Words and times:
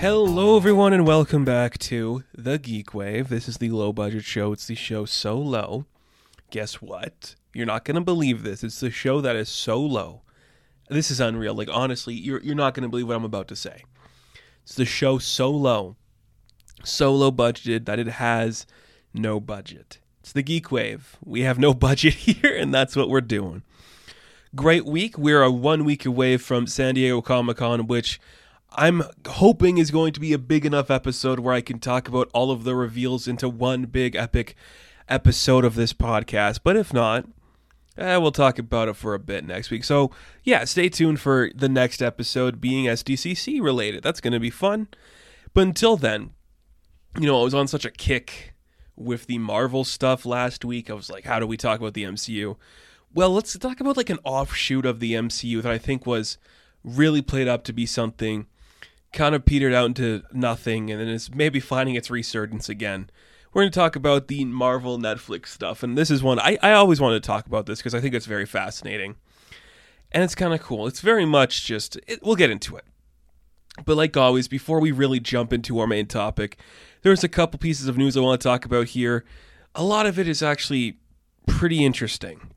Hello, 0.00 0.56
everyone, 0.56 0.94
and 0.94 1.06
welcome 1.06 1.44
back 1.44 1.76
to 1.76 2.24
The 2.34 2.56
Geek 2.58 2.94
Wave. 2.94 3.28
This 3.28 3.46
is 3.46 3.58
the 3.58 3.68
low 3.68 3.92
budget 3.92 4.24
show. 4.24 4.50
It's 4.50 4.66
the 4.66 4.74
show 4.74 5.04
so 5.04 5.36
low. 5.36 5.84
Guess 6.48 6.80
what? 6.80 7.34
You're 7.52 7.66
not 7.66 7.84
going 7.84 7.96
to 7.96 8.00
believe 8.00 8.42
this. 8.42 8.64
It's 8.64 8.80
the 8.80 8.90
show 8.90 9.20
that 9.20 9.36
is 9.36 9.50
so 9.50 9.78
low. 9.78 10.22
This 10.88 11.10
is 11.10 11.20
unreal. 11.20 11.54
Like, 11.54 11.68
honestly, 11.70 12.14
you're, 12.14 12.40
you're 12.40 12.54
not 12.54 12.72
going 12.72 12.84
to 12.84 12.88
believe 12.88 13.08
what 13.08 13.16
I'm 13.16 13.26
about 13.26 13.46
to 13.48 13.56
say. 13.56 13.84
It's 14.62 14.74
the 14.74 14.86
show 14.86 15.18
so 15.18 15.50
low, 15.50 15.96
so 16.82 17.14
low 17.14 17.30
budgeted 17.30 17.84
that 17.84 17.98
it 17.98 18.08
has 18.08 18.66
no 19.12 19.38
budget. 19.38 19.98
It's 20.20 20.32
the 20.32 20.42
Geek 20.42 20.72
Wave. 20.72 21.18
We 21.22 21.42
have 21.42 21.58
no 21.58 21.74
budget 21.88 22.14
here, 22.14 22.56
and 22.56 22.72
that's 22.72 22.96
what 22.96 23.10
we're 23.10 23.20
doing. 23.20 23.64
Great 24.54 24.86
week. 24.86 25.18
We're 25.18 25.42
a 25.42 25.50
one 25.50 25.84
week 25.84 26.06
away 26.06 26.38
from 26.38 26.66
San 26.66 26.94
Diego 26.94 27.20
Comic 27.20 27.58
Con, 27.58 27.86
which 27.86 28.18
I'm 28.72 29.02
hoping 29.26 29.78
is 29.78 29.90
going 29.90 30.12
to 30.12 30.20
be 30.20 30.32
a 30.32 30.38
big 30.38 30.64
enough 30.64 30.90
episode 30.90 31.40
where 31.40 31.54
I 31.54 31.60
can 31.60 31.80
talk 31.80 32.06
about 32.06 32.30
all 32.32 32.50
of 32.50 32.64
the 32.64 32.74
reveals 32.74 33.26
into 33.26 33.48
one 33.48 33.84
big 33.86 34.14
epic 34.14 34.54
episode 35.08 35.64
of 35.64 35.74
this 35.74 35.92
podcast. 35.92 36.60
But 36.62 36.76
if 36.76 36.92
not, 36.92 37.26
eh, 37.98 38.16
we'll 38.16 38.30
talk 38.30 38.58
about 38.60 38.88
it 38.88 38.94
for 38.94 39.14
a 39.14 39.18
bit 39.18 39.44
next 39.44 39.70
week. 39.70 39.82
So, 39.82 40.12
yeah, 40.44 40.64
stay 40.64 40.88
tuned 40.88 41.20
for 41.20 41.50
the 41.54 41.68
next 41.68 42.00
episode 42.00 42.60
being 42.60 42.86
SDCC 42.86 43.60
related. 43.60 44.04
That's 44.04 44.20
going 44.20 44.32
to 44.32 44.40
be 44.40 44.50
fun. 44.50 44.86
But 45.52 45.62
until 45.62 45.96
then, 45.96 46.30
you 47.18 47.26
know, 47.26 47.40
I 47.40 47.44
was 47.44 47.54
on 47.54 47.66
such 47.66 47.84
a 47.84 47.90
kick 47.90 48.54
with 48.94 49.26
the 49.26 49.38
Marvel 49.38 49.82
stuff 49.82 50.24
last 50.24 50.64
week. 50.64 50.88
I 50.88 50.94
was 50.94 51.10
like, 51.10 51.24
how 51.24 51.40
do 51.40 51.46
we 51.46 51.56
talk 51.56 51.80
about 51.80 51.94
the 51.94 52.04
MCU? 52.04 52.56
Well, 53.12 53.30
let's 53.30 53.58
talk 53.58 53.80
about 53.80 53.96
like 53.96 54.10
an 54.10 54.20
offshoot 54.22 54.86
of 54.86 55.00
the 55.00 55.14
MCU 55.14 55.60
that 55.62 55.72
I 55.72 55.78
think 55.78 56.06
was 56.06 56.38
really 56.84 57.20
played 57.20 57.48
up 57.48 57.64
to 57.64 57.72
be 57.72 57.84
something 57.84 58.46
kind 59.12 59.34
of 59.34 59.44
petered 59.44 59.74
out 59.74 59.86
into 59.86 60.22
nothing 60.32 60.90
and 60.90 61.00
then 61.00 61.08
it's 61.08 61.34
maybe 61.34 61.60
finding 61.60 61.94
its 61.94 62.10
resurgence 62.10 62.68
again. 62.68 63.10
We're 63.52 63.62
going 63.62 63.72
to 63.72 63.78
talk 63.78 63.96
about 63.96 64.28
the 64.28 64.44
Marvel 64.44 64.96
Netflix 64.96 65.48
stuff, 65.48 65.82
and 65.82 65.98
this 65.98 66.10
is 66.10 66.22
one 66.22 66.38
I, 66.38 66.56
I 66.62 66.72
always 66.72 67.00
wanted 67.00 67.20
to 67.22 67.26
talk 67.26 67.46
about 67.46 67.66
this 67.66 67.80
because 67.80 67.94
I 67.94 68.00
think 68.00 68.14
it's 68.14 68.26
very 68.26 68.46
fascinating. 68.46 69.16
And 70.12 70.22
it's 70.24 70.34
kind 70.34 70.52
of 70.52 70.60
cool. 70.60 70.86
It's 70.86 71.00
very 71.00 71.24
much 71.24 71.64
just, 71.64 71.96
it, 72.06 72.20
we'll 72.22 72.36
get 72.36 72.50
into 72.50 72.76
it. 72.76 72.84
But 73.84 73.96
like 73.96 74.16
always, 74.16 74.48
before 74.48 74.80
we 74.80 74.92
really 74.92 75.20
jump 75.20 75.52
into 75.52 75.78
our 75.78 75.86
main 75.86 76.06
topic, 76.06 76.58
there's 77.02 77.24
a 77.24 77.28
couple 77.28 77.58
pieces 77.58 77.88
of 77.88 77.96
news 77.96 78.16
I 78.16 78.20
want 78.20 78.40
to 78.40 78.48
talk 78.48 78.64
about 78.64 78.88
here. 78.88 79.24
A 79.74 79.84
lot 79.84 80.06
of 80.06 80.18
it 80.18 80.28
is 80.28 80.42
actually 80.42 80.98
pretty 81.46 81.84
interesting. 81.84 82.50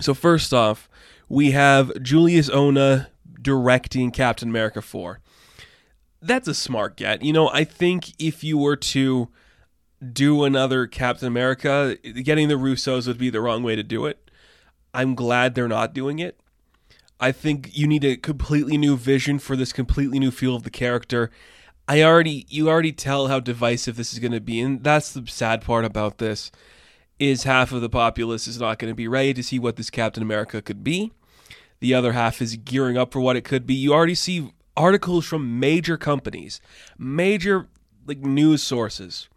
So, 0.00 0.14
first 0.14 0.52
off, 0.52 0.88
we 1.28 1.50
have 1.50 1.90
Julius 2.02 2.48
Onah 2.48 3.08
directing 3.40 4.10
Captain 4.10 4.48
America 4.48 4.82
4 4.82 5.20
that's 6.22 6.48
a 6.48 6.54
smart 6.54 6.96
get. 6.96 7.22
You 7.22 7.32
know, 7.32 7.48
I 7.48 7.64
think 7.64 8.12
if 8.18 8.44
you 8.44 8.58
were 8.58 8.76
to 8.76 9.28
do 10.12 10.44
another 10.44 10.86
Captain 10.86 11.28
America, 11.28 11.96
getting 12.22 12.48
the 12.48 12.54
Russos 12.54 13.06
would 13.06 13.18
be 13.18 13.30
the 13.30 13.40
wrong 13.40 13.62
way 13.62 13.76
to 13.76 13.82
do 13.82 14.06
it. 14.06 14.30
I'm 14.94 15.14
glad 15.14 15.54
they're 15.54 15.68
not 15.68 15.94
doing 15.94 16.18
it. 16.18 16.40
I 17.20 17.32
think 17.32 17.76
you 17.76 17.86
need 17.86 18.04
a 18.04 18.16
completely 18.16 18.78
new 18.78 18.96
vision 18.96 19.38
for 19.38 19.54
this 19.54 19.72
completely 19.72 20.18
new 20.18 20.30
feel 20.30 20.56
of 20.56 20.62
the 20.62 20.70
character. 20.70 21.30
I 21.86 22.02
already 22.02 22.46
you 22.48 22.68
already 22.68 22.92
tell 22.92 23.26
how 23.28 23.40
divisive 23.40 23.96
this 23.96 24.12
is 24.12 24.20
going 24.20 24.32
to 24.32 24.40
be 24.40 24.60
and 24.60 24.82
that's 24.82 25.12
the 25.12 25.26
sad 25.26 25.62
part 25.62 25.84
about 25.84 26.18
this 26.18 26.50
is 27.18 27.42
half 27.42 27.72
of 27.72 27.82
the 27.82 27.90
populace 27.90 28.48
is 28.48 28.58
not 28.58 28.78
going 28.78 28.90
to 28.90 28.96
be 28.96 29.06
ready 29.06 29.34
to 29.34 29.42
see 29.42 29.58
what 29.58 29.76
this 29.76 29.90
Captain 29.90 30.22
America 30.22 30.62
could 30.62 30.82
be. 30.82 31.12
The 31.80 31.92
other 31.92 32.12
half 32.12 32.40
is 32.40 32.56
gearing 32.56 32.96
up 32.96 33.12
for 33.12 33.20
what 33.20 33.36
it 33.36 33.44
could 33.44 33.66
be. 33.66 33.74
You 33.74 33.92
already 33.92 34.14
see 34.14 34.52
articles 34.80 35.26
from 35.26 35.60
major 35.60 35.98
companies, 35.98 36.60
major 36.98 37.68
like 38.06 38.18
news 38.18 38.62
sources 38.62 39.28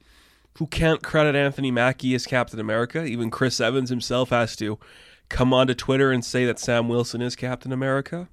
who 0.58 0.68
can't 0.68 1.04
credit 1.04 1.36
Anthony 1.36 1.70
Mackie 1.70 2.16
as 2.16 2.26
Captain 2.26 2.60
America. 2.60 3.04
Even 3.04 3.30
Chris 3.30 3.60
Evans 3.60 3.90
himself 3.90 4.30
has 4.30 4.56
to 4.56 4.80
come 5.28 5.54
onto 5.54 5.74
Twitter 5.74 6.12
and 6.12 6.24
say 6.24 6.46
that 6.46 6.60
Sam 6.60 6.88
Wilson 6.88 7.22
is 7.22 7.36
Captain 7.36 7.74
America. 7.74 8.30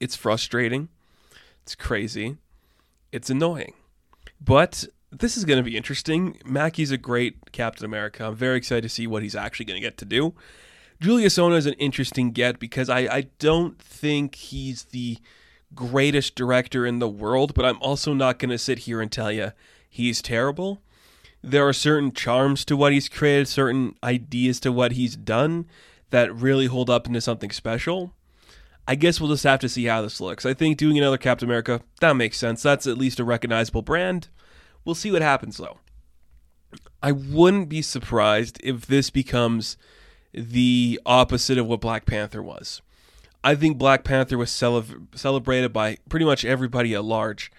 It's 0.00 0.16
frustrating. 0.16 0.88
It's 1.62 1.76
crazy. 1.76 2.38
It's 3.12 3.30
annoying. 3.30 3.74
But 4.40 4.86
this 5.12 5.36
is 5.36 5.44
going 5.44 5.58
to 5.58 5.70
be 5.70 5.76
interesting. 5.76 6.38
Mackie's 6.44 6.90
a 6.90 6.98
great 6.98 7.52
Captain 7.52 7.84
America. 7.84 8.26
I'm 8.26 8.34
very 8.34 8.56
excited 8.56 8.82
to 8.82 8.88
see 8.88 9.06
what 9.06 9.22
he's 9.22 9.36
actually 9.36 9.66
going 9.66 9.80
to 9.80 9.86
get 9.86 9.98
to 9.98 10.04
do. 10.04 10.34
Julius 11.00 11.38
Onah 11.38 11.56
is 11.56 11.66
an 11.66 11.74
interesting 11.74 12.30
get 12.32 12.58
because 12.58 12.88
I, 12.90 13.00
I 13.00 13.20
don't 13.38 13.78
think 13.80 14.34
he's 14.34 14.84
the 14.84 15.18
greatest 15.74 16.34
director 16.34 16.86
in 16.86 16.98
the 16.98 17.08
world, 17.08 17.54
but 17.54 17.64
I'm 17.64 17.80
also 17.80 18.12
not 18.12 18.38
going 18.38 18.50
to 18.50 18.58
sit 18.58 18.80
here 18.80 19.00
and 19.00 19.10
tell 19.10 19.30
you 19.30 19.52
he's 19.88 20.22
terrible. 20.22 20.82
There 21.42 21.66
are 21.66 21.72
certain 21.72 22.12
charms 22.12 22.64
to 22.66 22.76
what 22.76 22.92
he's 22.92 23.08
created, 23.08 23.48
certain 23.48 23.96
ideas 24.02 24.60
to 24.60 24.72
what 24.72 24.92
he's 24.92 25.16
done 25.16 25.66
that 26.10 26.34
really 26.34 26.66
hold 26.66 26.90
up 26.90 27.06
into 27.06 27.20
something 27.20 27.50
special. 27.50 28.12
I 28.86 28.94
guess 28.94 29.20
we'll 29.20 29.30
just 29.30 29.44
have 29.44 29.60
to 29.60 29.68
see 29.68 29.84
how 29.84 30.02
this 30.02 30.20
looks. 30.20 30.44
I 30.44 30.52
think 30.52 30.76
doing 30.76 30.98
another 30.98 31.18
Captain 31.18 31.48
America, 31.48 31.80
that 32.00 32.16
makes 32.16 32.38
sense. 32.38 32.62
That's 32.62 32.86
at 32.86 32.98
least 32.98 33.20
a 33.20 33.24
recognizable 33.24 33.82
brand. 33.82 34.28
We'll 34.84 34.94
see 34.94 35.12
what 35.12 35.22
happens 35.22 35.56
though. 35.56 35.78
I 37.02 37.12
wouldn't 37.12 37.68
be 37.68 37.82
surprised 37.82 38.60
if 38.62 38.86
this 38.86 39.10
becomes 39.10 39.76
the 40.32 41.00
opposite 41.06 41.58
of 41.58 41.66
what 41.66 41.80
Black 41.80 42.04
Panther 42.04 42.42
was. 42.42 42.82
I 43.42 43.54
think 43.54 43.78
Black 43.78 44.04
Panther 44.04 44.36
was 44.36 44.50
cele- 44.50 44.84
celebrated 45.14 45.72
by 45.72 45.98
pretty 46.08 46.26
much 46.26 46.44
everybody 46.44 46.94
at 46.94 47.04
large. 47.04 47.50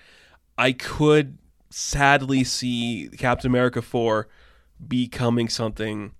I 0.58 0.74
could 0.74 1.38
sadly 1.70 2.44
see 2.44 3.10
Captain 3.18 3.50
America 3.50 3.82
4 3.82 4.28
becoming 4.88 5.50
something 5.50 6.12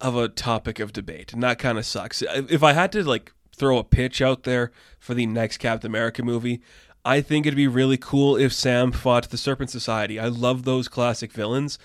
of 0.00 0.16
a 0.16 0.28
topic 0.28 0.78
of 0.78 0.92
debate, 0.92 1.32
and 1.32 1.42
that 1.42 1.58
kind 1.58 1.78
of 1.78 1.86
sucks. 1.86 2.22
If 2.22 2.62
I 2.62 2.72
had 2.72 2.92
to 2.92 3.02
like 3.02 3.32
throw 3.56 3.78
a 3.78 3.84
pitch 3.84 4.20
out 4.20 4.42
there 4.42 4.72
for 4.98 5.14
the 5.14 5.26
next 5.26 5.58
Captain 5.58 5.90
America 5.90 6.22
movie, 6.22 6.60
I 7.04 7.20
think 7.20 7.46
it'd 7.46 7.56
be 7.56 7.68
really 7.68 7.96
cool 7.96 8.36
if 8.36 8.52
Sam 8.52 8.92
fought 8.92 9.30
the 9.30 9.36
Serpent 9.36 9.70
Society. 9.70 10.18
I 10.18 10.28
love 10.28 10.64
those 10.64 10.88
classic 10.88 11.32
villains. 11.32 11.78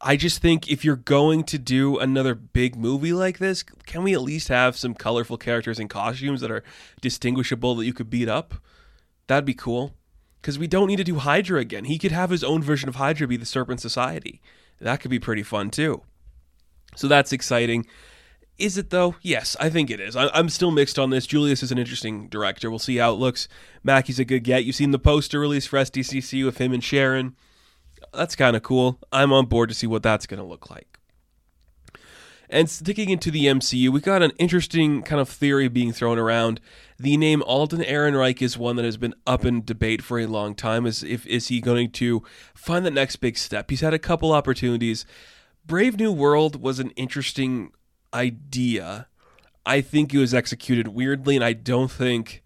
I 0.00 0.16
just 0.16 0.42
think 0.42 0.70
if 0.70 0.84
you're 0.84 0.96
going 0.96 1.44
to 1.44 1.58
do 1.58 1.98
another 1.98 2.34
big 2.34 2.76
movie 2.76 3.12
like 3.12 3.38
this, 3.38 3.62
can 3.62 4.02
we 4.02 4.12
at 4.12 4.22
least 4.22 4.48
have 4.48 4.76
some 4.76 4.94
colorful 4.94 5.38
characters 5.38 5.78
and 5.78 5.88
costumes 5.88 6.40
that 6.40 6.50
are 6.50 6.64
distinguishable 7.00 7.74
that 7.76 7.86
you 7.86 7.94
could 7.94 8.10
beat 8.10 8.28
up? 8.28 8.54
That'd 9.26 9.44
be 9.44 9.54
cool. 9.54 9.94
Because 10.40 10.58
we 10.58 10.66
don't 10.66 10.88
need 10.88 10.96
to 10.96 11.04
do 11.04 11.16
Hydra 11.16 11.60
again. 11.60 11.86
He 11.86 11.98
could 11.98 12.12
have 12.12 12.30
his 12.30 12.44
own 12.44 12.62
version 12.62 12.88
of 12.88 12.96
Hydra 12.96 13.26
be 13.26 13.38
the 13.38 13.46
Serpent 13.46 13.80
Society. 13.80 14.42
That 14.78 15.00
could 15.00 15.10
be 15.10 15.18
pretty 15.18 15.42
fun 15.42 15.70
too. 15.70 16.02
So 16.96 17.08
that's 17.08 17.32
exciting. 17.32 17.86
Is 18.58 18.76
it 18.76 18.90
though? 18.90 19.16
Yes, 19.22 19.56
I 19.58 19.70
think 19.70 19.90
it 19.90 20.00
is. 20.00 20.14
I, 20.14 20.28
am 20.38 20.48
still 20.48 20.70
mixed 20.70 20.98
on 20.98 21.10
this. 21.10 21.26
Julius 21.26 21.62
is 21.62 21.72
an 21.72 21.78
interesting 21.78 22.28
director. 22.28 22.68
We'll 22.68 22.78
see 22.78 22.96
how 22.96 23.12
it 23.12 23.18
looks. 23.18 23.48
Mackie's 23.82 24.18
a 24.18 24.24
good 24.24 24.44
get. 24.44 24.64
You've 24.64 24.76
seen 24.76 24.90
the 24.90 24.98
poster 24.98 25.40
release 25.40 25.66
for 25.66 25.78
SDCC 25.78 26.44
with 26.44 26.58
him 26.58 26.72
and 26.72 26.84
Sharon 26.84 27.34
that's 28.16 28.36
kind 28.36 28.56
of 28.56 28.62
cool. 28.62 28.98
I'm 29.12 29.32
on 29.32 29.46
board 29.46 29.68
to 29.68 29.74
see 29.74 29.86
what 29.86 30.02
that's 30.02 30.26
going 30.26 30.38
to 30.38 30.46
look 30.46 30.70
like. 30.70 30.94
And 32.50 32.68
sticking 32.70 33.10
into 33.10 33.30
the 33.30 33.46
MCU, 33.46 33.88
we 33.88 34.00
got 34.00 34.22
an 34.22 34.32
interesting 34.38 35.02
kind 35.02 35.20
of 35.20 35.28
theory 35.28 35.66
being 35.68 35.92
thrown 35.92 36.18
around. 36.18 36.60
The 36.98 37.16
name 37.16 37.42
Alden 37.42 37.80
Ehrenreich 37.80 38.40
is 38.42 38.56
one 38.56 38.76
that 38.76 38.84
has 38.84 38.96
been 38.96 39.14
up 39.26 39.44
in 39.44 39.64
debate 39.64 40.02
for 40.02 40.20
a 40.20 40.26
long 40.26 40.54
time. 40.54 40.86
Is 40.86 41.02
if 41.02 41.26
is 41.26 41.48
he 41.48 41.60
going 41.60 41.90
to 41.92 42.22
find 42.54 42.86
the 42.86 42.90
next 42.90 43.16
big 43.16 43.36
step? 43.38 43.70
He's 43.70 43.80
had 43.80 43.94
a 43.94 43.98
couple 43.98 44.32
opportunities. 44.32 45.04
Brave 45.66 45.98
New 45.98 46.12
World 46.12 46.62
was 46.62 46.78
an 46.78 46.90
interesting 46.90 47.72
idea. 48.12 49.08
I 49.66 49.80
think 49.80 50.12
it 50.14 50.18
was 50.18 50.34
executed 50.34 50.88
weirdly, 50.88 51.34
and 51.34 51.44
I 51.44 51.54
don't 51.54 51.90
think 51.90 52.43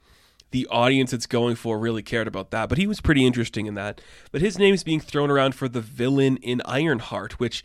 the 0.51 0.67
audience 0.69 1.13
it's 1.13 1.27
going 1.27 1.57
for 1.57 1.79
really 1.79 2.03
cared 2.03 2.27
about 2.29 2.51
that. 2.51 2.69
But 2.69 2.79
he 2.79 2.87
was 2.87 3.01
pretty 3.01 3.27
interesting 3.27 3.67
in 3.67 3.75
that. 3.75 4.01
But 4.33 4.41
his 4.41 4.59
name 4.59 4.75
is 4.75 4.85
being 4.85 5.01
thrown 5.01 5.31
around 5.31 5.55
for 5.55 5.69
the 5.69 5.81
villain 5.81 6.37
in 6.39 6.63
Ironheart, 6.65 7.39
which, 7.39 7.65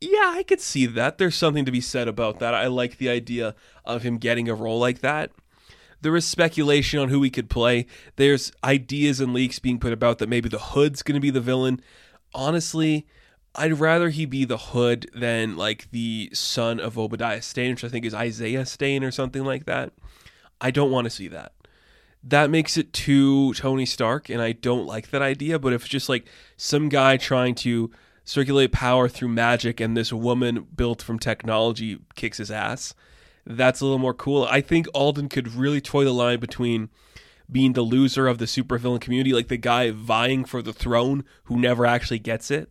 yeah, 0.00 0.32
I 0.34 0.42
could 0.42 0.60
see 0.60 0.86
that. 0.86 1.18
There's 1.18 1.34
something 1.34 1.64
to 1.64 1.72
be 1.72 1.80
said 1.80 2.08
about 2.08 2.38
that. 2.38 2.54
I 2.54 2.66
like 2.66 2.98
the 2.98 3.08
idea 3.08 3.54
of 3.84 4.02
him 4.02 4.18
getting 4.18 4.48
a 4.48 4.54
role 4.54 4.78
like 4.78 5.00
that. 5.00 5.30
There 6.00 6.16
is 6.16 6.26
speculation 6.26 7.00
on 7.00 7.08
who 7.08 7.22
he 7.22 7.30
could 7.30 7.50
play. 7.50 7.86
There's 8.16 8.52
ideas 8.62 9.20
and 9.20 9.32
leaks 9.32 9.58
being 9.58 9.78
put 9.78 9.92
about 9.92 10.18
that 10.18 10.28
maybe 10.28 10.48
the 10.48 10.58
Hood's 10.58 11.02
going 11.02 11.14
to 11.14 11.20
be 11.20 11.30
the 11.30 11.40
villain. 11.40 11.80
Honestly, 12.34 13.06
I'd 13.54 13.80
rather 13.80 14.10
he 14.10 14.26
be 14.26 14.44
the 14.44 14.58
Hood 14.58 15.10
than 15.14 15.56
like 15.56 15.90
the 15.90 16.30
son 16.32 16.78
of 16.78 16.98
Obadiah 16.98 17.42
Stane, 17.42 17.72
which 17.72 17.84
I 17.84 17.88
think 17.88 18.04
is 18.04 18.14
Isaiah 18.14 18.66
Stane 18.66 19.02
or 19.02 19.10
something 19.10 19.44
like 19.44 19.64
that. 19.64 19.92
I 20.60 20.70
don't 20.70 20.90
want 20.90 21.06
to 21.06 21.10
see 21.10 21.28
that 21.28 21.52
that 22.26 22.50
makes 22.50 22.76
it 22.76 22.92
too 22.92 23.54
Tony 23.54 23.86
Stark, 23.86 24.28
and 24.28 24.42
I 24.42 24.52
don't 24.52 24.86
like 24.86 25.10
that 25.10 25.22
idea. 25.22 25.58
But 25.58 25.72
if 25.72 25.82
it's 25.82 25.90
just 25.90 26.08
like 26.08 26.26
some 26.56 26.88
guy 26.88 27.16
trying 27.16 27.54
to 27.56 27.90
circulate 28.24 28.72
power 28.72 29.08
through 29.08 29.28
magic 29.28 29.80
and 29.80 29.96
this 29.96 30.12
woman 30.12 30.66
built 30.74 31.00
from 31.00 31.18
technology 31.18 31.98
kicks 32.16 32.38
his 32.38 32.50
ass, 32.50 32.94
that's 33.46 33.80
a 33.80 33.84
little 33.84 34.00
more 34.00 34.14
cool. 34.14 34.44
I 34.44 34.60
think 34.60 34.88
Alden 34.92 35.28
could 35.28 35.54
really 35.54 35.80
toy 35.80 36.04
the 36.04 36.12
line 36.12 36.40
between 36.40 36.88
being 37.50 37.74
the 37.74 37.82
loser 37.82 38.26
of 38.26 38.38
the 38.38 38.46
supervillain 38.46 39.00
community, 39.00 39.32
like 39.32 39.46
the 39.46 39.56
guy 39.56 39.92
vying 39.92 40.44
for 40.44 40.62
the 40.62 40.72
throne 40.72 41.24
who 41.44 41.56
never 41.56 41.86
actually 41.86 42.18
gets 42.18 42.50
it. 42.50 42.68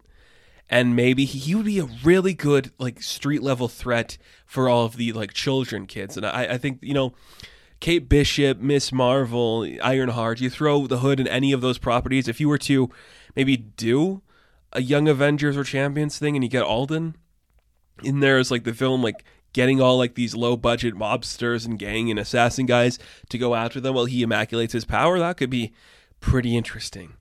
And 0.70 0.96
maybe 0.98 1.24
he, 1.24 1.56
would 1.56 1.68
be 1.68 1.80
a 1.80 1.88
really 2.04 2.34
good 2.34 2.72
like 2.78 3.02
street 3.02 3.42
level 3.42 3.70
threat 3.70 4.18
for 4.46 4.68
all 4.68 4.84
of 4.84 4.98
the 4.98 5.14
like 5.14 5.32
children 5.32 5.86
kids. 5.86 6.18
And 6.18 6.26
I, 6.26 6.44
I 6.46 6.58
think, 6.58 6.80
you 6.82 6.94
know, 6.94 7.14
Kate 7.80 8.08
Bishop, 8.10 8.60
Miss 8.60 8.92
Marvel, 8.92 9.68
Ironheart, 9.84 10.40
you 10.40 10.50
throw 10.50 10.88
the 10.88 11.00
hood 11.00 11.20
in 11.20 11.28
any 11.28 11.52
of 11.52 11.62
those 11.62 11.78
properties. 11.78 12.28
If 12.28 12.40
you 12.40 12.50
were 12.50 12.58
to 12.60 12.90
maybe 13.36 13.58
do 13.58 14.22
a 14.74 14.82
Young 14.82 15.08
Avengers 15.08 15.58
or 15.58 15.64
Champions 15.64 16.18
thing 16.18 16.36
and 16.36 16.44
you 16.44 16.50
get 16.50 16.64
Alden 16.64 17.16
in 18.04 18.20
there 18.20 18.38
as 18.38 18.52
like 18.52 18.64
the 18.64 18.74
film, 18.74 19.02
like 19.02 19.24
getting 19.54 19.80
all 19.80 19.98
like 19.98 20.16
these 20.16 20.36
low 20.36 20.58
budget 20.58 20.96
mobsters 20.96 21.66
and 21.66 21.80
gang 21.80 22.10
and 22.10 22.20
assassin 22.20 22.66
guys 22.66 23.00
to 23.30 23.38
go 23.38 23.56
after 23.56 23.80
them 23.80 23.96
while 23.96 24.06
he 24.06 24.24
immaculates 24.24 24.74
his 24.74 24.86
power, 24.86 25.20
that 25.20 25.38
could 25.38 25.50
be 25.50 25.74
pretty 26.20 26.58
interesting. 26.58 27.14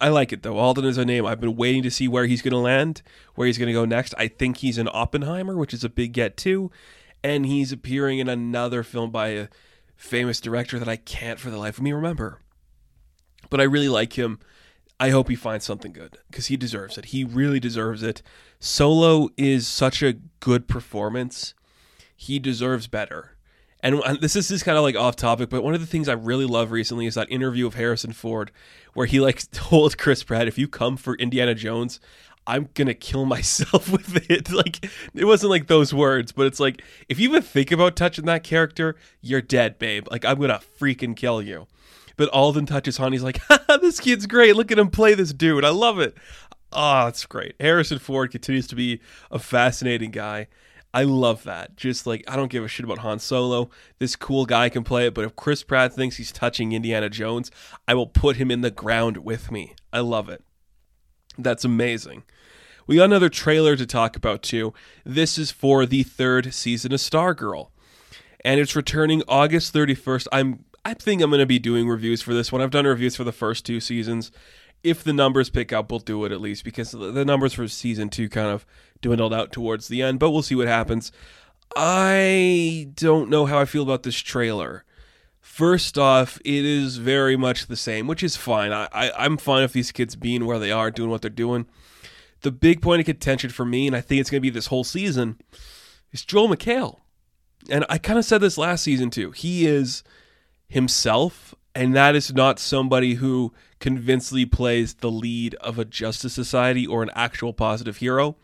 I 0.00 0.08
like 0.08 0.32
it 0.32 0.42
though. 0.42 0.58
Alden 0.58 0.84
is 0.84 0.98
a 0.98 1.04
name. 1.04 1.26
I've 1.26 1.40
been 1.40 1.56
waiting 1.56 1.82
to 1.82 1.90
see 1.90 2.06
where 2.06 2.26
he's 2.26 2.42
going 2.42 2.52
to 2.52 2.58
land, 2.58 3.02
where 3.34 3.46
he's 3.46 3.58
going 3.58 3.68
to 3.68 3.72
go 3.72 3.84
next. 3.84 4.14
I 4.18 4.28
think 4.28 4.58
he's 4.58 4.78
in 4.78 4.88
Oppenheimer, 4.92 5.56
which 5.56 5.74
is 5.74 5.82
a 5.82 5.88
big 5.88 6.12
get 6.12 6.36
too, 6.36 6.70
and 7.24 7.46
he's 7.46 7.72
appearing 7.72 8.18
in 8.18 8.28
another 8.28 8.82
film 8.82 9.10
by 9.10 9.28
a 9.28 9.48
famous 9.98 10.40
director 10.40 10.78
that 10.78 10.88
I 10.88 10.96
can't 10.96 11.38
for 11.38 11.50
the 11.50 11.58
life 11.58 11.76
of 11.76 11.84
me 11.84 11.92
remember. 11.92 12.40
But 13.50 13.60
I 13.60 13.64
really 13.64 13.88
like 13.88 14.14
him. 14.14 14.38
I 15.00 15.10
hope 15.10 15.28
he 15.28 15.36
finds 15.36 15.64
something 15.64 15.92
good 15.92 16.18
because 16.30 16.46
he 16.46 16.56
deserves 16.56 16.96
it. 16.96 17.06
He 17.06 17.24
really 17.24 17.60
deserves 17.60 18.02
it. 18.02 18.22
Solo 18.58 19.28
is 19.36 19.68
such 19.68 20.02
a 20.02 20.14
good 20.40 20.66
performance. 20.66 21.54
He 22.16 22.38
deserves 22.38 22.86
better. 22.86 23.36
And 23.80 24.02
this 24.20 24.34
is 24.34 24.48
just 24.48 24.64
kind 24.64 24.76
of 24.76 24.82
like 24.82 24.96
off 24.96 25.14
topic, 25.14 25.50
but 25.50 25.62
one 25.62 25.74
of 25.74 25.80
the 25.80 25.86
things 25.86 26.08
I 26.08 26.14
really 26.14 26.46
love 26.46 26.72
recently 26.72 27.06
is 27.06 27.14
that 27.14 27.30
interview 27.30 27.64
of 27.66 27.74
Harrison 27.74 28.12
Ford 28.12 28.50
where 28.92 29.06
he 29.06 29.20
like 29.20 29.48
told 29.52 29.98
Chris 29.98 30.24
Pratt, 30.24 30.48
if 30.48 30.58
you 30.58 30.66
come 30.66 30.96
for 30.96 31.14
Indiana 31.14 31.54
Jones, 31.54 32.00
I'm 32.48 32.70
gonna 32.72 32.94
kill 32.94 33.26
myself 33.26 33.88
with 33.92 34.30
it. 34.30 34.50
Like 34.50 34.84
it 35.14 35.26
wasn't 35.26 35.50
like 35.50 35.66
those 35.66 35.92
words, 35.92 36.32
but 36.32 36.46
it's 36.46 36.58
like 36.58 36.82
if 37.08 37.20
you 37.20 37.28
even 37.28 37.42
think 37.42 37.70
about 37.70 37.94
touching 37.94 38.24
that 38.24 38.42
character, 38.42 38.96
you're 39.20 39.42
dead, 39.42 39.78
babe. 39.78 40.08
Like 40.10 40.24
I'm 40.24 40.40
gonna 40.40 40.60
freaking 40.80 41.14
kill 41.14 41.42
you. 41.42 41.66
But 42.16 42.30
Alden 42.30 42.66
touches 42.66 42.96
Han. 42.96 43.12
He's 43.12 43.22
like, 43.22 43.40
this 43.80 44.00
kid's 44.00 44.26
great. 44.26 44.56
Look 44.56 44.72
at 44.72 44.78
him 44.78 44.90
play 44.90 45.14
this 45.14 45.32
dude. 45.32 45.64
I 45.64 45.68
love 45.68 46.00
it. 46.00 46.16
Oh, 46.72 47.06
it's 47.06 47.24
great. 47.26 47.54
Harrison 47.60 47.98
Ford 47.98 48.32
continues 48.32 48.66
to 48.68 48.74
be 48.74 49.00
a 49.30 49.38
fascinating 49.38 50.10
guy. 50.10 50.48
I 50.92 51.04
love 51.04 51.44
that. 51.44 51.76
Just 51.76 52.06
like 52.06 52.24
I 52.26 52.34
don't 52.34 52.50
give 52.50 52.64
a 52.64 52.68
shit 52.68 52.84
about 52.84 52.98
Han 52.98 53.18
Solo. 53.18 53.68
This 53.98 54.16
cool 54.16 54.46
guy 54.46 54.70
can 54.70 54.84
play 54.84 55.06
it, 55.06 55.14
but 55.14 55.26
if 55.26 55.36
Chris 55.36 55.62
Pratt 55.62 55.92
thinks 55.92 56.16
he's 56.16 56.32
touching 56.32 56.72
Indiana 56.72 57.10
Jones, 57.10 57.50
I 57.86 57.92
will 57.92 58.06
put 58.06 58.36
him 58.36 58.50
in 58.50 58.62
the 58.62 58.70
ground 58.70 59.18
with 59.18 59.52
me. 59.52 59.74
I 59.92 60.00
love 60.00 60.30
it. 60.30 60.42
That's 61.36 61.64
amazing. 61.64 62.24
We 62.88 62.96
got 62.96 63.04
another 63.04 63.28
trailer 63.28 63.76
to 63.76 63.86
talk 63.86 64.16
about 64.16 64.42
too. 64.42 64.72
This 65.04 65.36
is 65.36 65.50
for 65.50 65.84
the 65.84 66.02
third 66.02 66.54
season 66.54 66.92
of 66.94 67.00
Stargirl. 67.00 67.68
And 68.42 68.58
it's 68.58 68.74
returning 68.74 69.22
August 69.28 69.74
31st. 69.74 70.26
I'm 70.32 70.64
I 70.86 70.94
think 70.94 71.20
I'm 71.20 71.28
going 71.28 71.40
to 71.40 71.46
be 71.46 71.58
doing 71.58 71.86
reviews 71.86 72.22
for 72.22 72.32
this 72.32 72.50
one. 72.50 72.62
I've 72.62 72.70
done 72.70 72.86
reviews 72.86 73.14
for 73.14 73.24
the 73.24 73.32
first 73.32 73.66
two 73.66 73.78
seasons. 73.78 74.32
If 74.82 75.04
the 75.04 75.12
numbers 75.12 75.50
pick 75.50 75.70
up, 75.70 75.90
we'll 75.90 76.00
do 76.00 76.24
it 76.24 76.32
at 76.32 76.40
least 76.40 76.64
because 76.64 76.92
the 76.92 77.26
numbers 77.26 77.52
for 77.52 77.68
season 77.68 78.08
2 78.08 78.30
kind 78.30 78.48
of 78.48 78.64
dwindled 79.02 79.34
out 79.34 79.52
towards 79.52 79.88
the 79.88 80.00
end, 80.00 80.18
but 80.18 80.30
we'll 80.30 80.40
see 80.40 80.54
what 80.54 80.68
happens. 80.68 81.12
I 81.76 82.88
don't 82.94 83.28
know 83.28 83.44
how 83.44 83.58
I 83.58 83.66
feel 83.66 83.82
about 83.82 84.04
this 84.04 84.16
trailer. 84.16 84.84
First 85.40 85.98
off, 85.98 86.38
it 86.42 86.64
is 86.64 86.96
very 86.96 87.36
much 87.36 87.66
the 87.66 87.76
same, 87.76 88.06
which 88.06 88.22
is 88.22 88.36
fine. 88.36 88.72
I, 88.72 88.88
I, 88.92 89.26
am 89.26 89.36
fine 89.36 89.62
with 89.62 89.74
these 89.74 89.92
kids 89.92 90.16
being 90.16 90.46
where 90.46 90.58
they 90.58 90.72
are, 90.72 90.90
doing 90.90 91.10
what 91.10 91.20
they're 91.20 91.30
doing. 91.30 91.66
The 92.42 92.52
big 92.52 92.80
point 92.80 93.00
of 93.00 93.06
contention 93.06 93.50
for 93.50 93.64
me, 93.64 93.86
and 93.86 93.96
I 93.96 94.00
think 94.00 94.20
it's 94.20 94.30
going 94.30 94.40
to 94.40 94.42
be 94.42 94.50
this 94.50 94.66
whole 94.66 94.84
season, 94.84 95.40
is 96.12 96.24
Joel 96.24 96.48
McHale. 96.48 97.00
And 97.68 97.84
I 97.88 97.98
kind 97.98 98.18
of 98.18 98.24
said 98.24 98.40
this 98.40 98.58
last 98.58 98.84
season 98.84 99.10
too. 99.10 99.32
He 99.32 99.66
is 99.66 100.02
himself, 100.68 101.54
and 101.74 101.94
that 101.94 102.14
is 102.14 102.32
not 102.32 102.58
somebody 102.58 103.14
who 103.14 103.52
convincingly 103.80 104.46
plays 104.46 104.94
the 104.94 105.10
lead 105.10 105.54
of 105.56 105.78
a 105.78 105.84
Justice 105.84 106.32
Society 106.32 106.86
or 106.86 107.02
an 107.02 107.10
actual 107.14 107.52
positive 107.52 107.98
hero. 107.98 108.36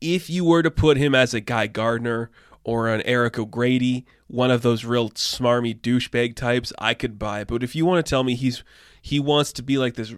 If 0.00 0.28
you 0.28 0.44
were 0.44 0.62
to 0.62 0.70
put 0.70 0.96
him 0.96 1.14
as 1.14 1.32
a 1.34 1.40
Guy 1.40 1.66
Gardner 1.66 2.30
or 2.64 2.88
an 2.88 3.02
Eric 3.02 3.38
O'Grady, 3.38 4.04
one 4.26 4.50
of 4.50 4.62
those 4.62 4.84
real 4.84 5.10
smarmy 5.10 5.78
douchebag 5.78 6.34
types, 6.34 6.72
I 6.78 6.94
could 6.94 7.18
buy. 7.18 7.44
But 7.44 7.62
if 7.62 7.76
you 7.76 7.84
want 7.84 8.04
to 8.04 8.08
tell 8.08 8.24
me 8.24 8.34
he's 8.34 8.64
he 9.00 9.20
wants 9.20 9.52
to 9.54 9.62
be 9.62 9.78
like 9.78 9.94
this 9.94 10.14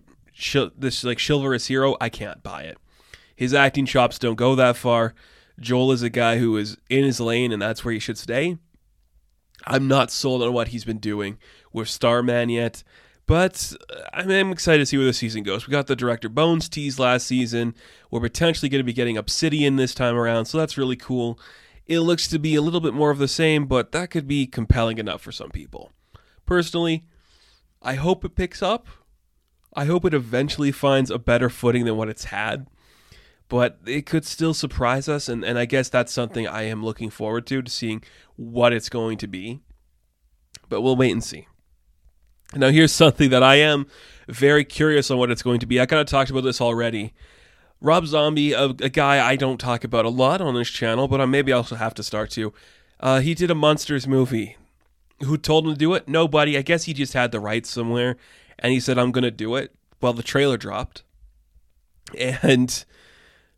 this 0.76 1.04
like 1.04 1.20
chivalrous 1.20 1.66
hero, 1.66 1.96
I 2.00 2.08
can't 2.08 2.42
buy 2.42 2.62
it. 2.62 2.78
His 3.36 3.54
acting 3.54 3.86
chops 3.86 4.18
don't 4.18 4.36
go 4.36 4.54
that 4.54 4.76
far. 4.76 5.14
Joel 5.60 5.92
is 5.92 6.02
a 6.02 6.10
guy 6.10 6.38
who 6.38 6.56
is 6.56 6.76
in 6.88 7.04
his 7.04 7.20
lane, 7.20 7.52
and 7.52 7.62
that's 7.62 7.84
where 7.84 7.94
he 7.94 8.00
should 8.00 8.18
stay. 8.18 8.58
I'm 9.66 9.88
not 9.88 10.10
sold 10.10 10.42
on 10.42 10.52
what 10.52 10.68
he's 10.68 10.84
been 10.84 10.98
doing 10.98 11.38
with 11.72 11.88
Starman 11.88 12.48
yet, 12.48 12.82
but 13.26 13.72
uh, 13.90 14.02
I'm 14.12 14.50
excited 14.50 14.78
to 14.80 14.86
see 14.86 14.96
where 14.96 15.06
the 15.06 15.12
season 15.12 15.42
goes. 15.42 15.66
We 15.66 15.72
got 15.72 15.86
the 15.86 15.96
director 15.96 16.28
Bones 16.28 16.68
tease 16.68 16.98
last 16.98 17.26
season. 17.26 17.74
We're 18.10 18.20
potentially 18.20 18.68
going 18.68 18.80
to 18.80 18.84
be 18.84 18.92
getting 18.92 19.16
Obsidian 19.16 19.76
this 19.76 19.94
time 19.94 20.16
around, 20.16 20.46
so 20.46 20.58
that's 20.58 20.76
really 20.76 20.96
cool. 20.96 21.38
It 21.86 22.00
looks 22.00 22.28
to 22.28 22.38
be 22.38 22.54
a 22.54 22.62
little 22.62 22.80
bit 22.80 22.94
more 22.94 23.10
of 23.10 23.18
the 23.18 23.28
same, 23.28 23.66
but 23.66 23.92
that 23.92 24.10
could 24.10 24.26
be 24.26 24.46
compelling 24.46 24.98
enough 24.98 25.22
for 25.22 25.32
some 25.32 25.50
people. 25.50 25.92
Personally, 26.46 27.04
I 27.80 27.94
hope 27.94 28.24
it 28.24 28.36
picks 28.36 28.62
up. 28.62 28.86
I 29.74 29.86
hope 29.86 30.04
it 30.04 30.14
eventually 30.14 30.72
finds 30.72 31.10
a 31.10 31.18
better 31.18 31.48
footing 31.50 31.84
than 31.84 31.96
what 31.96 32.08
it's 32.08 32.24
had 32.24 32.66
but 33.48 33.78
it 33.86 34.06
could 34.06 34.24
still 34.24 34.54
surprise 34.54 35.08
us 35.08 35.28
and, 35.28 35.44
and 35.44 35.58
i 35.58 35.64
guess 35.64 35.88
that's 35.88 36.12
something 36.12 36.46
i 36.46 36.62
am 36.62 36.84
looking 36.84 37.10
forward 37.10 37.46
to 37.46 37.62
to 37.62 37.70
seeing 37.70 38.02
what 38.36 38.72
it's 38.72 38.88
going 38.88 39.18
to 39.18 39.26
be. 39.26 39.60
But 40.68 40.80
we'll 40.80 40.96
wait 40.96 41.12
and 41.12 41.22
see. 41.22 41.46
Now 42.54 42.68
here's 42.68 42.92
something 42.92 43.30
that 43.30 43.42
i 43.42 43.56
am 43.56 43.86
very 44.28 44.64
curious 44.64 45.10
on 45.10 45.18
what 45.18 45.30
it's 45.30 45.42
going 45.42 45.60
to 45.60 45.66
be. 45.66 45.80
I 45.80 45.86
kind 45.86 46.00
of 46.00 46.06
talked 46.06 46.30
about 46.30 46.42
this 46.42 46.60
already. 46.60 47.12
Rob 47.80 48.06
zombie 48.06 48.52
a, 48.52 48.66
a, 48.66 48.88
guy 48.88 49.26
i 49.26 49.36
don't 49.36 49.58
talk 49.58 49.84
about 49.84 50.04
a 50.04 50.10
lot 50.10 50.40
on 50.40 50.54
this 50.54 50.70
channel 50.70 51.06
but 51.06 51.20
i 51.20 51.26
maybe 51.26 51.52
also 51.52 51.76
have 51.76 51.94
to 51.94 52.02
start 52.02 52.30
to. 52.30 52.52
Uh, 53.00 53.20
he 53.20 53.34
did 53.34 53.50
a 53.50 53.54
monsters 53.54 54.06
movie. 54.06 54.56
Who 55.22 55.36
told 55.36 55.66
him 55.66 55.72
to 55.72 55.78
do 55.78 55.94
it? 55.94 56.08
Nobody. 56.08 56.56
I 56.56 56.62
guess 56.62 56.84
he 56.84 56.92
just 56.92 57.12
had 57.12 57.32
the 57.32 57.40
rights 57.40 57.70
somewhere 57.70 58.16
and 58.58 58.72
he 58.72 58.80
said 58.80 58.98
i'm 58.98 59.12
going 59.12 59.24
to 59.24 59.30
do 59.30 59.56
it. 59.56 59.74
Well 60.00 60.12
the 60.12 60.22
trailer 60.22 60.56
dropped. 60.56 61.02
And 62.16 62.84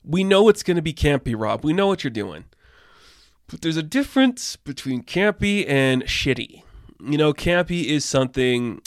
we 0.07 0.23
know 0.25 0.49
it's 0.49 0.63
going 0.63 0.77
to 0.77 0.83
be 0.83 0.95
campy, 0.95 1.35
Rob. 1.37 1.65
We 1.65 1.73
know 1.73 1.89
what 1.89 2.05
you're 2.05 2.11
doing. 2.11 2.45
But 3.49 3.61
there's 3.61 3.77
a 3.77 3.83
difference 3.83 4.57
between 4.57 5.03
campy 5.03 5.69
and 5.69 6.05
shitty. 6.05 6.63
You 7.05 7.19
know, 7.19 7.33
campy 7.33 7.85
is 7.85 8.05
something 8.05 8.81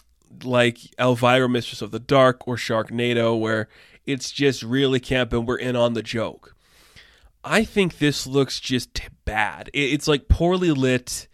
like 0.44 0.80
Elvira, 0.98 1.50
Mistress 1.50 1.82
of 1.82 1.92
the 1.92 2.00
Dark, 2.00 2.48
or 2.48 2.56
Sharknado, 2.56 3.40
where 3.40 3.68
it's 4.06 4.32
just 4.32 4.64
really 4.64 5.00
camp 5.00 5.34
and 5.34 5.48
we're 5.48 5.58
in 5.58 5.76
on 5.76 5.94
the 5.94 6.02
joke. 6.02 6.56
I 7.44 7.64
think 7.64 8.00
this 8.00 8.26
looks 8.26 8.60
just 8.60 9.00
bad. 9.26 9.70
It's 9.74 10.08
like 10.08 10.28
poorly 10.28 10.72
lit. 10.72 11.28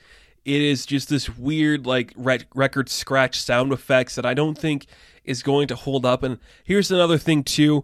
It 0.44 0.62
is 0.62 0.86
just 0.86 1.10
this 1.10 1.30
weird, 1.30 1.88
like 1.88 2.14
record 2.16 2.90
scratch 2.90 3.42
sound 3.42 3.72
effects 3.72 4.16
that 4.16 4.26
I 4.26 4.36
don't 4.36 4.58
think 4.58 4.86
is 5.24 5.42
going 5.42 5.68
to 5.70 5.76
hold 5.76 6.06
up. 6.06 6.22
And 6.22 6.38
here's 6.64 6.92
another 6.92 7.18
thing, 7.18 7.44
too 7.44 7.84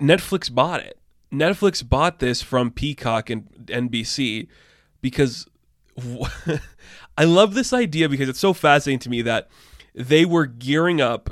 Netflix 0.00 0.52
bought 0.52 0.80
it. 0.80 0.97
Netflix 1.32 1.86
bought 1.86 2.18
this 2.18 2.42
from 2.42 2.70
Peacock 2.70 3.30
and 3.30 3.48
NBC 3.66 4.48
because 5.00 5.46
I 7.18 7.24
love 7.24 7.54
this 7.54 7.72
idea 7.72 8.08
because 8.08 8.28
it's 8.28 8.38
so 8.38 8.52
fascinating 8.52 9.00
to 9.00 9.10
me 9.10 9.22
that 9.22 9.48
they 9.94 10.24
were 10.24 10.46
gearing 10.46 11.00
up 11.00 11.30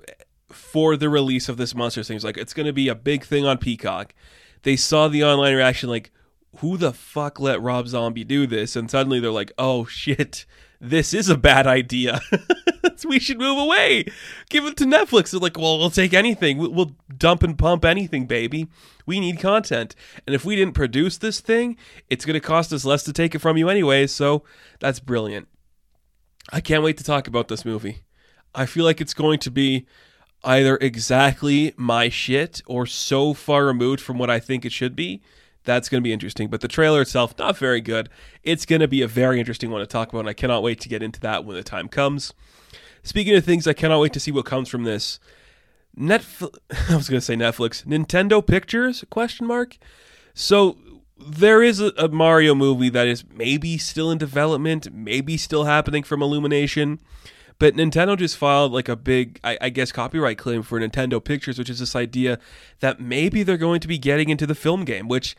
for 0.51 0.97
the 0.97 1.09
release 1.09 1.49
of 1.49 1.57
this 1.57 1.75
monster 1.75 2.03
thing. 2.03 2.17
It's 2.17 2.25
like 2.25 2.37
it's 2.37 2.55
going 2.55 2.67
to 2.67 2.73
be 2.73 2.89
a 2.89 2.95
big 2.95 3.25
thing 3.25 3.47
on 3.47 3.59
Peacock. 3.59 4.15
They 4.63 4.77
saw 4.77 5.09
the 5.09 5.25
online 5.25 5.55
reaction 5.55 5.89
like 5.89 6.11
who 6.59 6.77
the 6.77 6.93
fuck 6.93 7.39
let 7.39 7.61
Rob 7.61 7.87
Zombie 7.87 8.25
do 8.25 8.47
this? 8.47 8.77
And 8.77 8.91
suddenly 8.91 9.21
they're 9.21 9.31
like, 9.31 9.53
"Oh 9.59 9.85
shit, 9.85 10.47
this 10.81 11.15
is 11.15 11.29
a 11.29 11.37
bad 11.37 11.67
idea. 11.67 12.21
we 13.07 13.19
should 13.19 13.39
move 13.39 13.59
away. 13.59 14.07
Give 14.49 14.65
it 14.65 14.77
to 14.79 14.85
Netflix. 14.85 15.31
They're 15.31 15.41
like, 15.41 15.59
well, 15.59 15.79
we'll 15.79 15.91
take 15.91 16.15
anything. 16.15 16.59
We'll 16.59 16.97
dump 17.17 17.43
and 17.43 17.59
pump 17.59 17.85
anything, 17.85 18.27
baby. 18.27 18.69
We 19.05 19.21
need 19.21 19.39
content. 19.39 19.95
And 20.27 20.35
if 20.35 20.45
we 20.45 20.57
didn't 20.57 20.75
produce 20.75 21.19
this 21.19 21.41
thing, 21.41 21.77
it's 22.09 22.25
going 22.25 22.35
to 22.35 22.41
cost 22.41 22.73
us 22.73 22.85
less 22.85 23.03
to 23.05 23.13
take 23.13 23.35
it 23.35 23.41
from 23.41 23.57
you 23.57 23.69
anyway. 23.69 24.07
So 24.07 24.43
that's 24.81 25.01
brilliant. 25.01 25.49
I 26.53 26.61
can't 26.61 26.83
wait 26.83 26.97
to 26.99 27.05
talk 27.05 27.27
about 27.27 27.49
this 27.49 27.65
movie. 27.65 28.03
I 28.55 28.67
feel 28.67 28.85
like 28.85 29.01
it's 29.01 29.15
going 29.15 29.39
to 29.41 29.51
be 29.51 29.87
either 30.45 30.77
exactly 30.81 31.75
my 31.77 32.09
shit 32.09 32.63
or 32.67 32.87
so 32.87 33.35
far 33.35 33.67
removed 33.67 34.01
from 34.01 34.19
what 34.19 34.31
I 34.31 34.39
think 34.39 34.65
it 34.65 34.73
should 34.73 34.95
be 34.95 35.23
that's 35.67 35.89
going 35.89 36.01
to 36.01 36.05
be 36.05 36.13
interesting. 36.13 36.49
But 36.49 36.63
the 36.63 36.69
trailer 36.69 37.03
itself, 37.03 37.37
not 37.39 37.59
very 37.59 37.81
good. 37.81 38.09
It's 38.43 38.65
going 38.65 38.81
to 38.81 38.89
be 38.89 39.03
a 39.03 39.09
very 39.09 39.39
interesting 39.39 39.71
one 39.71 39.81
to 39.81 39.87
talk 39.87 40.09
about, 40.09 40.21
and 40.21 40.29
I 40.29 40.33
cannot 40.33 40.63
wait 40.63 40.81
to 40.81 40.89
get 40.89 41.03
into 41.03 41.21
that 41.21 41.45
when 41.45 41.57
the 41.57 41.63
time 41.63 41.89
comes. 41.89 42.33
speaking 43.03 43.35
of 43.35 43.45
things 43.45 43.67
I 43.67 43.73
cannot 43.73 44.01
wait 44.01 44.13
to 44.15 44.21
see 44.21 44.31
what 44.31 44.47
comes 44.47 44.69
from 44.69 44.85
this. 44.85 45.21
Netflix 45.99 46.57
I 46.91 46.97
was 46.97 47.09
going 47.09 47.21
to 47.21 47.25
say 47.25 47.35
Netflix. 47.35 47.85
Nintendo 47.85 48.47
Pictures 48.47 49.05
question 49.11 49.47
mark. 49.47 49.77
So 50.35 50.77
there 51.19 51.63
is 51.63 51.81
a, 51.81 51.93
a, 51.97 52.09
Mario 52.09 52.55
movie 52.55 52.91
that 52.91 53.07
is 53.07 53.25
maybe 53.33 53.79
still 53.79 54.11
in 54.11 54.19
development, 54.19 54.93
maybe 54.93 55.37
still 55.37 55.65
happening 55.65 56.03
from 56.03 56.23
Illumination. 56.23 57.01
But 57.59 57.75
Nintendo 57.75 58.17
just 58.19 58.37
filed 58.37 58.73
like 58.73 58.89
a 58.89 58.97
big, 58.97 59.41
I, 59.43 59.57
I, 59.61 59.69
guess, 59.71 59.91
copyright 59.91 60.37
claim 60.37 60.63
for 60.63 60.79
Nintendo 60.79 61.23
Pictures, 61.23 61.59
which 61.59 61.71
is 61.71 61.79
this 61.79 61.97
idea 61.97 62.39
that 62.81 63.01
maybe 63.01 63.43
they're 63.43 63.57
going 63.57 63.81
to 63.81 63.89
be 63.89 63.99
getting 63.99 64.29
into 64.29 64.47
the 64.47 64.55
film 64.55 64.85
game, 64.85 65.09
which 65.09 65.35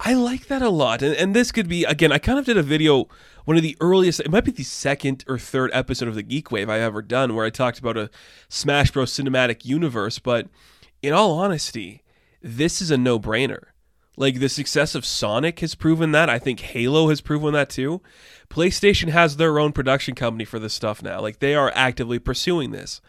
I 0.00 0.14
like 0.14 0.46
that 0.46 0.62
a 0.62 0.70
lot. 0.70 1.02
And, 1.02 1.14
and 1.14 1.34
this 1.34 1.52
could 1.52 1.68
be, 1.68 1.84
again, 1.84 2.12
I 2.12 2.18
kind 2.18 2.38
of 2.38 2.46
did 2.46 2.56
a 2.56 2.62
video, 2.62 3.08
one 3.44 3.56
of 3.56 3.62
the 3.62 3.76
earliest, 3.80 4.20
it 4.20 4.30
might 4.30 4.44
be 4.44 4.50
the 4.50 4.62
second 4.62 5.24
or 5.28 5.38
third 5.38 5.70
episode 5.74 6.08
of 6.08 6.14
the 6.14 6.22
Geek 6.22 6.50
Wave 6.50 6.70
I've 6.70 6.80
ever 6.80 7.02
done, 7.02 7.34
where 7.34 7.44
I 7.44 7.50
talked 7.50 7.78
about 7.78 7.98
a 7.98 8.10
Smash 8.48 8.90
Bros. 8.90 9.12
cinematic 9.12 9.64
universe. 9.64 10.18
But 10.18 10.48
in 11.02 11.12
all 11.12 11.32
honesty, 11.32 12.02
this 12.42 12.80
is 12.80 12.90
a 12.90 12.96
no 12.96 13.18
brainer. 13.18 13.64
Like 14.16 14.40
the 14.40 14.48
success 14.48 14.94
of 14.94 15.04
Sonic 15.04 15.60
has 15.60 15.74
proven 15.74 16.12
that. 16.12 16.30
I 16.30 16.38
think 16.38 16.60
Halo 16.60 17.08
has 17.08 17.20
proven 17.20 17.52
that 17.52 17.68
too. 17.68 18.00
PlayStation 18.48 19.08
has 19.08 19.36
their 19.36 19.58
own 19.58 19.72
production 19.72 20.14
company 20.14 20.44
for 20.44 20.58
this 20.58 20.72
stuff 20.72 21.02
now. 21.02 21.20
Like 21.20 21.40
they 21.40 21.54
are 21.54 21.72
actively 21.74 22.18
pursuing 22.18 22.70
this. 22.70 23.00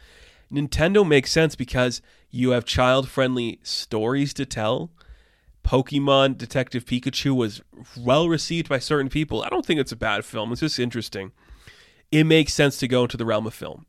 Nintendo 0.51 1.07
makes 1.07 1.31
sense 1.31 1.55
because 1.55 2.01
you 2.29 2.51
have 2.51 2.65
child 2.65 3.09
friendly 3.09 3.59
stories 3.63 4.33
to 4.33 4.45
tell. 4.45 4.91
Pokemon 5.63 6.37
Detective 6.37 6.85
Pikachu 6.85 7.35
was 7.35 7.61
well 7.97 8.29
received 8.29 8.69
by 8.69 8.79
certain 8.79 9.09
people. 9.09 9.43
I 9.43 9.49
don't 9.49 9.65
think 9.65 9.79
it's 9.79 9.91
a 9.91 9.97
bad 9.97 10.23
film. 10.23 10.51
It's 10.51 10.61
just 10.61 10.79
interesting. 10.79 11.31
It 12.11 12.23
makes 12.23 12.53
sense 12.53 12.77
to 12.77 12.87
go 12.87 13.03
into 13.03 13.17
the 13.17 13.25
realm 13.25 13.45
of 13.45 13.53
film. 13.53 13.85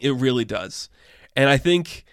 It 0.00 0.14
really 0.14 0.44
does. 0.44 0.88
And 1.34 1.50
I 1.50 1.56
think 1.56 2.04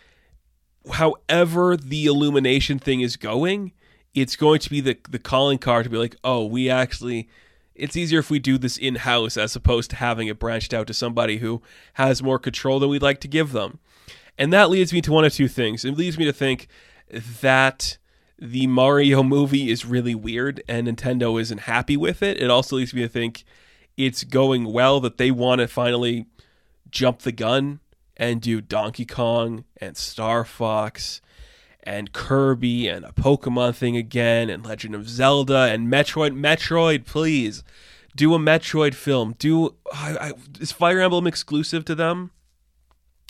however 0.92 1.78
the 1.78 2.06
illumination 2.06 2.80
thing 2.80 3.02
is 3.02 3.16
going, 3.16 3.74
it's 4.14 4.36
going 4.36 4.60
to 4.60 4.70
be 4.70 4.82
the 4.82 4.98
the 5.10 5.20
calling 5.20 5.58
card 5.58 5.86
to 5.86 5.90
be 5.90 5.98
like, 5.98 6.16
oh, 6.24 6.46
we 6.46 6.70
actually 6.70 7.30
it's 7.76 7.96
easier 7.96 8.20
if 8.20 8.30
we 8.30 8.40
do 8.40 8.58
this 8.58 8.78
in 8.78 8.96
house 8.96 9.38
as 9.38 9.56
opposed 9.56 9.90
to 9.92 9.96
having 9.96 10.28
it 10.28 10.38
branched 10.38 10.74
out 10.74 10.88
to 10.88 10.94
somebody 10.94 11.38
who 11.38 11.62
has 11.94 12.22
more 12.22 12.38
control 12.38 12.80
than 12.80 12.90
we'd 12.90 13.02
like 13.02 13.22
to 13.22 13.28
give 13.28 13.54
them. 13.54 13.80
And 14.38 14.52
that 14.52 14.70
leads 14.70 14.92
me 14.92 15.02
to 15.02 15.12
one 15.12 15.26
of 15.26 15.34
two 15.34 15.48
things. 15.48 15.86
It 15.86 15.98
leads 15.98 16.18
me 16.18 16.26
to 16.26 16.34
think 16.34 16.68
that 17.42 17.98
the 18.38 18.68
Mario 18.68 19.24
movie 19.24 19.70
is 19.70 19.86
really 19.86 20.16
weird 20.16 20.62
and 20.68 20.88
Nintendo 20.88 21.40
isn't 21.40 21.62
happy 21.62 21.98
with 21.98 22.22
it. 22.22 22.42
It 22.42 22.50
also 22.50 22.78
leads 22.78 22.94
me 22.94 23.02
to 23.02 23.10
think 23.10 23.44
it's 23.98 24.24
going 24.24 24.66
well 24.66 25.00
that 25.02 25.18
they 25.18 25.32
want 25.32 25.60
to 25.60 25.68
finally 25.68 26.26
jump 26.90 27.20
the 27.20 27.32
gun 27.32 27.80
and 28.16 28.42
do 28.42 28.62
Donkey 28.62 29.06
Kong 29.06 29.66
and 29.78 29.96
Star 29.96 30.44
Fox 30.44 31.22
and 31.90 32.14
Kirby 32.14 32.88
and 32.88 33.04
a 33.04 33.12
Pokemon 33.12 33.74
thing 33.74 33.98
again 33.98 34.48
and 34.48 34.64
Legend 34.64 34.94
of 34.94 35.10
Zelda 35.10 35.62
and 35.62 35.92
Metroid. 35.92 36.40
Metroid, 36.40 37.04
please 37.04 37.64
do 38.16 38.36
a 38.36 38.38
Metroid 38.38 38.94
film. 38.94 39.34
Do 39.40 39.74
I, 39.92 40.18
I, 40.18 40.34
is 40.60 40.72
Fire 40.72 41.02
Emblem 41.02 41.26
exclusive 41.26 41.84
to 41.86 41.96
them? 41.96 42.30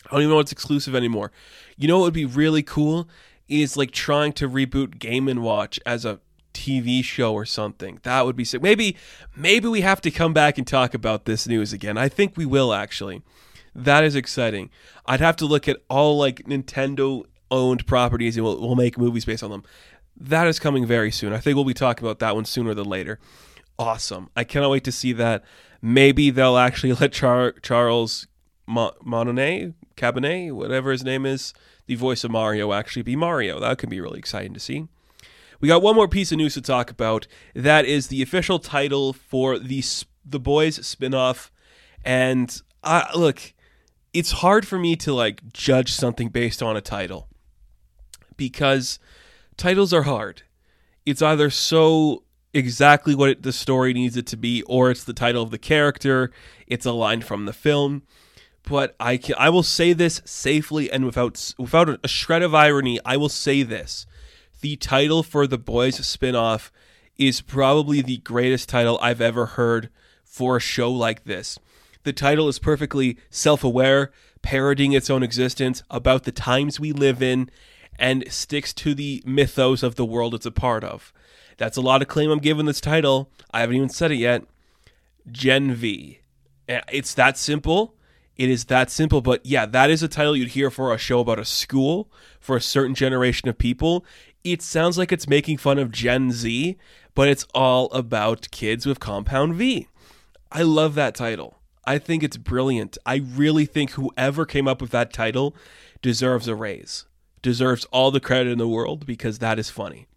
I 0.06 0.12
don't 0.12 0.24
even 0.24 0.34
know 0.34 0.40
it's 0.40 0.52
exclusive 0.52 0.94
anymore. 0.94 1.32
You 1.78 1.88
know 1.88 2.00
what 2.00 2.06
would 2.06 2.14
be 2.14 2.26
really 2.26 2.62
cool 2.62 3.08
is 3.48 3.78
like 3.78 3.92
trying 3.92 4.34
to 4.34 4.50
reboot 4.50 5.00
Game 5.00 5.30
and 5.30 5.42
Watch 5.42 5.80
as 5.86 6.04
a 6.04 6.20
TV 6.54 7.02
show 7.02 7.34
or 7.34 7.46
something. 7.46 8.02
That 8.04 8.26
would 8.26 8.36
be 8.36 8.44
sick. 8.44 8.62
Maybe 8.62 8.98
maybe 9.38 9.70
we 9.70 9.82
have 9.82 10.02
to 10.02 10.12
come 10.12 10.34
back 10.34 10.58
and 10.58 10.68
talk 10.68 10.94
about 10.94 11.24
this 11.24 11.48
news 11.48 11.72
again. 11.72 11.98
I 11.98 12.10
think 12.10 12.36
we 12.36 12.46
will 12.46 12.74
actually. 12.74 13.22
That 13.74 14.04
is 14.04 14.16
exciting. 14.16 14.70
I'd 15.06 15.22
have 15.22 15.38
to 15.38 15.46
look 15.46 15.70
at 15.70 15.82
all 15.90 16.18
like 16.18 16.46
Nintendo 16.46 17.24
owned 17.52 17.86
properties 17.86 18.38
and 18.38 18.46
we'll, 18.46 18.60
we'll 18.60 18.76
make 18.76 18.98
movies 18.98 19.26
based 19.26 19.44
on 19.44 19.52
them. 19.52 19.64
That 20.18 20.48
is 20.48 20.60
coming 20.60 20.86
very 20.86 21.12
soon. 21.12 21.34
I 21.34 21.40
think 21.40 21.56
we'll 21.56 21.66
be 21.66 21.74
talking 21.74 22.06
about 22.06 22.20
that 22.20 22.36
one 22.36 22.46
sooner 22.46 22.74
than 22.74 22.86
later. 22.86 23.20
Awesome. 23.78 24.30
I 24.36 24.44
cannot 24.44 24.72
wait 24.72 24.84
to 24.84 24.92
see 24.92 25.14
that. 25.14 25.44
Maybe 25.82 26.30
they'll 26.30 26.58
actually 26.58 26.94
let 27.00 27.14
Char- 27.14 27.54
Charles 27.62 28.28
Mo- 28.68 28.96
Mononet, 29.04 29.74
Cabinet, 29.96 30.54
whatever 30.54 30.92
his 30.92 31.04
name 31.04 31.26
is, 31.26 31.54
the 31.88 31.96
voice 31.96 32.24
of 32.24 32.32
Mario, 32.32 32.74
actually 32.74 33.02
be 33.02 33.16
Mario. 33.16 33.60
That 33.60 33.78
could 33.78 33.90
be 33.90 34.02
really 34.02 34.20
exciting 34.20 34.54
to 34.54 34.60
see. 34.60 34.88
We 35.62 35.68
got 35.68 35.82
one 35.82 35.96
more 35.96 36.08
piece 36.08 36.32
of 36.32 36.38
news 36.38 36.54
to 36.54 36.62
talk 36.62 36.92
about. 36.92 37.28
That 37.54 37.86
is 37.86 38.08
the 38.08 38.22
official 38.22 38.60
title 38.60 39.14
for 39.14 39.58
the 39.58 39.84
the 40.26 40.40
Boys 40.40 40.80
spinoff. 40.80 41.50
And 42.06 42.62
uh, 42.84 43.06
look, 43.16 43.54
it's 44.14 44.32
hard 44.32 44.68
for 44.68 44.78
me 44.78 44.96
to 44.98 45.14
like 45.14 45.52
judge 45.52 45.92
something 45.92 46.30
based 46.30 46.62
on 46.62 46.78
a 46.78 46.82
title 46.82 47.29
because 48.40 48.98
titles 49.58 49.94
are 49.94 50.02
hard. 50.04 50.42
It's 51.06 51.22
either 51.22 51.52
so 51.52 52.24
exactly 52.52 53.14
what 53.14 53.30
it, 53.30 53.44
the 53.44 53.54
story 53.54 53.94
needs 53.94 54.18
it 54.18 54.26
to 54.28 54.38
be, 54.38 54.64
or 54.64 54.90
it's 54.90 55.04
the 55.04 55.14
title 55.14 55.44
of 55.44 55.52
the 55.52 55.60
character, 55.60 56.32
it's 56.66 56.88
a 56.88 56.92
line 56.92 57.22
from 57.22 57.46
the 57.46 57.54
film. 57.54 58.02
But 58.64 58.96
I 59.00 59.18
can, 59.18 59.36
I 59.38 59.50
will 59.50 59.64
say 59.64 59.94
this 59.94 60.22
safely 60.26 60.92
and 60.92 61.06
without 61.06 61.54
without 61.58 62.00
a 62.04 62.08
shred 62.08 62.42
of 62.42 62.56
irony. 62.56 63.00
I 63.06 63.18
will 63.18 63.30
say 63.30 63.64
this: 63.64 64.06
the 64.62 64.76
title 64.76 65.24
for 65.24 65.46
the 65.46 65.58
Boys 65.58 66.00
spinoff 66.00 66.72
is 67.18 67.42
probably 67.42 68.02
the 68.02 68.18
greatest 68.18 68.70
title 68.70 68.98
I've 69.02 69.22
ever 69.22 69.46
heard 69.46 69.90
for 70.24 70.58
a 70.58 70.62
show 70.62 70.92
like 70.92 71.24
this. 71.24 71.60
The 72.04 72.14
title 72.14 72.48
is 72.48 72.60
perfectly 72.60 73.18
self-aware, 73.30 74.12
parodying 74.42 74.94
its 74.94 75.10
own 75.10 75.24
existence 75.24 75.84
about 75.90 76.24
the 76.24 76.32
times 76.32 76.80
we 76.80 76.92
live 76.94 77.22
in 77.22 77.50
and 78.00 78.24
sticks 78.32 78.74
to 78.74 78.96
the 78.96 79.22
mythos 79.26 79.84
of 79.84 79.96
the 79.96 80.06
world 80.06 80.34
it's 80.34 80.46
a 80.46 80.52
part 80.52 80.84
of. 80.84 81.14
That's 81.58 81.78
a 81.78 81.82
lot 81.82 82.02
of 82.02 82.08
claim 82.08 82.32
I'm 82.32 82.40
giving 82.40 82.66
this 82.66 82.80
title. 82.80 83.30
I 83.52 83.60
haven't 83.60 83.76
even 83.76 83.90
said 83.90 84.12
it 84.12 84.16
yet. 84.16 84.44
Gen 85.30 85.74
V. 85.74 86.22
It's 86.68 87.14
that 87.16 87.38
simple. 87.38 87.96
It 88.38 88.50
is 88.50 88.66
that 88.66 88.90
simple. 88.90 89.22
But 89.22 89.46
yeah, 89.46 89.66
that 89.66 89.90
is 89.90 90.02
a 90.02 90.08
title 90.08 90.38
you'd 90.38 90.50
hear 90.50 90.72
for 90.72 90.94
a 90.94 90.98
show 90.98 91.20
about 91.20 91.38
a 91.38 91.46
school, 91.46 92.10
for 92.40 92.56
a 92.56 92.62
certain 92.62 92.96
generation 92.96 93.50
of 93.50 93.58
people. 93.58 94.06
It 94.46 94.62
sounds 94.62 94.98
like 94.98 95.12
it's 95.12 95.28
making 95.28 95.58
fun 95.58 95.78
of 95.78 95.92
Gen 95.92 96.32
Z, 96.32 96.78
but 97.14 97.28
it's 97.28 97.46
all 97.54 97.92
about 97.92 98.50
kids 98.52 98.86
with 98.86 99.02
Compound 99.02 99.56
V. 99.56 99.90
I 100.52 100.62
love 100.62 100.96
that 100.96 101.16
title. 101.16 101.58
I 101.86 101.98
think 101.98 102.24
it's 102.24 102.38
brilliant. 102.38 102.98
I 103.06 103.18
really 103.18 103.66
think 103.66 103.92
whoever 103.92 104.46
came 104.46 104.68
up 104.68 104.82
with 104.82 104.92
that 104.92 105.12
title 105.12 105.54
deserves 106.02 106.48
a 106.48 106.56
raise 106.56 107.06
deserves 107.42 107.86
all 107.86 108.12
the 108.12 108.20
credit 108.20 108.52
in 108.52 108.58
the 108.58 108.68
world 108.68 109.06
because 109.06 109.40
that 109.40 109.60
is 109.60 109.70
funny. 109.70 110.08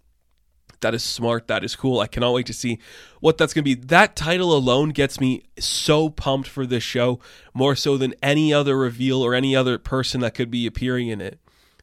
That 0.81 0.95
is 0.95 1.03
smart. 1.03 1.47
That 1.47 1.65
is 1.65 1.77
cool. 1.77 2.01
I 2.01 2.09
cannot 2.09 2.33
wait 2.33 2.47
to 2.47 2.53
see 2.53 2.79
what 3.21 3.39
that's 3.39 3.55
going 3.55 3.65
to 3.65 3.77
be. 3.77 3.87
That 3.87 4.17
title 4.17 4.53
alone 4.53 4.91
gets 4.91 5.21
me 5.21 5.45
so 5.59 6.11
pumped 6.11 6.49
for 6.49 6.67
this 6.67 6.83
show, 6.83 7.21
more 7.55 7.77
so 7.77 7.97
than 7.97 8.15
any 8.23 8.53
other 8.53 8.77
reveal 8.77 9.23
or 9.23 9.35
any 9.35 9.55
other 9.55 9.79
person 9.79 10.21
that 10.21 10.35
could 10.35 10.51
be 10.51 10.67
appearing 10.67 11.09
in 11.09 11.21
it. 11.21 11.39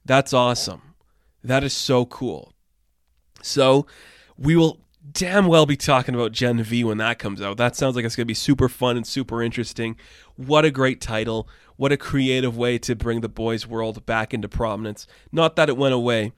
That's 0.05 0.33
awesome. 0.33 0.95
That 1.43 1.63
is 1.63 1.73
so 1.73 2.05
cool. 2.05 2.53
So, 3.41 3.87
we 4.37 4.57
will 4.57 4.81
damn 5.11 5.47
well 5.47 5.65
be 5.65 5.77
talking 5.77 6.13
about 6.13 6.33
Gen 6.33 6.61
V 6.61 6.83
when 6.83 6.97
that 6.97 7.19
comes 7.19 7.41
out. 7.41 7.57
That 7.57 7.75
sounds 7.75 7.95
like 7.95 8.05
it's 8.05 8.15
going 8.15 8.25
to 8.25 8.27
be 8.27 8.33
super 8.33 8.67
fun 8.67 8.97
and 8.97 9.07
super 9.07 9.41
interesting. 9.41 9.95
What 10.35 10.65
a 10.65 10.71
great 10.71 10.99
title. 10.99 11.47
What 11.79 11.93
a 11.93 11.97
creative 11.97 12.57
way 12.57 12.77
to 12.79 12.93
bring 12.93 13.21
the 13.21 13.29
boys' 13.29 13.65
world 13.65 14.05
back 14.05 14.33
into 14.33 14.49
prominence. 14.49 15.07
Not 15.31 15.55
that 15.55 15.69
it 15.69 15.77
went 15.77 15.93
away. 15.93 16.33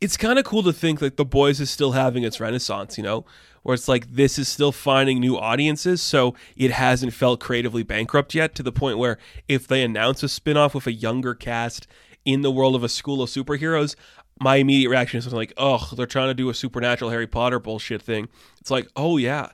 It's 0.00 0.16
kind 0.16 0.36
of 0.36 0.44
cool 0.44 0.64
to 0.64 0.72
think 0.72 0.98
that 0.98 1.16
the 1.16 1.24
boys 1.24 1.60
is 1.60 1.70
still 1.70 1.92
having 1.92 2.24
its 2.24 2.40
renaissance, 2.40 2.98
you 2.98 3.04
know, 3.04 3.24
where 3.62 3.74
it's 3.74 3.86
like 3.86 4.14
this 4.14 4.36
is 4.36 4.48
still 4.48 4.72
finding 4.72 5.20
new 5.20 5.38
audiences, 5.38 6.02
so 6.02 6.34
it 6.56 6.72
hasn't 6.72 7.12
felt 7.12 7.38
creatively 7.38 7.84
bankrupt 7.84 8.34
yet 8.34 8.52
to 8.56 8.64
the 8.64 8.72
point 8.72 8.98
where 8.98 9.16
if 9.46 9.68
they 9.68 9.84
announce 9.84 10.24
a 10.24 10.28
spin-off 10.28 10.74
with 10.74 10.88
a 10.88 10.92
younger 10.92 11.36
cast 11.36 11.86
in 12.24 12.40
the 12.40 12.50
world 12.50 12.74
of 12.74 12.82
a 12.82 12.88
school 12.88 13.22
of 13.22 13.30
superheroes, 13.30 13.94
my 14.40 14.56
immediate 14.56 14.90
reaction 14.90 15.18
is 15.18 15.32
like, 15.32 15.52
"Oh, 15.56 15.88
they're 15.96 16.04
trying 16.04 16.30
to 16.30 16.34
do 16.34 16.50
a 16.50 16.54
supernatural 16.54 17.12
Harry 17.12 17.28
Potter 17.28 17.60
bullshit 17.60 18.02
thing." 18.02 18.28
It's 18.60 18.72
like, 18.72 18.88
"Oh 18.96 19.18
yeah, 19.18 19.50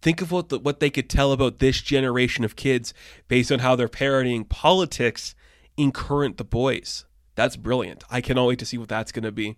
Think 0.00 0.22
of 0.22 0.30
what 0.30 0.48
the, 0.48 0.58
what 0.58 0.80
they 0.80 0.90
could 0.90 1.08
tell 1.08 1.32
about 1.32 1.58
this 1.58 1.80
generation 1.80 2.44
of 2.44 2.56
kids 2.56 2.94
based 3.26 3.50
on 3.50 3.58
how 3.60 3.74
they're 3.74 3.88
parodying 3.88 4.44
politics 4.44 5.34
in 5.76 5.92
current 5.92 6.36
The 6.36 6.44
Boys. 6.44 7.04
That's 7.34 7.56
brilliant. 7.56 8.04
I 8.10 8.20
cannot 8.20 8.46
wait 8.46 8.58
to 8.60 8.66
see 8.66 8.78
what 8.78 8.88
that's 8.88 9.12
going 9.12 9.24
to 9.24 9.32
be. 9.32 9.56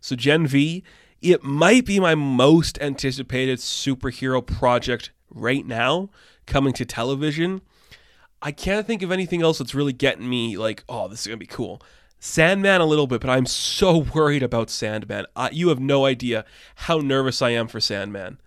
So 0.00 0.16
Gen 0.16 0.46
V, 0.46 0.84
it 1.22 1.42
might 1.42 1.86
be 1.86 1.98
my 1.98 2.14
most 2.14 2.78
anticipated 2.80 3.58
superhero 3.58 4.44
project 4.44 5.10
right 5.30 5.66
now 5.66 6.10
coming 6.46 6.74
to 6.74 6.84
television. 6.84 7.62
I 8.42 8.52
can't 8.52 8.86
think 8.86 9.02
of 9.02 9.10
anything 9.10 9.42
else 9.42 9.58
that's 9.58 9.74
really 9.74 9.94
getting 9.94 10.28
me 10.28 10.58
like, 10.58 10.84
oh, 10.88 11.08
this 11.08 11.20
is 11.22 11.26
going 11.26 11.38
to 11.38 11.42
be 11.42 11.46
cool. 11.46 11.80
Sandman 12.20 12.80
a 12.80 12.86
little 12.86 13.06
bit, 13.06 13.20
but 13.20 13.30
I'm 13.30 13.46
so 13.46 13.98
worried 14.14 14.42
about 14.42 14.70
Sandman. 14.70 15.26
Uh, 15.34 15.48
you 15.52 15.68
have 15.68 15.80
no 15.80 16.04
idea 16.04 16.44
how 16.74 16.98
nervous 16.98 17.40
I 17.40 17.50
am 17.50 17.68
for 17.68 17.80
Sandman. 17.80 18.38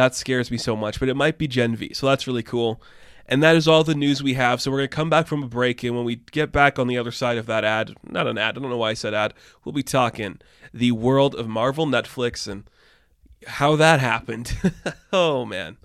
That 0.00 0.14
scares 0.14 0.50
me 0.50 0.56
so 0.56 0.76
much, 0.76 0.98
but 0.98 1.10
it 1.10 1.14
might 1.14 1.36
be 1.36 1.46
Gen 1.46 1.76
V, 1.76 1.92
so 1.92 2.06
that's 2.06 2.26
really 2.26 2.42
cool. 2.42 2.80
And 3.26 3.42
that 3.42 3.54
is 3.54 3.68
all 3.68 3.84
the 3.84 3.94
news 3.94 4.22
we 4.22 4.32
have. 4.32 4.62
So 4.62 4.70
we're 4.70 4.78
going 4.78 4.88
to 4.88 4.96
come 4.96 5.10
back 5.10 5.26
from 5.26 5.42
a 5.42 5.46
break. 5.46 5.84
And 5.84 5.94
when 5.94 6.06
we 6.06 6.16
get 6.16 6.50
back 6.50 6.78
on 6.78 6.86
the 6.86 6.96
other 6.96 7.12
side 7.12 7.36
of 7.36 7.44
that 7.48 7.64
ad, 7.64 7.92
not 8.02 8.26
an 8.26 8.38
ad, 8.38 8.56
I 8.56 8.60
don't 8.62 8.70
know 8.70 8.78
why 8.78 8.92
I 8.92 8.94
said 8.94 9.12
ad, 9.12 9.34
we'll 9.62 9.74
be 9.74 9.82
talking 9.82 10.40
the 10.72 10.92
world 10.92 11.34
of 11.34 11.48
Marvel 11.48 11.84
Netflix 11.84 12.48
and 12.50 12.64
how 13.46 13.76
that 13.76 14.00
happened. 14.00 14.56
oh, 15.12 15.44
man. 15.44 15.76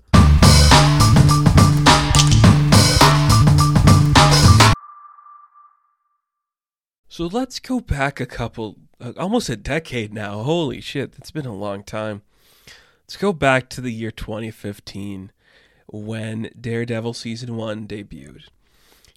So 7.06 7.26
let's 7.26 7.60
go 7.60 7.80
back 7.80 8.18
a 8.18 8.24
couple, 8.24 8.78
almost 9.18 9.50
a 9.50 9.56
decade 9.56 10.14
now. 10.14 10.42
Holy 10.42 10.80
shit, 10.80 11.16
it's 11.18 11.30
been 11.30 11.44
a 11.44 11.54
long 11.54 11.82
time. 11.82 12.22
Let's 13.06 13.18
go 13.18 13.32
back 13.32 13.68
to 13.68 13.80
the 13.80 13.92
year 13.92 14.10
2015 14.10 15.30
when 15.86 16.50
Daredevil 16.60 17.14
season 17.14 17.56
1 17.56 17.86
debuted. 17.86 18.48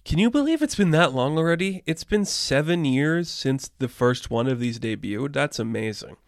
Can 0.04 0.20
you 0.20 0.30
believe 0.30 0.62
it's 0.62 0.76
been 0.76 0.92
that 0.92 1.12
long 1.12 1.36
already? 1.36 1.82
It's 1.86 2.04
been 2.04 2.24
seven 2.24 2.84
years 2.84 3.28
since 3.28 3.72
the 3.80 3.88
first 3.88 4.30
one 4.30 4.46
of 4.46 4.60
these 4.60 4.78
debuted. 4.78 5.32
That's 5.32 5.58
amazing. 5.58 6.18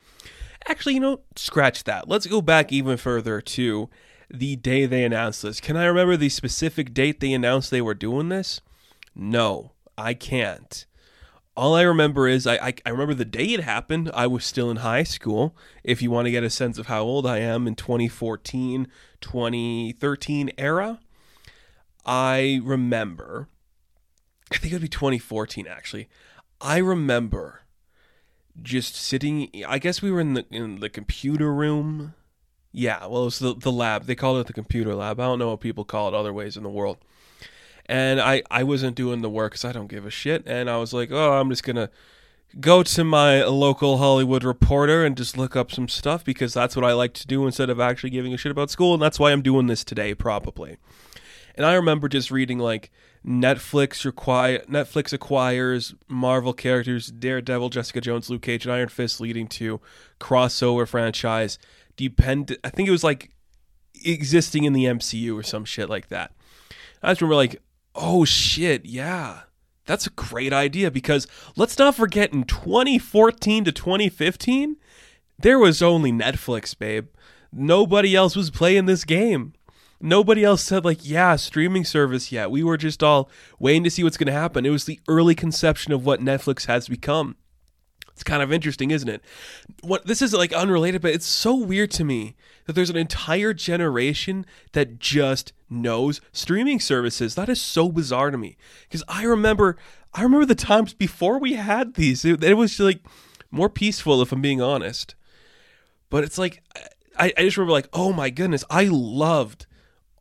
Actually, 0.66 0.94
you 0.94 1.00
know, 1.00 1.20
scratch 1.36 1.84
that. 1.84 2.08
Let's 2.08 2.26
go 2.26 2.42
back 2.42 2.72
even 2.72 2.96
further 2.96 3.40
to 3.40 3.88
the 4.28 4.56
day 4.56 4.84
they 4.84 5.04
announced 5.04 5.42
this. 5.42 5.60
Can 5.60 5.76
I 5.76 5.84
remember 5.84 6.16
the 6.16 6.30
specific 6.30 6.92
date 6.92 7.20
they 7.20 7.32
announced 7.32 7.70
they 7.70 7.80
were 7.80 7.94
doing 7.94 8.28
this? 8.28 8.60
No, 9.14 9.70
I 9.96 10.14
can't. 10.14 10.84
All 11.54 11.74
I 11.74 11.82
remember 11.82 12.28
is 12.28 12.46
I, 12.46 12.54
I, 12.56 12.74
I, 12.86 12.90
remember 12.90 13.12
the 13.12 13.26
day 13.26 13.52
it 13.52 13.60
happened. 13.60 14.10
I 14.14 14.26
was 14.26 14.44
still 14.44 14.70
in 14.70 14.78
high 14.78 15.02
school. 15.02 15.54
If 15.84 16.00
you 16.00 16.10
want 16.10 16.24
to 16.24 16.30
get 16.30 16.42
a 16.42 16.50
sense 16.50 16.78
of 16.78 16.86
how 16.86 17.02
old 17.02 17.26
I 17.26 17.38
am 17.38 17.66
in 17.66 17.74
2014, 17.74 18.88
2013 19.20 20.50
era, 20.56 21.00
I 22.06 22.60
remember, 22.64 23.48
I 24.50 24.56
think 24.56 24.72
it 24.72 24.76
would 24.76 24.82
be 24.82 24.88
2014 24.88 25.66
actually. 25.66 26.08
I 26.58 26.78
remember 26.78 27.60
just 28.62 28.94
sitting, 28.94 29.50
I 29.66 29.78
guess 29.78 30.00
we 30.00 30.10
were 30.10 30.20
in 30.20 30.34
the, 30.34 30.46
in 30.50 30.80
the 30.80 30.88
computer 30.88 31.52
room. 31.52 32.14
Yeah, 32.72 33.04
well, 33.06 33.22
it 33.22 33.26
was 33.26 33.38
the, 33.40 33.54
the 33.54 33.72
lab. 33.72 34.06
They 34.06 34.14
called 34.14 34.40
it 34.40 34.46
the 34.46 34.54
computer 34.54 34.94
lab. 34.94 35.20
I 35.20 35.24
don't 35.24 35.38
know 35.38 35.50
what 35.50 35.60
people 35.60 35.84
call 35.84 36.08
it 36.08 36.14
other 36.14 36.32
ways 36.32 36.56
in 36.56 36.62
the 36.62 36.70
world 36.70 36.96
and 37.86 38.20
I 38.20 38.42
I 38.50 38.62
wasn't 38.62 38.96
doing 38.96 39.22
the 39.22 39.30
work 39.30 39.52
because 39.52 39.64
I 39.64 39.72
don't 39.72 39.88
give 39.88 40.06
a 40.06 40.10
shit, 40.10 40.44
and 40.46 40.68
I 40.70 40.76
was 40.76 40.92
like, 40.92 41.10
oh, 41.10 41.40
I'm 41.40 41.50
just 41.50 41.64
gonna 41.64 41.90
go 42.60 42.82
to 42.82 43.04
my 43.04 43.44
local 43.44 43.96
Hollywood 43.96 44.44
reporter 44.44 45.04
and 45.04 45.16
just 45.16 45.38
look 45.38 45.56
up 45.56 45.72
some 45.72 45.88
stuff 45.88 46.24
because 46.24 46.52
that's 46.52 46.76
what 46.76 46.84
I 46.84 46.92
like 46.92 47.14
to 47.14 47.26
do 47.26 47.46
instead 47.46 47.70
of 47.70 47.80
actually 47.80 48.10
giving 48.10 48.34
a 48.34 48.36
shit 48.36 48.52
about 48.52 48.70
school, 48.70 48.94
and 48.94 49.02
that's 49.02 49.18
why 49.18 49.32
I'm 49.32 49.42
doing 49.42 49.66
this 49.66 49.84
today, 49.84 50.14
probably. 50.14 50.76
And 51.54 51.66
I 51.66 51.74
remember 51.74 52.08
just 52.08 52.30
reading 52.30 52.58
like 52.58 52.90
Netflix 53.26 54.04
require 54.04 54.60
Netflix 54.60 55.12
acquires 55.12 55.94
Marvel 56.08 56.52
characters 56.52 57.08
Daredevil, 57.08 57.70
Jessica 57.70 58.00
Jones, 58.00 58.30
Luke 58.30 58.42
Cage, 58.42 58.64
and 58.64 58.72
Iron 58.72 58.88
Fist, 58.88 59.20
leading 59.20 59.46
to 59.48 59.80
crossover 60.20 60.88
franchise. 60.88 61.58
Depend, 61.96 62.56
I 62.64 62.70
think 62.70 62.88
it 62.88 62.92
was 62.92 63.04
like 63.04 63.30
existing 64.04 64.64
in 64.64 64.72
the 64.72 64.86
MCU 64.86 65.38
or 65.38 65.42
some 65.42 65.64
shit 65.64 65.88
like 65.88 66.08
that. 66.08 66.32
I 67.02 67.10
just 67.10 67.20
remember 67.20 67.36
like, 67.36 67.60
oh 67.94 68.24
shit, 68.24 68.84
yeah. 68.84 69.40
That's 69.84 70.06
a 70.06 70.10
great 70.10 70.52
idea 70.52 70.90
because 70.90 71.26
let's 71.56 71.78
not 71.78 71.96
forget 71.96 72.32
in 72.32 72.44
2014 72.44 73.64
to 73.64 73.72
2015, 73.72 74.76
there 75.38 75.58
was 75.58 75.82
only 75.82 76.12
Netflix, 76.12 76.78
babe. 76.78 77.08
Nobody 77.52 78.14
else 78.14 78.36
was 78.36 78.50
playing 78.50 78.86
this 78.86 79.04
game. 79.04 79.54
Nobody 80.00 80.42
else 80.44 80.62
said, 80.62 80.84
like, 80.84 81.08
yeah, 81.08 81.36
streaming 81.36 81.84
service 81.84 82.32
yet. 82.32 82.50
We 82.50 82.64
were 82.64 82.76
just 82.76 83.02
all 83.02 83.30
waiting 83.58 83.84
to 83.84 83.90
see 83.90 84.02
what's 84.02 84.16
going 84.16 84.26
to 84.26 84.32
happen. 84.32 84.66
It 84.66 84.70
was 84.70 84.84
the 84.84 85.00
early 85.06 85.34
conception 85.34 85.92
of 85.92 86.04
what 86.04 86.20
Netflix 86.20 86.66
has 86.66 86.88
become. 86.88 87.36
It's 88.14 88.22
kind 88.22 88.42
of 88.42 88.52
interesting, 88.52 88.90
isn't 88.90 89.08
it? 89.08 89.22
What 89.82 90.06
this 90.06 90.20
is 90.20 90.32
like 90.32 90.52
unrelated, 90.52 91.00
but 91.02 91.12
it's 91.14 91.26
so 91.26 91.54
weird 91.54 91.90
to 91.92 92.04
me 92.04 92.36
that 92.66 92.74
there's 92.74 92.90
an 92.90 92.96
entire 92.96 93.54
generation 93.54 94.44
that 94.72 94.98
just 94.98 95.52
knows 95.70 96.20
streaming 96.32 96.78
services. 96.78 97.34
That 97.34 97.48
is 97.48 97.60
so 97.60 97.90
bizarre 97.90 98.30
to 98.30 98.38
me 98.38 98.56
because 98.82 99.02
I 99.08 99.24
remember 99.24 99.76
I 100.14 100.22
remember 100.22 100.46
the 100.46 100.54
times 100.54 100.92
before 100.92 101.38
we 101.38 101.54
had 101.54 101.94
these. 101.94 102.24
It, 102.24 102.44
it, 102.44 102.54
was 102.54 102.78
like 102.78 103.00
more 103.50 103.70
peaceful, 103.70 104.20
if 104.20 104.30
I'm 104.30 104.42
being 104.42 104.60
honest. 104.60 105.14
But 106.10 106.22
it's 106.22 106.36
like 106.36 106.62
I, 107.18 107.32
I 107.36 107.42
just 107.42 107.56
remember 107.56 107.72
like, 107.72 107.88
oh 107.92 108.12
my 108.12 108.28
goodness, 108.28 108.64
I 108.68 108.84
loved 108.84 109.66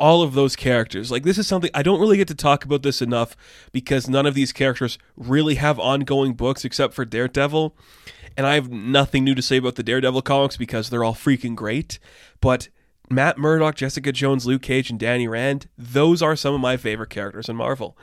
all 0.02 0.24
of 0.24 0.34
those 0.34 0.56
characters. 0.56 1.12
Like 1.12 1.24
this 1.24 1.38
is 1.38 1.48
something 1.48 1.70
I 1.76 1.84
don't 1.84 2.02
really 2.02 2.18
get 2.18 2.28
to 2.30 2.36
talk 2.36 2.66
about 2.66 2.82
this 2.82 3.04
enough 3.04 3.38
because 3.72 4.10
none 4.10 4.26
of 4.26 4.34
these 4.34 4.52
characters 4.52 4.98
really 5.16 5.56
have 5.56 5.80
ongoing 5.80 6.34
books 6.34 6.66
except 6.66 6.96
for 6.96 7.06
Daredevil. 7.06 7.76
And 8.36 8.48
I 8.48 8.56
have 8.56 8.72
nothing 8.72 9.24
new 9.24 9.36
to 9.36 9.44
say 9.44 9.58
about 9.58 9.76
the 9.76 9.84
Daredevil 9.84 10.24
comics 10.24 10.58
because 10.58 10.90
they're 10.90 11.04
all 11.04 11.14
freaking 11.14 11.54
great. 11.56 12.00
But 12.40 12.70
Matt 13.12 13.38
Murdock, 13.38 13.76
Jessica 13.76 14.12
Jones, 14.12 14.48
Luke 14.48 14.64
Cage, 14.64 14.90
and 14.90 15.00
Danny 15.00 15.28
Rand, 15.28 15.68
those 15.78 16.24
are 16.24 16.36
some 16.36 16.56
of 16.56 16.62
my 16.62 16.78
favorite 16.78 17.12
characters 17.12 17.48
in 17.48 17.56
Marvel. 17.56 17.96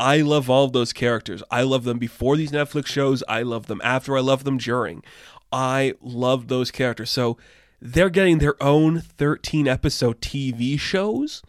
I 0.00 0.22
love 0.22 0.48
all 0.48 0.64
of 0.64 0.72
those 0.72 0.94
characters. 0.94 1.42
I 1.50 1.62
love 1.62 1.84
them 1.84 1.98
before 1.98 2.38
these 2.38 2.52
Netflix 2.52 2.86
shows. 2.86 3.22
I 3.28 3.42
love 3.42 3.66
them 3.66 3.80
after. 3.84 4.16
I 4.16 4.20
love 4.20 4.44
them 4.44 4.56
during. 4.56 5.02
I 5.52 5.94
love 6.00 6.48
those 6.48 6.70
characters. 6.70 7.10
So 7.10 7.36
they're 7.84 8.10
getting 8.10 8.38
their 8.38 8.62
own 8.62 9.00
13 9.00 9.66
episode 9.66 10.20
TV 10.20 10.78
shows 10.78 11.42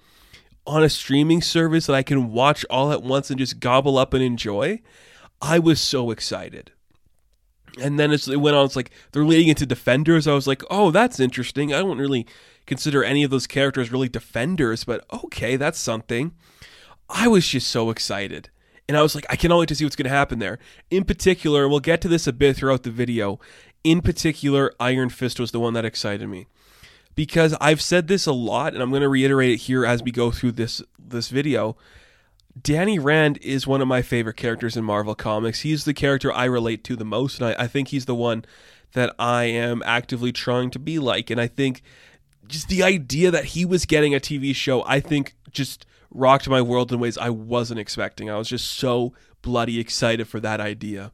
on 0.66 0.84
a 0.84 0.90
streaming 0.90 1.44
service 1.44 1.86
that 1.86 1.96
I 1.96 2.02
can 2.02 2.32
watch 2.32 2.66
all 2.72 2.92
at 2.92 3.04
once 3.04 3.30
and 3.30 3.38
just 3.38 3.60
gobble 3.60 4.00
up 4.00 4.16
and 4.16 4.24
enjoy. 4.24 4.82
I 5.40 5.60
was 5.60 5.80
so 5.80 6.10
excited. 6.10 6.72
And 7.80 8.00
then 8.00 8.12
as 8.12 8.28
it 8.28 8.42
went 8.42 8.56
on, 8.56 8.66
it's 8.66 8.76
like 8.76 8.90
they're 9.12 9.24
leading 9.24 9.50
into 9.50 9.68
defenders. 9.68 10.28
I 10.28 10.34
was 10.34 10.48
like, 10.48 10.64
oh, 10.72 10.90
that's 10.90 11.20
interesting. 11.20 11.72
I 11.72 11.82
don't 11.82 12.00
really 12.00 12.26
consider 12.66 13.04
any 13.04 13.24
of 13.24 13.30
those 13.30 13.46
characters 13.46 13.92
really 13.92 14.10
defenders, 14.10 14.84
but 14.84 15.06
okay, 15.26 15.56
that's 15.56 15.80
something. 15.80 16.34
I 17.10 17.28
was 17.28 17.48
just 17.48 17.68
so 17.68 17.92
excited. 17.92 18.50
And 18.88 18.98
I 18.98 19.02
was 19.02 19.14
like, 19.16 19.26
I 19.30 19.36
cannot 19.36 19.60
wait 19.60 19.70
to 19.70 19.76
see 19.76 19.86
what's 19.86 19.96
going 19.96 20.10
to 20.10 20.10
happen 20.10 20.40
there. 20.40 20.60
In 20.90 21.04
particular, 21.04 21.64
and 21.64 21.72
we'll 21.72 21.80
get 21.80 22.02
to 22.02 22.08
this 22.08 22.28
a 22.28 22.34
bit 22.34 22.58
throughout 22.58 22.84
the 22.84 22.92
video, 22.92 23.40
in 23.84 24.02
particular, 24.02 24.74
Iron 24.80 25.10
Fist 25.10 25.40
was 25.40 25.52
the 25.52 25.60
one 25.60 25.74
that 25.74 25.86
excited 25.86 26.28
me. 26.28 26.48
Because 27.16 27.56
I've 27.62 27.82
said 27.82 28.08
this 28.08 28.26
a 28.26 28.34
lot, 28.34 28.74
and 28.74 28.82
I'm 28.82 28.90
going 28.90 29.04
to 29.04 29.10
reiterate 29.10 29.52
it 29.52 29.58
here 29.58 29.86
as 29.86 30.02
we 30.02 30.12
go 30.12 30.32
through 30.32 30.54
this 30.54 30.82
this 30.98 31.30
video. 31.30 31.78
Danny 32.60 32.98
Rand 32.98 33.38
is 33.42 33.68
one 33.68 33.82
of 33.82 33.88
my 33.88 34.02
favorite 34.02 34.38
characters 34.38 34.78
in 34.78 34.84
Marvel 34.84 35.16
Comics. 35.16 35.62
He's 35.62 35.86
the 35.86 35.94
character 35.94 36.32
I 36.32 36.46
relate 36.46 36.84
to 36.86 36.96
the 36.96 37.06
most, 37.06 37.40
and 37.40 37.50
I, 37.50 37.64
I 37.64 37.68
think 37.68 37.90
he's 37.90 38.06
the 38.06 38.16
one 38.16 38.46
that 38.94 39.14
I 39.20 39.46
am 39.46 39.84
actively 39.86 40.32
trying 40.32 40.72
to 40.72 40.80
be 40.80 40.98
like. 41.00 41.30
And 41.30 41.40
I 41.42 41.48
think 41.48 41.82
just 42.48 42.68
the 42.68 42.84
idea 42.84 43.32
that 43.32 43.46
he 43.46 43.66
was 43.66 43.86
getting 43.86 44.16
a 44.16 44.20
TV 44.20 44.56
show, 44.56 44.84
I 44.86 45.00
think 45.00 45.36
just 45.52 45.86
rocked 46.12 46.48
my 46.48 46.62
world 46.62 46.92
in 46.92 47.00
ways 47.00 47.18
I 47.18 47.30
wasn't 47.30 47.80
expecting. 47.80 48.30
I 48.30 48.38
was 48.38 48.48
just 48.48 48.72
so 48.72 49.14
bloody 49.42 49.80
excited 49.80 50.28
for 50.28 50.40
that 50.40 50.60
idea. 50.60 51.12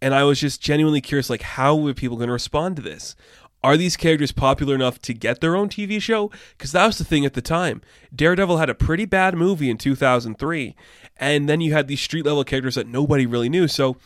And 0.00 0.14
I 0.14 0.24
was 0.24 0.40
just 0.40 0.60
genuinely 0.60 1.00
curious 1.00 1.28
like 1.30 1.42
how 1.42 1.74
were 1.74 1.94
people 1.94 2.16
going 2.16 2.28
to 2.28 2.32
respond 2.32 2.76
to 2.76 2.82
this? 2.82 3.16
Are 3.62 3.76
these 3.76 3.96
characters 3.96 4.30
popular 4.30 4.74
enough 4.74 5.00
to 5.02 5.12
get 5.12 5.40
their 5.40 5.56
own 5.56 5.68
TV 5.68 6.00
show? 6.00 6.30
Because 6.56 6.70
that 6.72 6.86
was 6.86 6.98
the 6.98 7.04
thing 7.04 7.26
at 7.26 7.34
the 7.34 7.42
time. 7.42 7.82
Daredevil 8.14 8.58
had 8.58 8.70
a 8.70 8.74
pretty 8.74 9.04
bad 9.04 9.34
movie 9.34 9.68
in 9.68 9.78
2003, 9.78 10.76
and 11.16 11.48
then 11.48 11.60
you 11.60 11.72
had 11.72 11.88
these 11.88 12.00
street 12.00 12.24
level 12.24 12.44
characters 12.44 12.76
that 12.76 12.86
nobody 12.86 13.26
really 13.26 13.48
knew. 13.48 13.66
So 13.66 13.96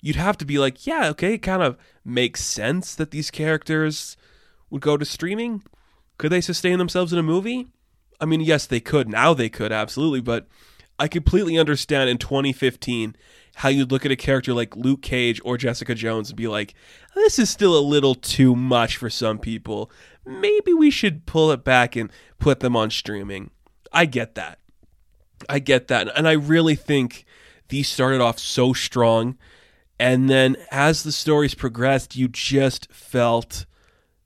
you'd 0.00 0.16
have 0.16 0.38
to 0.38 0.44
be 0.44 0.58
like, 0.58 0.86
yeah, 0.86 1.08
okay, 1.10 1.34
it 1.34 1.38
kind 1.38 1.62
of 1.62 1.76
makes 2.04 2.44
sense 2.44 2.94
that 2.94 3.10
these 3.10 3.32
characters 3.32 4.16
would 4.70 4.80
go 4.80 4.96
to 4.96 5.04
streaming. 5.04 5.64
Could 6.16 6.30
they 6.30 6.40
sustain 6.40 6.78
themselves 6.78 7.12
in 7.12 7.18
a 7.18 7.24
movie? 7.24 7.66
I 8.20 8.26
mean, 8.26 8.40
yes, 8.40 8.66
they 8.66 8.80
could. 8.80 9.08
Now 9.08 9.34
they 9.34 9.48
could, 9.48 9.72
absolutely. 9.72 10.20
But 10.20 10.46
I 11.00 11.08
completely 11.08 11.58
understand 11.58 12.10
in 12.10 12.18
2015 12.18 13.16
how 13.60 13.68
you'd 13.68 13.92
look 13.92 14.06
at 14.06 14.10
a 14.10 14.16
character 14.16 14.54
like 14.54 14.74
Luke 14.74 15.02
Cage 15.02 15.38
or 15.44 15.58
Jessica 15.58 15.94
Jones 15.94 16.30
and 16.30 16.36
be 16.36 16.48
like, 16.48 16.72
this 17.14 17.38
is 17.38 17.50
still 17.50 17.78
a 17.78 17.80
little 17.80 18.14
too 18.14 18.56
much 18.56 18.96
for 18.96 19.10
some 19.10 19.38
people. 19.38 19.90
Maybe 20.24 20.72
we 20.72 20.90
should 20.90 21.26
pull 21.26 21.50
it 21.50 21.62
back 21.62 21.94
and 21.94 22.10
put 22.38 22.60
them 22.60 22.74
on 22.74 22.88
streaming. 22.88 23.50
I 23.92 24.06
get 24.06 24.34
that. 24.36 24.60
I 25.46 25.58
get 25.58 25.88
that. 25.88 26.10
And 26.16 26.26
I 26.26 26.32
really 26.32 26.74
think 26.74 27.26
these 27.68 27.86
started 27.86 28.22
off 28.22 28.38
so 28.38 28.72
strong. 28.72 29.36
And 29.98 30.30
then 30.30 30.56
as 30.70 31.02
the 31.02 31.12
stories 31.12 31.54
progressed, 31.54 32.16
you 32.16 32.28
just 32.28 32.90
felt 32.90 33.66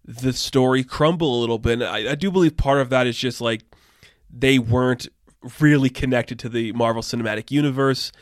the 0.04 0.32
story 0.32 0.84
crumble 0.84 1.36
a 1.36 1.40
little 1.40 1.58
bit. 1.58 1.82
And 1.82 1.82
I, 1.82 2.12
I 2.12 2.14
do 2.14 2.30
believe 2.30 2.56
part 2.56 2.80
of 2.80 2.88
that 2.90 3.08
is 3.08 3.18
just 3.18 3.40
like 3.40 3.62
they 4.30 4.60
weren't 4.60 5.08
really 5.58 5.90
connected 5.90 6.38
to 6.38 6.48
the 6.48 6.72
Marvel 6.74 7.02
Cinematic 7.02 7.50
Universe. 7.50 8.12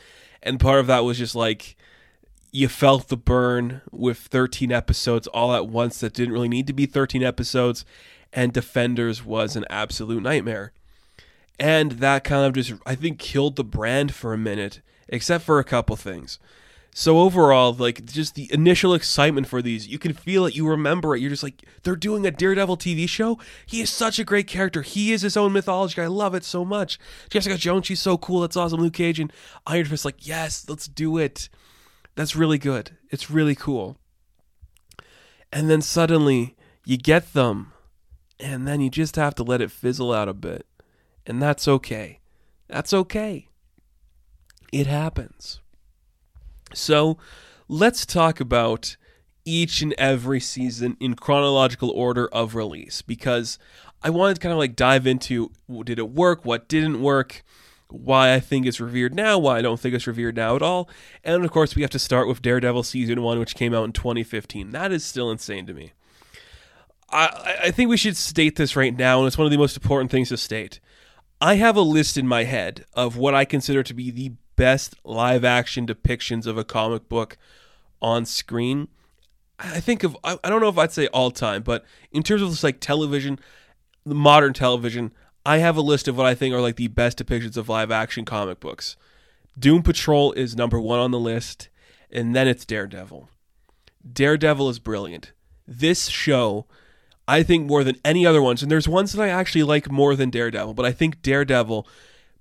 And 0.43 0.61
part 0.61 0.81
of 0.81 0.87
that 0.89 1.05
was 1.05 1.19
just 1.19 1.35
like 1.35 1.77
you 2.51 2.69
felt 2.69 3.09
the 3.09 3.17
burn 3.17 3.81
with 3.91 4.19
13 4.19 4.71
episodes 4.71 5.27
all 5.29 5.55
at 5.55 5.67
once 5.67 6.01
that 6.01 6.13
didn't 6.13 6.35
really 6.35 6.49
need 6.49 6.67
to 6.67 6.73
be 6.73 6.87
13 6.87 7.23
episodes. 7.23 7.85
And 8.33 8.53
Defenders 8.53 9.25
was 9.25 9.57
an 9.57 9.65
absolute 9.71 10.23
nightmare. 10.23 10.73
And 11.59 11.93
that 11.93 12.25
kind 12.25 12.45
of 12.45 12.55
just, 12.55 12.73
I 12.85 12.95
think, 12.95 13.19
killed 13.19 13.57
the 13.57 13.65
brand 13.65 14.15
for 14.15 14.33
a 14.33 14.39
minute, 14.39 14.81
except 15.09 15.45
for 15.45 15.59
a 15.59 15.65
couple 15.65 15.97
things. 15.97 16.39
So 16.95 17.21
overall, 17.21 17.73
like 17.73 18.05
just 18.05 18.35
the 18.35 18.53
initial 18.53 18.93
excitement 18.93 19.47
for 19.47 19.63
these, 19.63 19.89
you 19.89 19.99
can 19.99 20.13
feel 20.13 20.45
it, 20.45 20.55
you 20.55 20.69
remember 20.69 21.17
it. 21.17 21.21
You're 21.21 21.31
just 21.31 21.43
like, 21.43 21.65
they're 21.83 21.97
doing 21.97 22.27
a 22.27 22.31
Daredevil 22.31 22.77
TV 22.77 23.09
show. 23.09 23.39
He 23.65 23.81
is 23.81 23.89
such 23.89 24.19
a 24.19 24.25
great 24.25 24.47
character. 24.47 24.83
He 24.83 25.11
is 25.13 25.23
his 25.23 25.37
own 25.37 25.55
mythology. 25.55 26.03
I 26.03 26.07
love 26.07 26.35
it 26.35 26.45
so 26.45 26.67
much. 26.67 26.99
Jessica 27.31 27.57
Jones, 27.57 27.87
she's 27.87 28.01
so 28.01 28.19
cool. 28.19 28.41
That's 28.41 28.59
awesome. 28.59 28.81
Luke 28.81 28.93
Cage 28.93 29.19
and 29.19 29.33
Iron 29.67 29.87
Fist, 29.87 30.05
like, 30.05 30.27
yes, 30.27 30.67
let's 30.69 30.87
do 30.87 31.17
it. 31.17 31.49
That's 32.15 32.37
really 32.37 32.59
good. 32.59 32.99
It's 33.11 33.31
really 33.31 33.55
cool. 33.55 33.97
And 35.51 35.71
then 35.71 35.81
suddenly 35.81 36.57
you 36.85 36.99
get 36.99 37.33
them, 37.33 37.73
and 38.39 38.69
then 38.69 38.83
you 38.83 38.91
just 38.91 39.17
have 39.17 39.35
to 39.37 39.43
let 39.43 39.63
it 39.63 39.71
fizzle 39.71 40.13
out 40.13 40.29
a 40.29 40.35
bit. 40.35 40.67
And 41.27 41.41
that's 41.41 41.67
okay. 41.67 42.21
That's 42.69 42.93
okay. 42.93 43.49
It 44.73 44.87
happens. 44.87 45.62
So 46.75 47.19
let's 47.69 48.07
talk 48.07 48.41
about 48.41 48.97
each 49.45 49.83
and 49.83 49.95
every 49.99 50.41
season 50.41 50.97
in 51.01 51.15
chronological 51.15 51.91
order 51.91 52.29
of 52.29 52.55
release 52.55 53.03
because 53.03 53.59
I 54.03 54.11
wanted 54.11 54.35
to 54.35 54.41
kind 54.41 54.53
of 54.53 54.59
like 54.59 54.77
dive 54.77 55.07
into 55.07 55.51
did 55.85 55.99
it 55.99 56.11
work, 56.11 56.45
what 56.45 56.69
didn't 56.69 57.03
work, 57.03 57.43
why 57.89 58.35
I 58.35 58.41
think 58.41 58.67
it's 58.67 58.81
revered 58.81 59.15
now, 59.15 59.39
why 59.39 59.59
I 59.59 59.63
don't 59.63 59.79
think 59.79 59.95
it's 59.95 60.07
revered 60.07 60.37
now 60.37 60.57
at 60.57 60.63
all. 60.63 60.89
And 61.25 61.45
of 61.45 61.51
course, 61.51 61.77
we 61.77 61.83
have 61.83 61.91
to 61.91 61.99
start 61.99 62.29
with 62.29 62.43
Daredevil 62.43 62.83
season 62.85 63.23
one, 63.23 63.39
which 63.39 63.55
came 63.55 63.75
out 63.75 63.85
in 63.85 63.93
2015. 63.93 64.71
That 64.71 64.93
is 64.93 65.05
still 65.05 65.31
insane 65.31 65.67
to 65.67 65.75
me. 65.75 65.93
I, 67.11 67.57
I 67.65 67.71
think 67.71 67.91
we 67.91 67.97
should 67.97 68.17
state 68.17 68.57
this 68.57 68.75
right 68.75 68.97
now, 68.97 69.19
and 69.19 69.27
it's 69.27 69.37
one 69.37 69.45
of 69.45 69.51
the 69.51 69.59
most 69.59 69.77
important 69.77 70.11
things 70.11 70.31
to 70.31 70.37
state. 70.37 70.81
I 71.41 71.57
have 71.57 71.77
a 71.77 71.83
list 71.83 72.17
in 72.17 72.27
my 72.27 72.45
head 72.45 72.85
of 72.95 73.17
what 73.17 73.35
I 73.35 73.45
consider 73.45 73.83
to 73.83 73.95
be 73.95 74.11
the 74.11 74.33
best 74.57 74.95
live 75.05 75.45
action 75.45 75.87
depictions 75.87 76.47
of 76.47 76.59
a 76.59 76.65
comic 76.65 77.09
book 77.09 77.39
on 78.01 78.25
screen. 78.27 78.89
I 79.59 79.81
think 79.81 80.03
of 80.03 80.17
I, 80.25 80.37
don't 80.45 80.61
know 80.61 80.69
if 80.69 80.79
I'd 80.79 80.93
say 80.93 81.07
all 81.09 81.31
time, 81.31 81.63
but 81.63 81.85
in 82.11 82.23
terms 82.23 82.43
of 82.43 82.51
just 82.51 82.65
like 82.65 82.81
television, 82.81 83.39
modern 84.05 84.53
television, 84.53 85.13
I 85.47 85.59
have 85.59 85.77
a 85.77 85.83
list 85.83 86.09
of 86.09 86.17
what 86.17 86.27
I 86.27 86.35
think 86.35 86.55
are 86.55 86.61
like 86.61 86.77
the 86.77 86.89
best 86.89 87.19
depictions 87.19 87.57
of 87.57 87.69
live 87.69 87.91
action 87.91 88.25
comic 88.25 88.61
books. 88.61 88.97
Doom 89.59 89.83
Patrol 89.83 90.33
is 90.33 90.57
number 90.57 90.81
one 90.81 90.99
on 90.99 91.11
the 91.11 91.19
list, 91.19 91.69
and 92.11 92.35
then 92.35 92.49
it's 92.49 92.65
Daredevil. 92.65 93.29
Daredevil 94.11 94.69
is 94.69 94.79
brilliant. 94.79 95.33
This 95.67 96.09
show, 96.09 96.67
I 97.29 97.43
think 97.43 97.67
more 97.67 97.85
than 97.85 97.97
any 98.05 98.27
other 98.27 98.43
ones, 98.43 98.63
and 98.63 98.71
there's 98.71 98.89
ones 98.89 99.13
that 99.13 99.23
I 99.23 99.29
actually 99.29 99.63
like 99.63 99.91
more 99.91 100.17
than 100.17 100.31
Daredevil, 100.31 100.75
but 100.75 100.87
I 100.87 100.93
think 100.93 101.23
Daredevil 101.23 101.87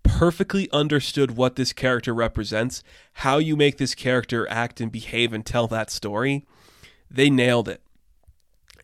perfectly 0.04 0.70
understood 0.72 1.32
what 1.32 1.56
this 1.56 1.74
character 1.74 2.14
represents, 2.14 2.84
how 3.14 3.38
you 3.38 3.56
make 3.56 3.78
this 3.78 3.96
character 3.96 4.48
act 4.50 4.82
and 4.82 4.92
behave 4.92 5.34
and 5.34 5.46
tell 5.46 5.68
that 5.68 5.90
story. 5.90 6.46
They 7.10 7.30
nailed 7.30 7.68
it. 7.68 7.82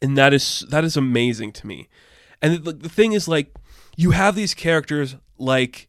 And 0.02 0.18
that 0.18 0.34
is 0.34 0.66
that 0.70 0.84
is 0.84 0.96
amazing 0.96 1.54
to 1.54 1.68
me. 1.68 1.88
And 2.42 2.64
the, 2.64 2.72
the 2.74 2.90
thing 2.90 3.14
is 3.14 3.28
like 3.28 3.54
you 3.96 4.12
have 4.12 4.36
these 4.36 4.54
characters 4.54 5.16
like 5.38 5.88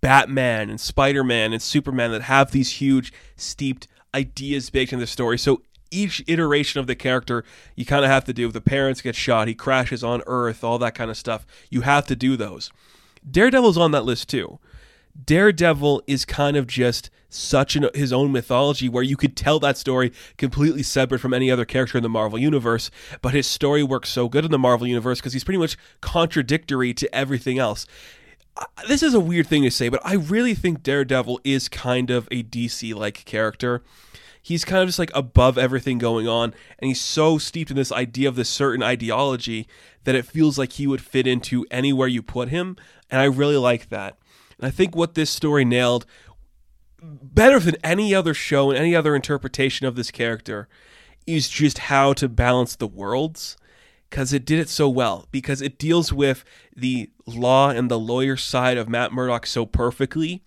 Batman 0.00 0.68
and 0.68 0.80
Spider-Man 0.80 1.52
and 1.52 1.62
Superman 1.62 2.10
that 2.10 2.22
have 2.22 2.50
these 2.50 2.72
huge 2.72 3.12
steeped 3.36 3.86
ideas 4.14 4.70
baked 4.70 4.92
in 4.92 4.98
the 4.98 5.06
story. 5.06 5.38
So 5.38 5.62
each 5.90 6.24
iteration 6.26 6.80
of 6.80 6.88
the 6.88 6.96
character 6.96 7.44
you 7.76 7.84
kind 7.84 8.04
of 8.04 8.10
have 8.10 8.24
to 8.24 8.32
do. 8.32 8.50
The 8.50 8.60
parents 8.60 9.00
get 9.00 9.14
shot, 9.14 9.48
he 9.48 9.54
crashes 9.54 10.02
on 10.02 10.22
Earth, 10.26 10.64
all 10.64 10.78
that 10.78 10.94
kind 10.94 11.10
of 11.10 11.16
stuff. 11.16 11.46
You 11.70 11.82
have 11.82 12.06
to 12.06 12.16
do 12.16 12.36
those. 12.36 12.70
Daredevil's 13.30 13.78
on 13.78 13.90
that 13.92 14.04
list 14.04 14.28
too. 14.28 14.58
Daredevil 15.24 16.02
is 16.06 16.24
kind 16.24 16.56
of 16.56 16.66
just 16.66 17.10
such 17.28 17.76
an, 17.76 17.88
his 17.94 18.12
own 18.12 18.32
mythology 18.32 18.88
where 18.88 19.02
you 19.02 19.16
could 19.16 19.36
tell 19.36 19.58
that 19.60 19.78
story 19.78 20.12
completely 20.36 20.82
separate 20.82 21.20
from 21.20 21.34
any 21.34 21.50
other 21.50 21.64
character 21.64 21.98
in 21.98 22.02
the 22.02 22.08
Marvel 22.08 22.38
universe, 22.38 22.90
but 23.22 23.34
his 23.34 23.46
story 23.46 23.82
works 23.82 24.10
so 24.10 24.28
good 24.28 24.44
in 24.44 24.50
the 24.50 24.58
Marvel 24.58 24.86
universe 24.86 25.20
because 25.20 25.32
he's 25.32 25.44
pretty 25.44 25.58
much 25.58 25.76
contradictory 26.00 26.92
to 26.94 27.12
everything 27.14 27.58
else. 27.58 27.86
This 28.88 29.02
is 29.02 29.14
a 29.14 29.20
weird 29.20 29.46
thing 29.46 29.62
to 29.62 29.70
say, 29.70 29.88
but 29.88 30.00
I 30.04 30.14
really 30.14 30.54
think 30.54 30.82
Daredevil 30.82 31.40
is 31.44 31.68
kind 31.68 32.10
of 32.10 32.26
a 32.30 32.42
DC 32.42 32.94
like 32.94 33.24
character 33.24 33.82
he's 34.46 34.64
kind 34.64 34.80
of 34.80 34.86
just 34.86 35.00
like 35.00 35.10
above 35.12 35.58
everything 35.58 35.98
going 35.98 36.28
on 36.28 36.54
and 36.78 36.86
he's 36.86 37.00
so 37.00 37.36
steeped 37.36 37.68
in 37.68 37.76
this 37.76 37.90
idea 37.90 38.28
of 38.28 38.36
this 38.36 38.48
certain 38.48 38.80
ideology 38.80 39.66
that 40.04 40.14
it 40.14 40.24
feels 40.24 40.56
like 40.56 40.74
he 40.74 40.86
would 40.86 41.00
fit 41.00 41.26
into 41.26 41.66
anywhere 41.68 42.06
you 42.06 42.22
put 42.22 42.48
him 42.48 42.76
and 43.10 43.20
i 43.20 43.24
really 43.24 43.56
like 43.56 43.88
that. 43.88 44.16
And 44.56 44.68
i 44.68 44.70
think 44.70 44.94
what 44.94 45.14
this 45.14 45.30
story 45.30 45.64
nailed 45.64 46.06
better 47.02 47.58
than 47.58 47.74
any 47.82 48.14
other 48.14 48.34
show 48.34 48.70
and 48.70 48.78
any 48.78 48.94
other 48.94 49.16
interpretation 49.16 49.84
of 49.84 49.96
this 49.96 50.12
character 50.12 50.68
is 51.26 51.48
just 51.48 51.78
how 51.78 52.12
to 52.12 52.28
balance 52.28 52.76
the 52.76 52.86
worlds 52.86 53.56
because 54.08 54.32
it 54.32 54.44
did 54.44 54.60
it 54.60 54.68
so 54.68 54.88
well 54.88 55.26
because 55.32 55.60
it 55.60 55.76
deals 55.76 56.12
with 56.12 56.44
the 56.74 57.10
law 57.26 57.70
and 57.70 57.90
the 57.90 57.98
lawyer 57.98 58.36
side 58.36 58.78
of 58.78 58.88
matt 58.88 59.12
murdock 59.12 59.44
so 59.44 59.66
perfectly 59.66 60.44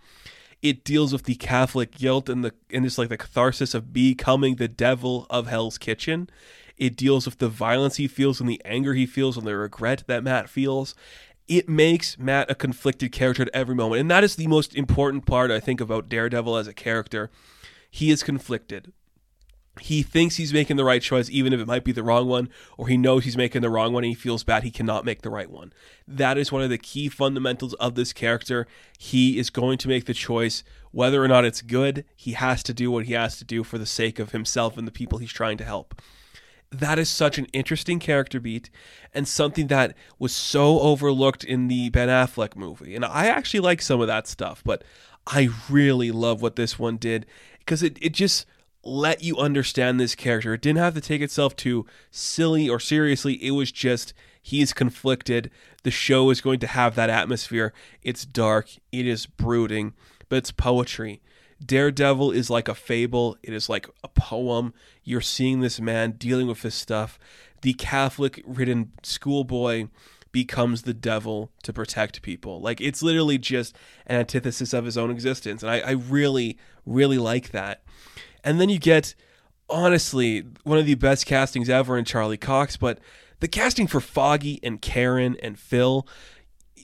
it 0.61 0.83
deals 0.83 1.13
with 1.13 1.23
the 1.23 1.35
Catholic 1.35 1.91
guilt 1.91 2.29
and 2.29 2.43
the 2.43 2.53
and 2.71 2.85
it's 2.85 2.97
like 2.97 3.09
the 3.09 3.17
catharsis 3.17 3.73
of 3.73 3.93
becoming 3.93 4.55
the 4.55 4.67
devil 4.67 5.25
of 5.29 5.47
Hell's 5.47 5.77
Kitchen. 5.77 6.29
It 6.77 6.95
deals 6.95 7.25
with 7.25 7.39
the 7.39 7.49
violence 7.49 7.97
he 7.97 8.07
feels 8.07 8.39
and 8.39 8.49
the 8.49 8.61
anger 8.63 8.93
he 8.93 9.05
feels 9.05 9.37
and 9.37 9.45
the 9.45 9.55
regret 9.55 10.03
that 10.07 10.23
Matt 10.23 10.49
feels. 10.49 10.95
It 11.47 11.67
makes 11.67 12.17
Matt 12.17 12.49
a 12.49 12.55
conflicted 12.55 13.11
character 13.11 13.43
at 13.43 13.49
every 13.53 13.75
moment. 13.75 14.01
And 14.01 14.11
that 14.11 14.23
is 14.23 14.35
the 14.35 14.47
most 14.47 14.75
important 14.75 15.25
part, 15.25 15.51
I 15.51 15.59
think, 15.59 15.81
about 15.81 16.07
Daredevil 16.07 16.55
as 16.55 16.67
a 16.67 16.73
character. 16.73 17.31
He 17.89 18.11
is 18.11 18.23
conflicted 18.23 18.93
he 19.79 20.03
thinks 20.03 20.35
he's 20.35 20.53
making 20.53 20.77
the 20.77 20.83
right 20.83 21.01
choice, 21.01 21.29
even 21.29 21.53
if 21.53 21.59
it 21.59 21.67
might 21.67 21.83
be 21.83 21.91
the 21.91 22.03
wrong 22.03 22.27
one, 22.27 22.49
or 22.77 22.87
he 22.87 22.97
knows 22.97 23.23
he's 23.23 23.37
making 23.37 23.61
the 23.61 23.69
wrong 23.69 23.93
one 23.93 24.03
and 24.03 24.11
he 24.11 24.15
feels 24.15 24.43
bad 24.43 24.63
he 24.63 24.71
cannot 24.71 25.05
make 25.05 25.21
the 25.21 25.29
right 25.29 25.49
one. 25.49 25.73
That 26.07 26.37
is 26.37 26.51
one 26.51 26.61
of 26.61 26.69
the 26.69 26.77
key 26.77 27.09
fundamentals 27.09 27.73
of 27.75 27.95
this 27.95 28.13
character. 28.13 28.67
He 28.97 29.37
is 29.37 29.49
going 29.49 29.77
to 29.79 29.87
make 29.87 30.05
the 30.05 30.13
choice, 30.13 30.63
whether 30.91 31.23
or 31.23 31.27
not 31.27 31.45
it's 31.45 31.61
good, 31.61 32.05
he 32.15 32.33
has 32.33 32.63
to 32.63 32.73
do 32.73 32.91
what 32.91 33.05
he 33.05 33.13
has 33.13 33.37
to 33.37 33.45
do 33.45 33.63
for 33.63 33.77
the 33.77 33.85
sake 33.85 34.19
of 34.19 34.31
himself 34.31 34.77
and 34.77 34.87
the 34.87 34.91
people 34.91 35.19
he's 35.19 35.33
trying 35.33 35.57
to 35.57 35.65
help. 35.65 36.01
That 36.71 36.99
is 36.99 37.09
such 37.09 37.39
an 37.39 37.45
interesting 37.45 37.99
character 37.99 38.39
beat 38.39 38.69
and 39.13 39.27
something 39.27 39.67
that 39.67 39.95
was 40.19 40.31
so 40.33 40.79
overlooked 40.81 41.43
in 41.43 41.67
the 41.67 41.89
Ben 41.89 42.09
Affleck 42.09 42.55
movie. 42.55 42.95
And 42.95 43.03
I 43.03 43.25
actually 43.25 43.61
like 43.61 43.81
some 43.81 44.01
of 44.01 44.07
that 44.07 44.27
stuff, 44.27 44.61
but 44.63 44.83
I 45.25 45.49
really 45.69 46.11
love 46.11 46.41
what 46.41 46.55
this 46.55 46.77
one 46.77 46.97
did 46.97 47.25
because 47.59 47.81
it, 47.81 47.97
it 48.01 48.13
just 48.13 48.45
let 48.89 49.23
you 49.23 49.37
understand 49.37 49.99
this 49.99 50.15
character. 50.15 50.53
It 50.53 50.61
didn't 50.61 50.79
have 50.79 50.93
to 50.95 51.01
take 51.01 51.21
itself 51.21 51.55
too 51.55 51.85
silly 52.11 52.69
or 52.69 52.79
seriously. 52.79 53.33
It 53.43 53.51
was 53.51 53.71
just 53.71 54.13
he's 54.41 54.73
conflicted. 54.73 55.51
The 55.83 55.91
show 55.91 56.29
is 56.29 56.41
going 56.41 56.59
to 56.59 56.67
have 56.67 56.95
that 56.95 57.09
atmosphere. 57.09 57.73
It's 58.03 58.25
dark, 58.25 58.69
it 58.91 59.05
is 59.05 59.25
brooding, 59.25 59.93
but 60.27 60.37
it's 60.37 60.51
poetry. 60.51 61.21
Daredevil 61.63 62.31
is 62.31 62.49
like 62.49 62.67
a 62.67 62.75
fable, 62.75 63.37
it 63.43 63.53
is 63.53 63.69
like 63.69 63.87
a 64.03 64.07
poem. 64.07 64.73
You're 65.03 65.21
seeing 65.21 65.59
this 65.59 65.79
man 65.79 66.11
dealing 66.11 66.47
with 66.47 66.61
this 66.61 66.75
stuff. 66.75 67.19
The 67.61 67.73
Catholic 67.73 68.41
ridden 68.45 68.93
schoolboy 69.03 69.87
becomes 70.31 70.83
the 70.83 70.93
devil 70.93 71.51
to 71.63 71.73
protect 71.73 72.21
people. 72.21 72.61
Like 72.61 72.79
it's 72.79 73.01
literally 73.01 73.37
just 73.37 73.75
an 74.05 74.19
antithesis 74.19 74.73
of 74.73 74.85
his 74.85 74.97
own 74.97 75.11
existence. 75.11 75.63
And 75.63 75.71
I, 75.71 75.79
I 75.79 75.91
really, 75.91 76.57
really 76.85 77.17
like 77.17 77.49
that. 77.51 77.83
And 78.43 78.59
then 78.59 78.69
you 78.69 78.79
get, 78.79 79.15
honestly, 79.69 80.45
one 80.63 80.77
of 80.77 80.85
the 80.85 80.95
best 80.95 81.25
castings 81.25 81.69
ever 81.69 81.97
in 81.97 82.05
Charlie 82.05 82.37
Cox, 82.37 82.77
but 82.77 82.99
the 83.39 83.47
casting 83.47 83.87
for 83.87 84.01
Foggy 84.01 84.59
and 84.63 84.81
Karen 84.81 85.37
and 85.41 85.57
Phil, 85.57 86.07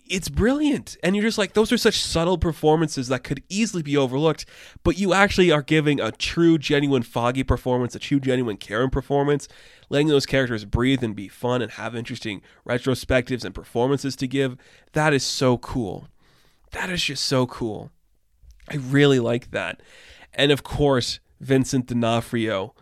it's 0.07 0.29
brilliant. 0.29 0.97
And 1.03 1.15
you're 1.15 1.23
just 1.23 1.37
like, 1.37 1.53
those 1.53 1.71
are 1.71 1.77
such 1.77 2.01
subtle 2.01 2.37
performances 2.37 3.07
that 3.07 3.23
could 3.23 3.43
easily 3.49 3.83
be 3.83 3.97
overlooked, 3.97 4.45
but 4.83 4.97
you 4.97 5.13
actually 5.13 5.51
are 5.51 5.61
giving 5.61 5.99
a 5.99 6.11
true, 6.11 6.57
genuine 6.57 7.03
Foggy 7.03 7.43
performance, 7.43 7.95
a 7.95 7.99
true, 7.99 8.19
genuine 8.19 8.57
Karen 8.57 8.89
performance, 8.89 9.47
letting 9.89 10.07
those 10.07 10.25
characters 10.25 10.65
breathe 10.65 11.03
and 11.03 11.15
be 11.15 11.27
fun 11.27 11.61
and 11.61 11.71
have 11.71 11.95
interesting 11.95 12.41
retrospectives 12.67 13.43
and 13.43 13.55
performances 13.55 14.15
to 14.17 14.27
give. 14.27 14.57
That 14.93 15.13
is 15.13 15.23
so 15.23 15.57
cool. 15.57 16.07
That 16.71 16.89
is 16.89 17.03
just 17.03 17.25
so 17.25 17.45
cool. 17.45 17.91
I 18.69 18.75
really 18.75 19.19
like 19.19 19.51
that. 19.51 19.81
And 20.33 20.51
of 20.51 20.63
course, 20.63 21.19
Vincent 21.39 21.87
D'Onofrio 21.87 22.73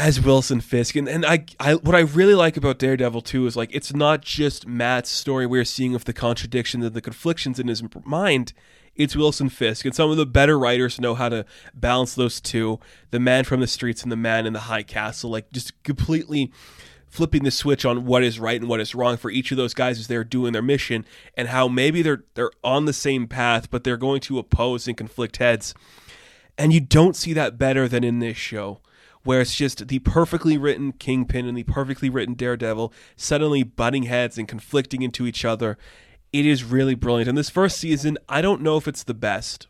as 0.00 0.20
Wilson 0.20 0.60
Fisk. 0.60 0.96
And 0.96 1.08
and 1.08 1.26
I, 1.26 1.44
I 1.60 1.74
what 1.74 1.94
I 1.94 2.00
really 2.00 2.34
like 2.34 2.56
about 2.56 2.78
Daredevil 2.78 3.22
too 3.22 3.46
is 3.46 3.56
like 3.56 3.70
it's 3.72 3.92
not 3.94 4.22
just 4.22 4.66
Matt's 4.66 5.10
story 5.10 5.46
we're 5.46 5.64
seeing 5.64 5.94
of 5.94 6.06
the 6.06 6.12
contradictions 6.12 6.84
and 6.84 6.94
the 6.94 7.02
conflictions 7.02 7.58
in 7.58 7.68
his 7.68 7.82
mind. 8.04 8.52
It's 8.96 9.16
Wilson 9.16 9.48
Fisk, 9.48 9.84
and 9.86 9.94
some 9.94 10.10
of 10.10 10.16
the 10.16 10.26
better 10.26 10.58
writers 10.58 11.00
know 11.00 11.14
how 11.14 11.28
to 11.28 11.44
balance 11.74 12.14
those 12.14 12.40
two: 12.40 12.80
the 13.10 13.20
man 13.20 13.44
from 13.44 13.60
the 13.60 13.66
streets 13.66 14.02
and 14.02 14.10
the 14.10 14.16
man 14.16 14.46
in 14.46 14.52
the 14.52 14.60
high 14.60 14.82
castle. 14.82 15.30
Like 15.30 15.50
just 15.52 15.80
completely 15.82 16.50
flipping 17.06 17.44
the 17.44 17.50
switch 17.50 17.84
on 17.84 18.06
what 18.06 18.22
is 18.22 18.38
right 18.38 18.60
and 18.60 18.70
what 18.70 18.80
is 18.80 18.94
wrong 18.94 19.16
for 19.16 19.30
each 19.30 19.50
of 19.50 19.56
those 19.56 19.74
guys 19.74 19.98
as 19.98 20.06
they're 20.06 20.24
doing 20.24 20.52
their 20.52 20.62
mission 20.62 21.04
and 21.36 21.48
how 21.48 21.66
maybe 21.66 22.02
they're 22.02 22.24
they're 22.34 22.52
on 22.62 22.84
the 22.84 22.92
same 22.92 23.26
path 23.26 23.68
but 23.68 23.82
they're 23.82 23.96
going 23.96 24.20
to 24.20 24.38
oppose 24.38 24.86
and 24.86 24.96
conflict 24.96 25.38
heads 25.38 25.74
and 26.60 26.72
you 26.72 26.80
don't 26.80 27.16
see 27.16 27.32
that 27.32 27.58
better 27.58 27.88
than 27.88 28.04
in 28.04 28.18
this 28.18 28.36
show 28.36 28.80
where 29.22 29.40
it's 29.40 29.54
just 29.54 29.88
the 29.88 29.98
perfectly 29.98 30.56
written 30.56 30.92
kingpin 30.92 31.46
and 31.46 31.56
the 31.56 31.64
perfectly 31.64 32.08
written 32.08 32.34
daredevil 32.34 32.92
suddenly 33.16 33.62
butting 33.62 34.04
heads 34.04 34.38
and 34.38 34.48
conflicting 34.48 35.02
into 35.02 35.26
each 35.26 35.44
other 35.44 35.76
it 36.32 36.46
is 36.46 36.64
really 36.64 36.94
brilliant 36.94 37.28
and 37.28 37.36
this 37.38 37.50
first 37.50 37.76
season 37.76 38.16
i 38.28 38.40
don't 38.40 38.62
know 38.62 38.76
if 38.76 38.86
it's 38.86 39.02
the 39.02 39.14
best 39.14 39.66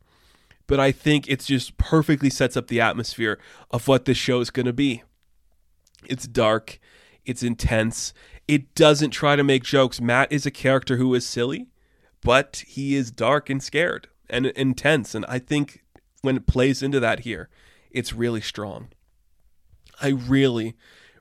but 0.66 0.78
i 0.78 0.92
think 0.92 1.28
it 1.28 1.40
just 1.40 1.76
perfectly 1.78 2.30
sets 2.30 2.56
up 2.56 2.68
the 2.68 2.80
atmosphere 2.80 3.38
of 3.70 3.88
what 3.88 4.04
this 4.04 4.18
show 4.18 4.40
is 4.40 4.50
going 4.50 4.66
to 4.66 4.72
be 4.72 5.02
it's 6.06 6.26
dark 6.26 6.78
it's 7.24 7.42
intense. 7.42 8.12
It 8.48 8.74
doesn't 8.74 9.10
try 9.10 9.36
to 9.36 9.44
make 9.44 9.62
jokes. 9.62 10.00
Matt 10.00 10.32
is 10.32 10.46
a 10.46 10.50
character 10.50 10.96
who 10.96 11.14
is 11.14 11.26
silly, 11.26 11.68
but 12.22 12.64
he 12.66 12.94
is 12.94 13.10
dark 13.10 13.48
and 13.48 13.62
scared 13.62 14.08
and 14.28 14.46
intense. 14.46 15.14
And 15.14 15.24
I 15.26 15.38
think 15.38 15.84
when 16.22 16.36
it 16.36 16.46
plays 16.46 16.82
into 16.82 17.00
that 17.00 17.20
here, 17.20 17.48
it's 17.90 18.12
really 18.12 18.40
strong. 18.40 18.88
I 20.00 20.08
really, 20.08 20.76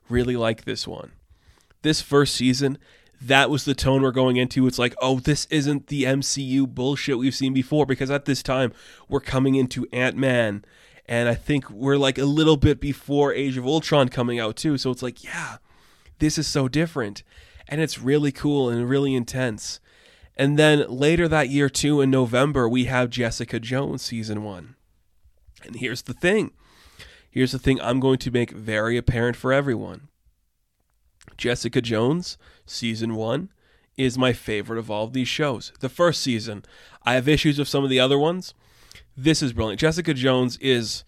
really 0.08 0.36
like 0.36 0.64
this 0.64 0.86
one. 0.86 1.12
This 1.82 2.00
first 2.00 2.34
season, 2.34 2.78
that 3.20 3.50
was 3.50 3.64
the 3.64 3.74
tone 3.74 4.02
we're 4.02 4.12
going 4.12 4.36
into. 4.36 4.66
It's 4.66 4.78
like, 4.78 4.94
oh, 5.00 5.20
this 5.20 5.46
isn't 5.50 5.88
the 5.88 6.04
MCU 6.04 6.66
bullshit 6.66 7.18
we've 7.18 7.34
seen 7.34 7.52
before 7.52 7.86
because 7.86 8.10
at 8.10 8.24
this 8.24 8.42
time 8.42 8.72
we're 9.08 9.20
coming 9.20 9.54
into 9.54 9.86
Ant 9.92 10.16
Man. 10.16 10.64
And 11.06 11.28
I 11.28 11.34
think 11.34 11.68
we're 11.70 11.96
like 11.96 12.18
a 12.18 12.24
little 12.24 12.56
bit 12.56 12.80
before 12.80 13.32
Age 13.32 13.56
of 13.56 13.66
Ultron 13.66 14.08
coming 14.08 14.38
out 14.38 14.56
too. 14.56 14.78
So 14.78 14.90
it's 14.90 15.02
like, 15.02 15.24
yeah, 15.24 15.56
this 16.18 16.38
is 16.38 16.46
so 16.46 16.68
different. 16.68 17.22
And 17.68 17.80
it's 17.80 17.98
really 17.98 18.32
cool 18.32 18.68
and 18.68 18.88
really 18.88 19.14
intense. 19.14 19.80
And 20.36 20.58
then 20.58 20.88
later 20.88 21.28
that 21.28 21.50
year, 21.50 21.68
too, 21.68 22.00
in 22.00 22.10
November, 22.10 22.68
we 22.68 22.86
have 22.86 23.10
Jessica 23.10 23.60
Jones 23.60 24.00
season 24.00 24.42
one. 24.42 24.76
And 25.64 25.76
here's 25.76 26.02
the 26.02 26.14
thing 26.14 26.52
here's 27.30 27.52
the 27.52 27.58
thing 27.58 27.80
I'm 27.80 28.00
going 28.00 28.18
to 28.18 28.30
make 28.30 28.50
very 28.50 28.96
apparent 28.96 29.36
for 29.36 29.52
everyone 29.52 30.08
Jessica 31.36 31.80
Jones 31.80 32.38
season 32.66 33.14
one 33.14 33.50
is 33.96 34.16
my 34.16 34.32
favorite 34.32 34.78
of 34.78 34.90
all 34.90 35.04
of 35.04 35.12
these 35.12 35.28
shows. 35.28 35.72
The 35.80 35.88
first 35.88 36.22
season, 36.22 36.64
I 37.02 37.14
have 37.14 37.28
issues 37.28 37.58
with 37.58 37.68
some 37.68 37.84
of 37.84 37.90
the 37.90 38.00
other 38.00 38.18
ones. 38.18 38.54
This 39.16 39.42
is 39.42 39.52
brilliant. 39.52 39.80
Jessica 39.80 40.14
Jones 40.14 40.56
is 40.58 41.04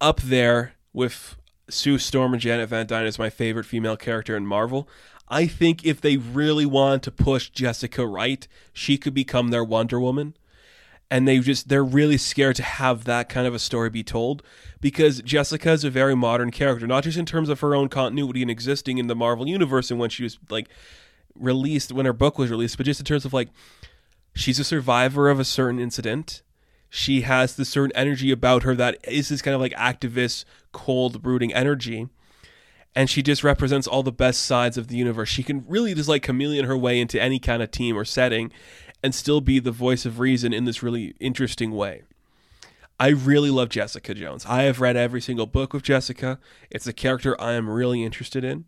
up 0.00 0.20
there 0.22 0.74
with 0.92 1.36
Sue 1.68 1.98
Storm 1.98 2.32
and 2.32 2.40
Janet 2.40 2.68
Van 2.68 2.86
Dyne 2.86 3.06
as 3.06 3.18
my 3.18 3.30
favorite 3.30 3.66
female 3.66 3.96
character 3.96 4.36
in 4.36 4.46
Marvel. 4.46 4.88
I 5.28 5.46
think 5.46 5.84
if 5.84 6.00
they 6.00 6.16
really 6.16 6.66
want 6.66 7.02
to 7.04 7.10
push 7.10 7.50
Jessica 7.50 8.06
right, 8.06 8.46
she 8.72 8.98
could 8.98 9.14
become 9.14 9.48
their 9.48 9.64
Wonder 9.64 10.00
Woman. 10.00 10.34
And 11.12 11.28
they 11.28 11.38
just 11.40 11.68
they're 11.68 11.84
really 11.84 12.16
scared 12.16 12.56
to 12.56 12.62
have 12.62 13.04
that 13.04 13.28
kind 13.28 13.46
of 13.46 13.54
a 13.54 13.58
story 13.58 13.90
be 13.90 14.02
told 14.02 14.42
because 14.80 15.20
Jessica 15.22 15.70
is 15.72 15.84
a 15.84 15.90
very 15.90 16.16
modern 16.16 16.50
character, 16.50 16.86
not 16.86 17.04
just 17.04 17.18
in 17.18 17.26
terms 17.26 17.48
of 17.50 17.60
her 17.60 17.74
own 17.74 17.88
continuity 17.88 18.40
and 18.40 18.50
existing 18.50 18.96
in 18.96 19.08
the 19.08 19.14
Marvel 19.14 19.46
universe 19.46 19.90
and 19.90 20.00
when 20.00 20.08
she 20.08 20.22
was 20.22 20.38
like 20.48 20.68
released 21.34 21.92
when 21.92 22.06
her 22.06 22.12
book 22.14 22.38
was 22.38 22.50
released, 22.50 22.78
but 22.78 22.86
just 22.86 23.00
in 23.00 23.04
terms 23.04 23.26
of 23.26 23.32
like 23.32 23.50
she's 24.34 24.58
a 24.58 24.64
survivor 24.64 25.28
of 25.28 25.38
a 25.38 25.44
certain 25.44 25.78
incident 25.78 26.42
she 26.94 27.22
has 27.22 27.56
this 27.56 27.70
certain 27.70 27.96
energy 27.96 28.30
about 28.30 28.64
her 28.64 28.74
that 28.74 28.98
is 29.08 29.30
this 29.30 29.40
kind 29.40 29.54
of 29.54 29.62
like 29.62 29.72
activist, 29.72 30.44
cold, 30.72 31.22
brooding 31.22 31.50
energy. 31.54 32.06
And 32.94 33.08
she 33.08 33.22
just 33.22 33.42
represents 33.42 33.86
all 33.86 34.02
the 34.02 34.12
best 34.12 34.42
sides 34.42 34.76
of 34.76 34.88
the 34.88 34.96
universe. 34.96 35.30
She 35.30 35.42
can 35.42 35.64
really 35.66 35.94
just 35.94 36.10
like 36.10 36.22
chameleon 36.22 36.66
her 36.66 36.76
way 36.76 37.00
into 37.00 37.18
any 37.20 37.38
kind 37.38 37.62
of 37.62 37.70
team 37.70 37.96
or 37.96 38.04
setting 38.04 38.52
and 39.02 39.14
still 39.14 39.40
be 39.40 39.58
the 39.58 39.72
voice 39.72 40.06
of 40.06 40.18
reason 40.18 40.52
in 40.52 40.64
this 40.64 40.82
really 40.82 41.14
interesting 41.18 41.72
way. 41.72 42.02
I 43.00 43.08
really 43.08 43.50
love 43.50 43.68
Jessica 43.68 44.14
Jones. 44.14 44.46
I 44.46 44.62
have 44.62 44.80
read 44.80 44.96
every 44.96 45.20
single 45.20 45.46
book 45.46 45.72
with 45.72 45.82
Jessica. 45.82 46.38
It's 46.70 46.86
a 46.86 46.92
character 46.92 47.40
I 47.40 47.54
am 47.54 47.68
really 47.68 48.04
interested 48.04 48.44
in. 48.44 48.64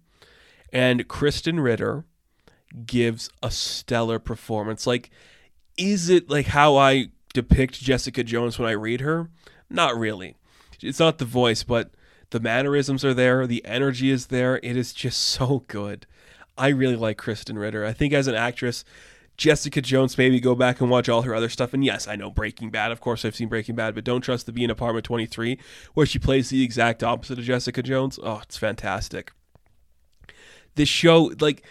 And 0.72 1.06
Krysten 1.06 1.62
Ritter 1.62 2.04
gives 2.84 3.30
a 3.42 3.50
stellar 3.50 4.18
performance. 4.18 4.86
Like, 4.86 5.10
is 5.76 6.08
it 6.08 6.28
like 6.28 6.46
how 6.46 6.76
I 6.76 7.10
depict 7.32 7.80
Jessica 7.80 8.24
Jones 8.24 8.58
when 8.58 8.68
I 8.68 8.72
read 8.72 9.02
her? 9.02 9.30
Not 9.70 9.96
really. 9.96 10.36
It's 10.82 10.98
not 10.98 11.18
the 11.18 11.24
voice, 11.24 11.62
but 11.62 11.92
the 12.30 12.40
mannerisms 12.40 13.04
are 13.04 13.14
there, 13.14 13.46
the 13.46 13.64
energy 13.64 14.10
is 14.10 14.26
there. 14.26 14.58
It 14.64 14.76
is 14.76 14.92
just 14.92 15.22
so 15.22 15.64
good. 15.68 16.06
I 16.58 16.68
really 16.68 16.96
like 16.96 17.18
Krysten 17.18 17.58
Ritter. 17.58 17.84
I 17.84 17.92
think 17.92 18.12
as 18.12 18.26
an 18.26 18.34
actress, 18.34 18.84
Jessica 19.36 19.80
Jones, 19.80 20.16
maybe 20.16 20.38
go 20.38 20.54
back 20.54 20.80
and 20.80 20.90
watch 20.90 21.08
all 21.08 21.22
her 21.22 21.34
other 21.34 21.48
stuff. 21.48 21.74
And 21.74 21.84
yes, 21.84 22.06
I 22.06 22.16
know 22.16 22.30
Breaking 22.30 22.70
Bad. 22.70 22.92
Of 22.92 23.00
course, 23.00 23.24
I've 23.24 23.34
seen 23.34 23.48
Breaking 23.48 23.74
Bad, 23.74 23.94
but 23.94 24.04
don't 24.04 24.20
trust 24.20 24.46
the 24.46 24.52
Bee 24.52 24.64
in 24.64 24.70
Apartment 24.70 25.04
23, 25.04 25.58
where 25.94 26.06
she 26.06 26.18
plays 26.18 26.50
the 26.50 26.62
exact 26.62 27.02
opposite 27.02 27.38
of 27.38 27.44
Jessica 27.44 27.82
Jones. 27.82 28.18
Oh, 28.22 28.40
it's 28.42 28.56
fantastic. 28.56 29.32
This 30.76 30.88
show, 30.88 31.32
like, 31.40 31.64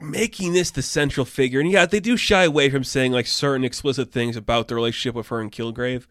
making 0.00 0.52
this 0.52 0.70
the 0.70 0.82
central 0.82 1.26
figure. 1.26 1.60
And 1.60 1.70
yeah, 1.70 1.86
they 1.86 2.00
do 2.00 2.16
shy 2.16 2.44
away 2.44 2.70
from 2.70 2.84
saying 2.84 3.12
like 3.12 3.26
certain 3.26 3.64
explicit 3.64 4.10
things 4.10 4.36
about 4.36 4.68
the 4.68 4.74
relationship 4.74 5.14
with 5.14 5.28
her 5.28 5.40
and 5.40 5.52
Kilgrave. 5.52 6.06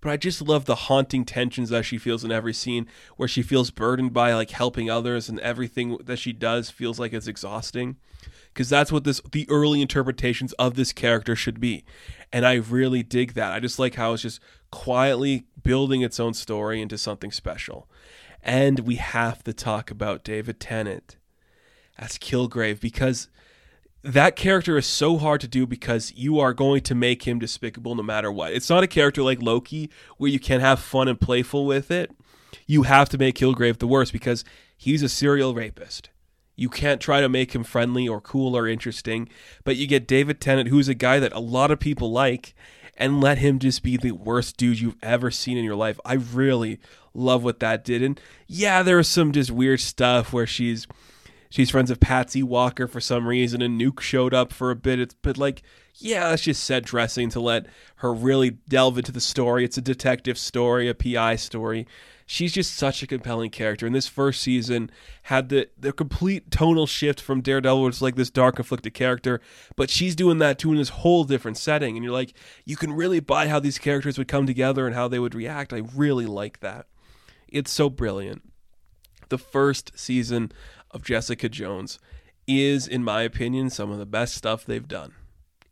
But 0.00 0.10
I 0.10 0.16
just 0.16 0.42
love 0.42 0.64
the 0.64 0.74
haunting 0.74 1.24
tensions 1.24 1.68
that 1.70 1.84
she 1.84 1.96
feels 1.96 2.24
in 2.24 2.32
every 2.32 2.52
scene 2.52 2.88
where 3.16 3.28
she 3.28 3.42
feels 3.42 3.70
burdened 3.70 4.12
by 4.12 4.34
like 4.34 4.50
helping 4.50 4.90
others 4.90 5.28
and 5.28 5.38
everything 5.40 5.96
that 6.04 6.18
she 6.18 6.32
does 6.32 6.70
feels 6.70 6.98
like 6.98 7.12
it's 7.12 7.28
exhausting. 7.28 7.96
Because 8.52 8.68
that's 8.68 8.92
what 8.92 9.04
this 9.04 9.20
the 9.30 9.48
early 9.48 9.80
interpretations 9.80 10.52
of 10.54 10.74
this 10.74 10.92
character 10.92 11.34
should 11.34 11.60
be. 11.60 11.84
And 12.32 12.46
I 12.46 12.54
really 12.54 13.02
dig 13.02 13.34
that. 13.34 13.52
I 13.52 13.60
just 13.60 13.78
like 13.78 13.94
how 13.94 14.12
it's 14.12 14.22
just 14.22 14.40
quietly 14.70 15.44
building 15.62 16.02
its 16.02 16.18
own 16.20 16.34
story 16.34 16.80
into 16.80 16.98
something 16.98 17.30
special. 17.30 17.88
And 18.42 18.80
we 18.80 18.96
have 18.96 19.44
to 19.44 19.52
talk 19.52 19.90
about 19.90 20.24
David 20.24 20.58
Tennant 20.58 21.16
as 21.98 22.18
Kilgrave 22.18 22.80
because 22.80 23.28
that 24.02 24.34
character 24.34 24.76
is 24.76 24.86
so 24.86 25.16
hard 25.16 25.40
to 25.42 25.48
do 25.48 25.66
because 25.66 26.12
you 26.16 26.40
are 26.40 26.52
going 26.52 26.80
to 26.82 26.94
make 26.94 27.22
him 27.22 27.38
despicable 27.38 27.94
no 27.94 28.02
matter 28.02 28.32
what. 28.32 28.52
It's 28.52 28.68
not 28.68 28.82
a 28.82 28.88
character 28.88 29.22
like 29.22 29.40
Loki 29.40 29.90
where 30.16 30.30
you 30.30 30.40
can 30.40 30.60
have 30.60 30.80
fun 30.80 31.06
and 31.06 31.20
playful 31.20 31.66
with 31.66 31.90
it. 31.90 32.10
You 32.66 32.82
have 32.82 33.08
to 33.10 33.18
make 33.18 33.36
Kilgrave 33.36 33.78
the 33.78 33.86
worst 33.86 34.12
because 34.12 34.44
he's 34.76 35.02
a 35.02 35.08
serial 35.08 35.54
rapist. 35.54 36.10
You 36.54 36.68
can't 36.68 37.00
try 37.00 37.20
to 37.20 37.28
make 37.28 37.54
him 37.54 37.64
friendly 37.64 38.06
or 38.06 38.20
cool 38.20 38.56
or 38.56 38.68
interesting, 38.68 39.28
but 39.64 39.76
you 39.76 39.86
get 39.86 40.06
David 40.06 40.40
Tennant, 40.40 40.68
who's 40.68 40.88
a 40.88 40.94
guy 40.94 41.18
that 41.18 41.32
a 41.32 41.40
lot 41.40 41.70
of 41.70 41.80
people 41.80 42.10
like, 42.12 42.54
and 42.96 43.20
let 43.20 43.38
him 43.38 43.58
just 43.58 43.82
be 43.82 43.96
the 43.96 44.12
worst 44.12 44.56
dude 44.56 44.80
you've 44.80 44.96
ever 45.02 45.30
seen 45.30 45.56
in 45.56 45.64
your 45.64 45.76
life. 45.76 45.98
I 46.04 46.14
really 46.14 46.78
love 47.14 47.42
what 47.42 47.60
that 47.60 47.84
did. 47.84 48.02
And 48.02 48.20
yeah, 48.46 48.82
there 48.82 48.98
was 48.98 49.08
some 49.08 49.32
just 49.32 49.50
weird 49.50 49.80
stuff 49.80 50.32
where 50.32 50.46
she's 50.46 50.86
she's 51.50 51.70
friends 51.70 51.90
with 51.90 52.00
Patsy 52.00 52.42
Walker 52.42 52.86
for 52.86 53.00
some 53.00 53.26
reason, 53.26 53.62
and 53.62 53.80
Nuke 53.80 54.00
showed 54.00 54.34
up 54.34 54.52
for 54.52 54.70
a 54.70 54.76
bit. 54.76 55.00
It's, 55.00 55.14
but 55.22 55.38
like, 55.38 55.62
yeah, 55.96 56.30
that's 56.30 56.42
just 56.42 56.64
set 56.64 56.84
dressing 56.84 57.28
to 57.30 57.40
let 57.40 57.66
her 57.96 58.12
really 58.12 58.50
delve 58.50 58.98
into 58.98 59.12
the 59.12 59.20
story. 59.20 59.64
It's 59.64 59.78
a 59.78 59.82
detective 59.82 60.38
story, 60.38 60.88
a 60.88 60.94
PI 60.94 61.36
story. 61.36 61.86
She's 62.26 62.52
just 62.52 62.74
such 62.74 63.02
a 63.02 63.06
compelling 63.06 63.50
character. 63.50 63.86
And 63.86 63.94
this 63.94 64.08
first 64.08 64.40
season 64.42 64.90
had 65.24 65.48
the, 65.48 65.68
the 65.78 65.92
complete 65.92 66.50
tonal 66.50 66.86
shift 66.86 67.20
from 67.20 67.40
Daredevil, 67.40 67.82
which 67.82 67.96
is 67.96 68.02
like 68.02 68.16
this 68.16 68.30
dark, 68.30 68.56
conflicted 68.56 68.94
character, 68.94 69.40
but 69.76 69.90
she's 69.90 70.16
doing 70.16 70.38
that 70.38 70.58
too 70.58 70.72
in 70.72 70.78
this 70.78 70.88
whole 70.90 71.24
different 71.24 71.58
setting. 71.58 71.96
And 71.96 72.04
you're 72.04 72.12
like, 72.12 72.34
you 72.64 72.76
can 72.76 72.92
really 72.92 73.20
buy 73.20 73.48
how 73.48 73.60
these 73.60 73.78
characters 73.78 74.18
would 74.18 74.28
come 74.28 74.46
together 74.46 74.86
and 74.86 74.94
how 74.94 75.08
they 75.08 75.18
would 75.18 75.34
react. 75.34 75.72
I 75.72 75.82
really 75.94 76.26
like 76.26 76.60
that. 76.60 76.86
It's 77.48 77.70
so 77.70 77.90
brilliant. 77.90 78.42
The 79.28 79.38
first 79.38 79.92
season 79.94 80.52
of 80.90 81.02
Jessica 81.02 81.48
Jones 81.48 81.98
is, 82.46 82.88
in 82.88 83.04
my 83.04 83.22
opinion, 83.22 83.70
some 83.70 83.90
of 83.90 83.98
the 83.98 84.06
best 84.06 84.34
stuff 84.34 84.64
they've 84.64 84.88
done. 84.88 85.14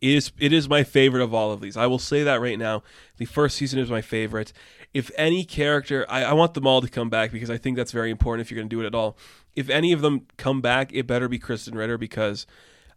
It 0.01 0.15
is, 0.15 0.33
it 0.39 0.53
is 0.53 0.69
my 0.69 0.83
favorite 0.83 1.23
of 1.23 1.35
all 1.35 1.53
of 1.53 1.61
these. 1.61 1.77
I 1.77 1.87
will 1.87 1.99
say 1.99 2.23
that 2.23 2.41
right 2.41 2.59
now. 2.59 2.83
The 3.19 3.27
first 3.27 3.57
season 3.57 3.79
is 3.79 3.91
my 3.91 4.01
favorite. 4.01 4.53
If 4.92 5.11
any 5.16 5.44
character, 5.44 6.05
I, 6.09 6.24
I 6.24 6.33
want 6.33 6.55
them 6.55 6.66
all 6.66 6.81
to 6.81 6.88
come 6.88 7.11
back 7.11 7.31
because 7.31 7.50
I 7.50 7.59
think 7.59 7.76
that's 7.76 7.92
very 7.92 8.11
important 8.11 8.46
if 8.46 8.50
you're 8.50 8.59
going 8.59 8.68
to 8.68 8.76
do 8.76 8.83
it 8.83 8.87
at 8.87 8.94
all. 8.94 9.16
If 9.55 9.70
any 9.70 9.92
of 9.92 10.00
them 10.00 10.26
come 10.37 10.61
back, 10.61 10.92
it 10.92 11.07
better 11.07 11.29
be 11.29 11.38
Krysten 11.38 11.74
Ritter 11.76 11.96
because 11.96 12.46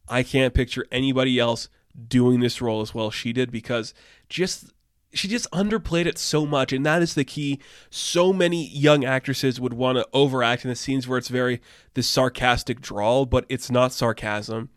I 0.07 0.23
can't 0.23 0.53
picture 0.53 0.85
anybody 0.91 1.39
else 1.39 1.69
doing 2.07 2.39
this 2.39 2.61
role 2.61 2.81
as 2.81 2.93
well 2.93 3.07
as 3.07 3.13
she 3.13 3.33
did 3.33 3.51
because 3.51 3.93
just 4.27 4.73
she 5.13 5.27
just 5.27 5.49
underplayed 5.51 6.07
it 6.07 6.17
so 6.17 6.43
much 6.43 6.73
and 6.73 6.83
that 6.85 7.03
is 7.03 7.13
the 7.13 7.23
key. 7.23 7.59
So 7.91 8.33
many 8.33 8.67
young 8.67 9.05
actresses 9.05 9.61
would 9.61 9.73
want 9.73 9.99
to 9.99 10.07
overact 10.11 10.65
in 10.65 10.69
the 10.69 10.75
scenes 10.75 11.07
where 11.07 11.19
it's 11.19 11.27
very 11.27 11.61
this 11.93 12.07
sarcastic 12.07 12.81
drawl 12.81 13.25
but 13.27 13.45
it's 13.47 13.69
not 13.69 13.91
sarcasm. 13.91 14.69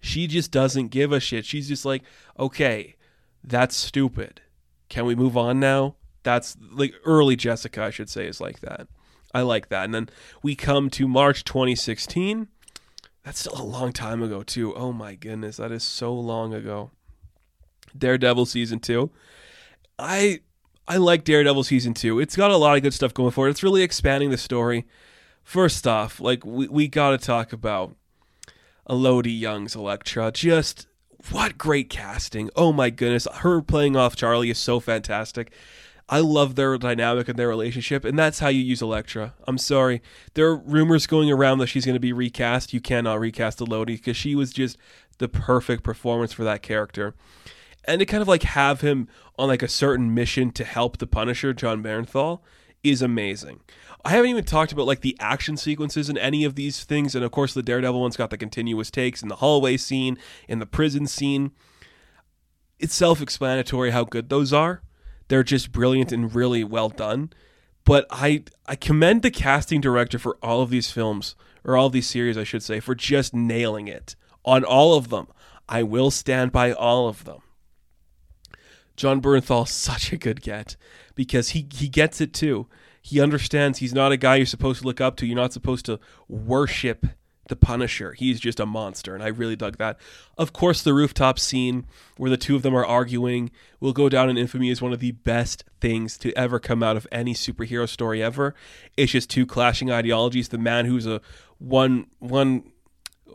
She 0.00 0.26
just 0.26 0.50
doesn't 0.50 0.88
give 0.88 1.10
a 1.10 1.20
shit. 1.20 1.46
She's 1.46 1.68
just 1.68 1.84
like 1.86 2.02
okay 2.38 2.96
that's 3.42 3.76
stupid. 3.76 4.42
Can 4.90 5.06
we 5.06 5.14
move 5.14 5.36
on 5.36 5.58
now 5.58 5.96
that's 6.28 6.56
like 6.72 6.92
early 7.04 7.36
jessica 7.36 7.82
i 7.82 7.90
should 7.90 8.10
say 8.10 8.26
is 8.26 8.40
like 8.40 8.60
that 8.60 8.86
i 9.34 9.40
like 9.40 9.68
that 9.68 9.84
and 9.84 9.94
then 9.94 10.08
we 10.42 10.54
come 10.54 10.90
to 10.90 11.08
march 11.08 11.42
2016 11.44 12.48
That's 13.24 13.40
still 13.40 13.60
a 13.60 13.62
long 13.62 13.92
time 13.92 14.22
ago, 14.22 14.42
too. 14.42 14.74
Oh 14.74 14.90
my 14.90 15.14
goodness, 15.14 15.58
that 15.58 15.70
is 15.70 15.84
so 15.84 16.14
long 16.14 16.54
ago. 16.54 16.92
Daredevil 17.96 18.46
season 18.46 18.80
two. 18.80 19.10
I 19.98 20.40
I 20.86 20.96
like 20.96 21.24
Daredevil 21.24 21.64
season 21.64 21.92
two. 21.92 22.20
It's 22.20 22.36
got 22.36 22.50
a 22.50 22.56
lot 22.56 22.76
of 22.78 22.82
good 22.82 22.94
stuff 22.94 23.12
going 23.12 23.32
for 23.32 23.46
it. 23.46 23.50
It's 23.50 23.62
really 23.62 23.82
expanding 23.82 24.30
the 24.30 24.38
story. 24.38 24.86
First 25.42 25.86
off, 25.86 26.20
like 26.20 26.46
we 26.46 26.68
we 26.68 26.88
got 26.88 27.10
to 27.10 27.18
talk 27.18 27.52
about 27.52 27.94
Elodie 28.88 29.30
Yung's 29.32 29.74
Elektra. 29.74 30.32
Just 30.32 30.86
what 31.30 31.58
great 31.58 31.90
casting! 31.90 32.48
Oh 32.56 32.72
my 32.72 32.88
goodness, 32.88 33.26
her 33.42 33.60
playing 33.60 33.94
off 33.94 34.16
Charlie 34.16 34.50
is 34.50 34.58
so 34.58 34.80
fantastic. 34.80 35.52
I 36.10 36.20
love 36.20 36.54
their 36.54 36.78
dynamic 36.78 37.28
and 37.28 37.38
their 37.38 37.48
relationship, 37.48 38.04
and 38.04 38.18
that's 38.18 38.38
how 38.38 38.48
you 38.48 38.62
use 38.62 38.80
Elektra. 38.80 39.34
I'm 39.46 39.58
sorry. 39.58 40.00
There 40.34 40.46
are 40.46 40.56
rumors 40.56 41.06
going 41.06 41.30
around 41.30 41.58
that 41.58 41.66
she's 41.66 41.84
going 41.84 41.96
to 41.96 42.00
be 42.00 42.14
recast. 42.14 42.72
You 42.72 42.80
cannot 42.80 43.20
recast 43.20 43.60
Elodie 43.60 43.96
because 43.96 44.16
she 44.16 44.34
was 44.34 44.52
just 44.52 44.78
the 45.18 45.28
perfect 45.28 45.82
performance 45.82 46.32
for 46.32 46.44
that 46.44 46.62
character. 46.62 47.14
And 47.84 47.98
to 47.98 48.06
kind 48.06 48.22
of 48.22 48.28
like 48.28 48.42
have 48.44 48.80
him 48.80 49.08
on 49.38 49.48
like 49.48 49.62
a 49.62 49.68
certain 49.68 50.14
mission 50.14 50.50
to 50.52 50.64
help 50.64 50.96
the 50.96 51.06
Punisher, 51.06 51.52
Jon 51.52 51.82
Bernthal, 51.82 52.40
is 52.82 53.02
amazing. 53.02 53.60
I 54.04 54.10
haven't 54.10 54.30
even 54.30 54.44
talked 54.44 54.72
about 54.72 54.86
like 54.86 55.00
the 55.00 55.16
action 55.20 55.58
sequences 55.58 56.08
in 56.08 56.16
any 56.16 56.44
of 56.44 56.54
these 56.54 56.84
things, 56.84 57.14
and 57.14 57.24
of 57.24 57.32
course 57.32 57.52
the 57.52 57.62
Daredevil 57.62 58.00
one's 58.00 58.16
got 58.16 58.30
the 58.30 58.38
continuous 58.38 58.90
takes 58.90 59.22
in 59.22 59.28
the 59.28 59.36
hallway 59.36 59.76
scene, 59.76 60.16
in 60.48 60.58
the 60.58 60.66
prison 60.66 61.06
scene. 61.06 61.50
It's 62.78 62.94
self-explanatory 62.94 63.90
how 63.90 64.04
good 64.04 64.28
those 64.28 64.52
are 64.52 64.82
they're 65.28 65.42
just 65.42 65.72
brilliant 65.72 66.12
and 66.12 66.34
really 66.34 66.64
well 66.64 66.88
done. 66.88 67.30
But 67.84 68.06
I 68.10 68.44
I 68.66 68.76
commend 68.76 69.22
the 69.22 69.30
casting 69.30 69.80
director 69.80 70.18
for 70.18 70.36
all 70.42 70.60
of 70.60 70.70
these 70.70 70.90
films 70.90 71.34
or 71.64 71.76
all 71.76 71.86
of 71.86 71.92
these 71.92 72.08
series, 72.08 72.36
I 72.36 72.44
should 72.44 72.62
say, 72.62 72.80
for 72.80 72.94
just 72.94 73.34
nailing 73.34 73.88
it 73.88 74.16
on 74.44 74.64
all 74.64 74.96
of 74.96 75.08
them. 75.08 75.28
I 75.68 75.82
will 75.82 76.10
stand 76.10 76.52
by 76.52 76.72
all 76.72 77.08
of 77.08 77.24
them. 77.24 77.40
Jon 78.96 79.20
Bernthal 79.22 79.68
such 79.68 80.12
a 80.12 80.18
good 80.18 80.42
get 80.42 80.76
because 81.14 81.50
he 81.50 81.66
he 81.72 81.88
gets 81.88 82.20
it 82.20 82.32
too. 82.34 82.66
He 83.00 83.20
understands 83.20 83.78
he's 83.78 83.94
not 83.94 84.12
a 84.12 84.18
guy 84.18 84.36
you're 84.36 84.46
supposed 84.46 84.80
to 84.80 84.86
look 84.86 85.00
up 85.00 85.16
to. 85.16 85.26
You're 85.26 85.36
not 85.36 85.52
supposed 85.52 85.86
to 85.86 85.98
worship 86.28 87.06
the 87.48 87.56
Punisher. 87.56 88.12
He's 88.12 88.40
just 88.40 88.60
a 88.60 88.66
monster, 88.66 89.14
and 89.14 89.22
I 89.22 89.28
really 89.28 89.56
dug 89.56 89.78
that. 89.78 89.98
Of 90.36 90.52
course, 90.52 90.82
the 90.82 90.94
rooftop 90.94 91.38
scene 91.38 91.86
where 92.16 92.30
the 92.30 92.36
two 92.36 92.56
of 92.56 92.62
them 92.62 92.74
are 92.74 92.84
arguing 92.84 93.50
will 93.80 93.92
go 93.92 94.08
down 94.08 94.30
in 94.30 94.38
infamy 94.38 94.70
as 94.70 94.80
one 94.80 94.92
of 94.92 95.00
the 95.00 95.12
best 95.12 95.64
things 95.80 96.16
to 96.18 96.32
ever 96.36 96.58
come 96.58 96.82
out 96.82 96.96
of 96.96 97.06
any 97.10 97.34
superhero 97.34 97.88
story 97.88 98.22
ever. 98.22 98.54
It's 98.96 99.12
just 99.12 99.30
two 99.30 99.46
clashing 99.46 99.90
ideologies. 99.90 100.48
The 100.48 100.58
man 100.58 100.86
who's 100.86 101.06
a 101.06 101.20
one 101.58 102.06
one 102.18 102.72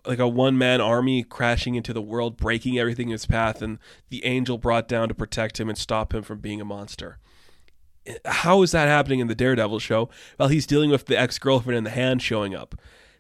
like 0.06 0.20
a 0.20 0.28
one 0.28 0.58
man 0.58 0.82
army 0.82 1.24
crashing 1.24 1.76
into 1.76 1.94
the 1.94 2.02
world, 2.02 2.38
breaking 2.38 2.78
everything 2.78 3.10
in 3.10 3.14
his 3.14 3.26
path, 3.26 3.62
and 3.62 3.80
the 4.10 4.26
angel 4.26 4.58
brought 4.58 4.88
down 4.88 5.08
to 5.08 5.14
protect 5.14 5.60
him 5.60 5.70
and 5.70 5.78
stop 5.78 6.14
him 6.14 6.24
from 6.24 6.40
being 6.40 6.60
a 6.60 6.66
monster. 6.66 7.20
How 8.26 8.62
is 8.64 8.72
that 8.72 8.88
happening 8.88 9.20
in 9.20 9.28
the 9.28 9.36
Daredevil 9.36 9.80
show? 9.80 10.10
Well, 10.38 10.50
he's 10.50 10.68
dealing 10.68 10.90
with 10.90 11.06
the 11.06 11.18
ex 11.18 11.40
girlfriend 11.40 11.78
and 11.78 11.86
the 11.86 11.92
hand 11.92 12.22
showing 12.22 12.54
up. 12.54 12.76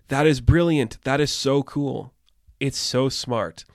That 0.07 0.27
is 0.27 0.41
brilliant. 0.41 0.97
That 1.03 1.19
is 1.19 1.31
so 1.31 1.63
cool. 1.63 2.13
It's 2.59 2.77
so 2.77 3.09
smart. 3.09 3.65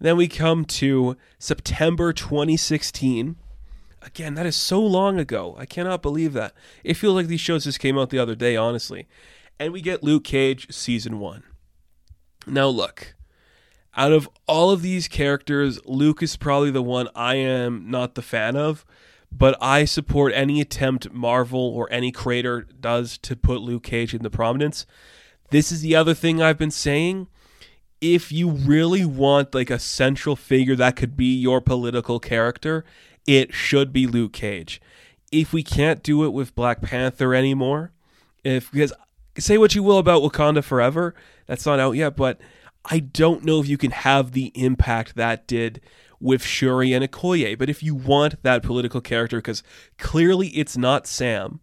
then 0.00 0.16
we 0.16 0.28
come 0.28 0.64
to 0.64 1.16
September 1.38 2.12
2016. 2.12 3.36
Again, 4.00 4.34
that 4.34 4.46
is 4.46 4.54
so 4.54 4.80
long 4.80 5.18
ago. 5.18 5.56
I 5.58 5.66
cannot 5.66 6.02
believe 6.02 6.32
that. 6.34 6.54
It 6.84 6.94
feels 6.94 7.14
like 7.14 7.26
these 7.26 7.40
shows 7.40 7.64
just 7.64 7.80
came 7.80 7.98
out 7.98 8.10
the 8.10 8.18
other 8.18 8.36
day, 8.36 8.56
honestly. 8.56 9.08
And 9.58 9.72
we 9.72 9.80
get 9.80 10.04
Luke 10.04 10.22
Cage 10.22 10.72
season 10.72 11.18
one. 11.18 11.42
Now, 12.46 12.68
look, 12.68 13.16
out 13.96 14.12
of 14.12 14.28
all 14.46 14.70
of 14.70 14.82
these 14.82 15.08
characters, 15.08 15.80
Luke 15.84 16.22
is 16.22 16.36
probably 16.36 16.70
the 16.70 16.82
one 16.82 17.08
I 17.16 17.34
am 17.34 17.90
not 17.90 18.14
the 18.14 18.22
fan 18.22 18.56
of, 18.56 18.86
but 19.32 19.56
I 19.60 19.84
support 19.84 20.32
any 20.34 20.60
attempt 20.60 21.12
Marvel 21.12 21.60
or 21.60 21.88
any 21.92 22.12
creator 22.12 22.62
does 22.62 23.18
to 23.18 23.34
put 23.34 23.60
Luke 23.60 23.82
Cage 23.82 24.14
in 24.14 24.22
the 24.22 24.30
prominence. 24.30 24.86
This 25.50 25.72
is 25.72 25.80
the 25.80 25.96
other 25.96 26.14
thing 26.14 26.42
I've 26.42 26.58
been 26.58 26.70
saying. 26.70 27.28
If 28.00 28.30
you 28.30 28.50
really 28.50 29.04
want 29.04 29.54
like 29.54 29.70
a 29.70 29.78
central 29.78 30.36
figure 30.36 30.76
that 30.76 30.96
could 30.96 31.16
be 31.16 31.34
your 31.34 31.60
political 31.60 32.20
character, 32.20 32.84
it 33.26 33.52
should 33.52 33.92
be 33.92 34.06
Luke 34.06 34.32
Cage. 34.32 34.80
If 35.32 35.52
we 35.52 35.62
can't 35.62 36.02
do 36.02 36.24
it 36.24 36.32
with 36.32 36.54
Black 36.54 36.80
Panther 36.80 37.34
anymore, 37.34 37.92
if 38.44 38.70
because 38.70 38.92
say 39.38 39.58
what 39.58 39.74
you 39.74 39.82
will 39.82 39.98
about 39.98 40.22
Wakanda 40.22 40.62
Forever, 40.62 41.14
that's 41.46 41.66
not 41.66 41.80
out 41.80 41.92
yet, 41.92 42.16
but 42.16 42.40
I 42.84 43.00
don't 43.00 43.44
know 43.44 43.60
if 43.60 43.68
you 43.68 43.76
can 43.76 43.90
have 43.90 44.32
the 44.32 44.52
impact 44.54 45.16
that 45.16 45.46
did 45.46 45.80
with 46.20 46.42
Shuri 46.42 46.92
and 46.92 47.04
Okoye. 47.04 47.58
But 47.58 47.68
if 47.68 47.82
you 47.82 47.94
want 47.94 48.42
that 48.42 48.62
political 48.62 49.00
character, 49.00 49.38
because 49.38 49.62
clearly 49.98 50.48
it's 50.48 50.76
not 50.76 51.06
Sam, 51.06 51.60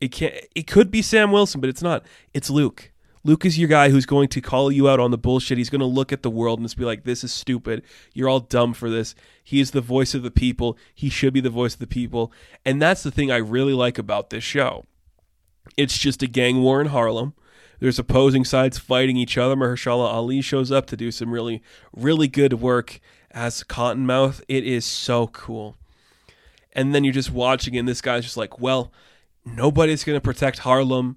it 0.00 0.12
can 0.12 0.32
not 0.32 0.42
it 0.54 0.66
could 0.66 0.90
be 0.90 1.02
Sam 1.02 1.32
Wilson, 1.32 1.60
but 1.60 1.70
it's 1.70 1.82
not. 1.82 2.04
It's 2.34 2.50
Luke. 2.50 2.89
Luke 3.22 3.44
is 3.44 3.58
your 3.58 3.68
guy 3.68 3.90
who's 3.90 4.06
going 4.06 4.28
to 4.28 4.40
call 4.40 4.72
you 4.72 4.88
out 4.88 4.98
on 4.98 5.10
the 5.10 5.18
bullshit. 5.18 5.58
He's 5.58 5.68
going 5.68 5.80
to 5.80 5.86
look 5.86 6.12
at 6.12 6.22
the 6.22 6.30
world 6.30 6.58
and 6.58 6.66
just 6.66 6.78
be 6.78 6.84
like, 6.84 7.04
this 7.04 7.22
is 7.22 7.32
stupid. 7.32 7.82
You're 8.14 8.28
all 8.28 8.40
dumb 8.40 8.72
for 8.72 8.88
this. 8.88 9.14
He 9.44 9.60
is 9.60 9.72
the 9.72 9.82
voice 9.82 10.14
of 10.14 10.22
the 10.22 10.30
people. 10.30 10.78
He 10.94 11.10
should 11.10 11.34
be 11.34 11.40
the 11.40 11.50
voice 11.50 11.74
of 11.74 11.80
the 11.80 11.86
people. 11.86 12.32
And 12.64 12.80
that's 12.80 13.02
the 13.02 13.10
thing 13.10 13.30
I 13.30 13.36
really 13.36 13.74
like 13.74 13.98
about 13.98 14.30
this 14.30 14.44
show. 14.44 14.84
It's 15.76 15.98
just 15.98 16.22
a 16.22 16.26
gang 16.26 16.62
war 16.62 16.80
in 16.80 16.88
Harlem. 16.88 17.34
There's 17.78 17.98
opposing 17.98 18.44
sides 18.44 18.78
fighting 18.78 19.16
each 19.16 19.36
other. 19.36 19.56
Mahershala 19.56 20.06
Ali 20.06 20.40
shows 20.40 20.72
up 20.72 20.86
to 20.86 20.96
do 20.96 21.10
some 21.10 21.30
really, 21.30 21.62
really 21.94 22.28
good 22.28 22.54
work 22.54 23.00
as 23.30 23.62
Cottonmouth. 23.64 24.42
It 24.48 24.64
is 24.64 24.84
so 24.84 25.26
cool. 25.28 25.76
And 26.72 26.94
then 26.94 27.04
you're 27.04 27.12
just 27.12 27.30
watching, 27.30 27.76
and 27.76 27.88
this 27.88 28.00
guy's 28.00 28.24
just 28.24 28.36
like, 28.36 28.60
well, 28.60 28.92
nobody's 29.44 30.04
going 30.04 30.16
to 30.16 30.20
protect 30.20 30.60
Harlem 30.60 31.16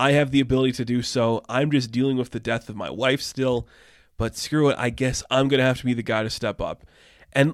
I 0.00 0.12
have 0.12 0.30
the 0.30 0.40
ability 0.40 0.72
to 0.72 0.86
do 0.86 1.02
so. 1.02 1.44
I'm 1.46 1.70
just 1.70 1.90
dealing 1.90 2.16
with 2.16 2.30
the 2.30 2.40
death 2.40 2.70
of 2.70 2.74
my 2.74 2.88
wife 2.88 3.20
still, 3.20 3.68
but 4.16 4.34
screw 4.34 4.70
it. 4.70 4.76
I 4.78 4.88
guess 4.88 5.22
I'm 5.30 5.46
going 5.46 5.58
to 5.58 5.64
have 5.66 5.76
to 5.80 5.84
be 5.84 5.92
the 5.92 6.02
guy 6.02 6.22
to 6.22 6.30
step 6.30 6.58
up. 6.58 6.86
And 7.34 7.52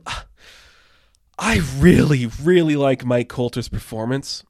I 1.41 1.61
really, 1.77 2.27
really 2.41 2.77
like 2.77 3.05
Mike 3.05 3.29
Colter's 3.29 3.69
performance. 3.69 4.45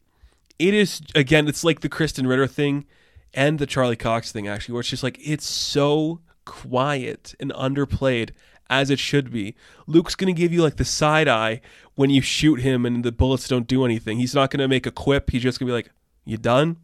It 0.59 0.75
is, 0.75 1.01
again, 1.15 1.49
it's 1.49 1.65
like 1.65 1.81
the 1.81 1.89
Krysten 1.89 2.29
Ritter 2.29 2.47
thing 2.47 2.85
and 3.33 3.59
the 3.59 3.65
Charlie 3.65 3.97
Cox 3.97 4.31
thing, 4.31 4.47
actually, 4.47 4.75
where 4.75 4.81
it's 4.81 4.91
just 4.91 5.03
like, 5.03 5.19
it's 5.25 5.47
so 5.47 6.21
quiet 6.45 7.35
and 7.41 7.51
underplayed 7.55 8.33
as 8.69 8.91
it 8.91 8.99
should 8.99 9.33
be. 9.33 9.55
Luke's 9.87 10.15
going 10.15 10.35
to 10.35 10.39
give 10.39 10.53
you 10.53 10.61
like 10.61 10.77
the 10.77 10.85
side 10.85 11.29
eye 11.29 11.63
when 11.95 12.11
you 12.11 12.21
shoot 12.21 12.61
him 12.61 12.85
and 12.85 13.03
the 13.03 13.11
bullets 13.13 13.49
don't 13.49 13.67
do 13.67 13.87
anything. 13.87 14.19
He's 14.19 14.35
not 14.35 14.51
going 14.51 14.61
to 14.61 14.69
make 14.69 14.85
a 14.85 14.91
quip. 14.91 15.31
He's 15.31 15.43
just 15.43 15.59
going 15.59 15.69
to 15.69 15.71
be 15.71 15.77
like, 15.77 15.91
You 16.27 16.37
done? 16.37 16.77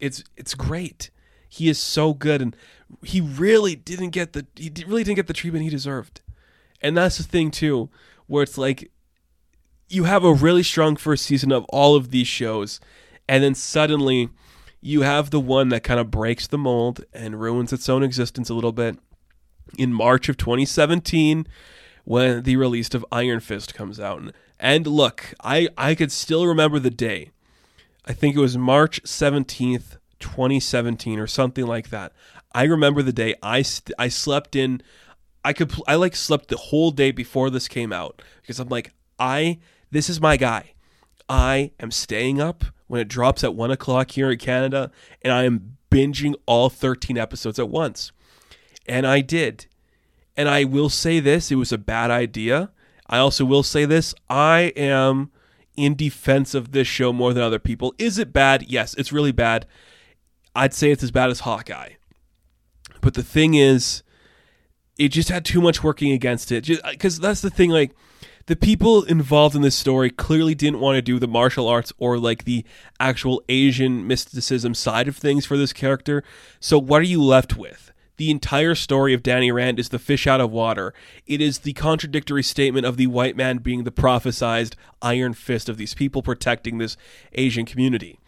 It's 0.00 0.24
it's 0.36 0.54
great. 0.54 1.10
He 1.48 1.68
is 1.68 1.78
so 1.78 2.12
good, 2.12 2.42
and 2.42 2.56
he 3.02 3.20
really 3.20 3.74
didn't 3.74 4.10
get 4.10 4.32
the 4.32 4.46
he 4.56 4.70
really 4.86 5.04
didn't 5.04 5.16
get 5.16 5.26
the 5.26 5.32
treatment 5.32 5.64
he 5.64 5.70
deserved. 5.70 6.20
And 6.82 6.96
that's 6.96 7.18
the 7.18 7.24
thing 7.24 7.50
too, 7.50 7.88
where 8.26 8.42
it's 8.42 8.58
like 8.58 8.90
you 9.88 10.04
have 10.04 10.24
a 10.24 10.34
really 10.34 10.62
strong 10.62 10.96
first 10.96 11.24
season 11.24 11.52
of 11.52 11.64
all 11.68 11.94
of 11.94 12.10
these 12.10 12.26
shows, 12.26 12.80
and 13.28 13.42
then 13.42 13.54
suddenly 13.54 14.28
you 14.80 15.02
have 15.02 15.30
the 15.30 15.40
one 15.40 15.68
that 15.70 15.82
kind 15.82 15.98
of 15.98 16.10
breaks 16.10 16.46
the 16.46 16.58
mold 16.58 17.04
and 17.12 17.40
ruins 17.40 17.72
its 17.72 17.88
own 17.88 18.02
existence 18.02 18.50
a 18.50 18.54
little 18.54 18.72
bit. 18.72 18.98
In 19.78 19.92
March 19.92 20.28
of 20.28 20.36
2017, 20.36 21.46
when 22.04 22.44
the 22.44 22.56
release 22.56 22.94
of 22.94 23.04
Iron 23.10 23.40
Fist 23.40 23.74
comes 23.74 23.98
out, 23.98 24.22
and, 24.60 24.86
look, 24.86 25.34
I 25.42 25.68
I 25.76 25.94
could 25.94 26.12
still 26.12 26.46
remember 26.46 26.78
the 26.78 26.90
day 26.90 27.30
I 28.06 28.12
think 28.12 28.36
it 28.36 28.40
was 28.40 28.56
March 28.56 29.02
17th, 29.02 29.96
2017 30.20 31.18
or 31.18 31.26
something 31.26 31.66
like 31.66 31.90
that. 31.90 32.12
I 32.54 32.64
remember 32.64 33.02
the 33.02 33.12
day 33.12 33.34
I 33.42 33.62
st- 33.62 33.94
I 33.98 34.08
slept 34.08 34.56
in 34.56 34.82
I 35.44 35.52
could 35.52 35.72
I 35.86 35.96
like 35.96 36.16
slept 36.16 36.48
the 36.48 36.56
whole 36.56 36.90
day 36.90 37.10
before 37.10 37.50
this 37.50 37.68
came 37.68 37.92
out 37.92 38.22
because 38.40 38.58
I'm 38.58 38.68
like 38.68 38.92
I 39.18 39.58
this 39.90 40.08
is 40.08 40.20
my 40.20 40.36
guy. 40.36 40.72
I 41.28 41.72
am 41.80 41.90
staying 41.90 42.40
up 42.40 42.64
when 42.86 43.00
it 43.00 43.08
drops 43.08 43.42
at 43.44 43.54
one 43.54 43.70
o'clock 43.70 44.12
here 44.12 44.30
in 44.30 44.38
Canada, 44.38 44.90
and 45.22 45.32
I 45.32 45.44
am 45.44 45.76
binging 45.90 46.34
all 46.46 46.68
13 46.70 47.18
episodes 47.18 47.58
at 47.58 47.68
once. 47.68 48.12
And 48.86 49.06
I 49.06 49.20
did. 49.20 49.66
And 50.36 50.48
I 50.48 50.64
will 50.64 50.88
say 50.88 51.20
this: 51.20 51.50
it 51.50 51.56
was 51.56 51.72
a 51.72 51.78
bad 51.78 52.10
idea. 52.10 52.70
I 53.08 53.18
also 53.18 53.44
will 53.44 53.62
say 53.62 53.84
this: 53.84 54.14
I 54.28 54.72
am 54.76 55.30
in 55.76 55.94
defense 55.94 56.54
of 56.54 56.72
this 56.72 56.88
show 56.88 57.12
more 57.12 57.32
than 57.32 57.42
other 57.42 57.58
people. 57.58 57.94
Is 57.98 58.18
it 58.18 58.32
bad? 58.32 58.64
Yes, 58.68 58.94
it's 58.94 59.12
really 59.12 59.32
bad. 59.32 59.66
I'd 60.54 60.74
say 60.74 60.90
it's 60.90 61.02
as 61.02 61.10
bad 61.10 61.30
as 61.30 61.40
Hawkeye. 61.40 61.90
But 63.00 63.14
the 63.14 63.22
thing 63.22 63.54
is, 63.54 64.02
it 64.98 65.08
just 65.08 65.28
had 65.28 65.44
too 65.44 65.60
much 65.60 65.84
working 65.84 66.12
against 66.12 66.50
it. 66.50 66.66
Because 66.66 67.18
that's 67.18 67.42
the 67.42 67.50
thing, 67.50 67.70
like, 67.70 67.94
the 68.46 68.56
people 68.56 69.02
involved 69.02 69.56
in 69.56 69.62
this 69.62 69.74
story 69.74 70.08
clearly 70.08 70.54
didn't 70.54 70.80
want 70.80 70.96
to 70.96 71.02
do 71.02 71.18
the 71.18 71.26
martial 71.26 71.68
arts 71.68 71.92
or 71.98 72.16
like 72.16 72.44
the 72.44 72.64
actual 73.00 73.42
Asian 73.48 74.06
mysticism 74.06 74.72
side 74.72 75.08
of 75.08 75.16
things 75.16 75.44
for 75.44 75.56
this 75.56 75.72
character. 75.72 76.22
So 76.60 76.78
what 76.78 77.00
are 77.00 77.06
you 77.06 77.22
left 77.22 77.56
with? 77.56 77.92
The 78.16 78.30
entire 78.30 78.74
story 78.74 79.12
of 79.12 79.22
Danny 79.22 79.52
Rand 79.52 79.78
is 79.78 79.90
the 79.90 79.98
fish 79.98 80.26
out 80.26 80.40
of 80.40 80.50
water. 80.50 80.94
It 81.26 81.40
is 81.40 81.58
the 81.58 81.74
contradictory 81.74 82.42
statement 82.42 82.86
of 82.86 82.96
the 82.96 83.06
white 83.08 83.36
man 83.36 83.58
being 83.58 83.84
the 83.84 83.90
prophesized 83.92 84.74
iron 85.02 85.34
fist 85.34 85.68
of 85.68 85.76
these 85.76 85.94
people 85.94 86.22
protecting 86.22 86.78
this 86.78 86.96
Asian 87.32 87.66
community. 87.66 88.18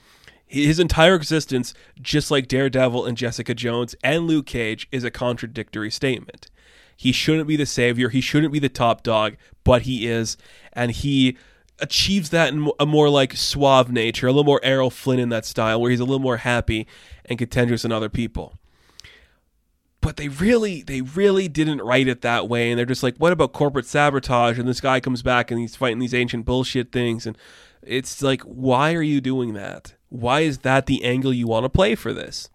His 0.46 0.78
entire 0.78 1.14
existence, 1.14 1.74
just 2.00 2.30
like 2.30 2.48
Daredevil 2.48 3.04
and 3.04 3.16
Jessica 3.16 3.54
Jones 3.54 3.94
and 4.02 4.26
Luke 4.26 4.46
Cage, 4.46 4.88
is 4.90 5.04
a 5.04 5.10
contradictory 5.10 5.90
statement. 5.90 6.48
He 6.96 7.12
shouldn't 7.12 7.48
be 7.48 7.56
the 7.56 7.66
savior, 7.66 8.08
he 8.08 8.20
shouldn't 8.20 8.52
be 8.52 8.58
the 8.58 8.68
top 8.68 9.02
dog, 9.02 9.36
but 9.62 9.82
he 9.82 10.06
is, 10.06 10.36
and 10.72 10.90
he 10.90 11.36
achieves 11.78 12.30
that 12.30 12.52
in 12.52 12.70
a 12.80 12.86
more 12.86 13.08
like 13.08 13.36
suave 13.36 13.90
nature, 13.90 14.26
a 14.26 14.32
little 14.32 14.42
more 14.42 14.60
Errol 14.64 14.90
Flynn 14.90 15.20
in 15.20 15.28
that 15.28 15.44
style, 15.44 15.80
where 15.80 15.90
he's 15.90 16.00
a 16.00 16.04
little 16.04 16.18
more 16.18 16.38
happy 16.38 16.86
and 17.26 17.38
contentious 17.38 17.82
than 17.82 17.92
other 17.92 18.08
people 18.08 18.57
but 20.00 20.16
they 20.16 20.28
really 20.28 20.82
they 20.82 21.00
really 21.00 21.48
didn't 21.48 21.82
write 21.82 22.08
it 22.08 22.22
that 22.22 22.48
way 22.48 22.70
and 22.70 22.78
they're 22.78 22.86
just 22.86 23.02
like 23.02 23.16
what 23.16 23.32
about 23.32 23.52
corporate 23.52 23.86
sabotage 23.86 24.58
and 24.58 24.68
this 24.68 24.80
guy 24.80 25.00
comes 25.00 25.22
back 25.22 25.50
and 25.50 25.60
he's 25.60 25.76
fighting 25.76 25.98
these 25.98 26.14
ancient 26.14 26.44
bullshit 26.44 26.92
things 26.92 27.26
and 27.26 27.36
it's 27.82 28.22
like 28.22 28.42
why 28.42 28.94
are 28.94 29.02
you 29.02 29.20
doing 29.20 29.54
that 29.54 29.94
why 30.08 30.40
is 30.40 30.58
that 30.58 30.86
the 30.86 31.04
angle 31.04 31.32
you 31.32 31.46
want 31.46 31.64
to 31.64 31.70
play 31.70 31.94
for 31.94 32.12
this 32.12 32.48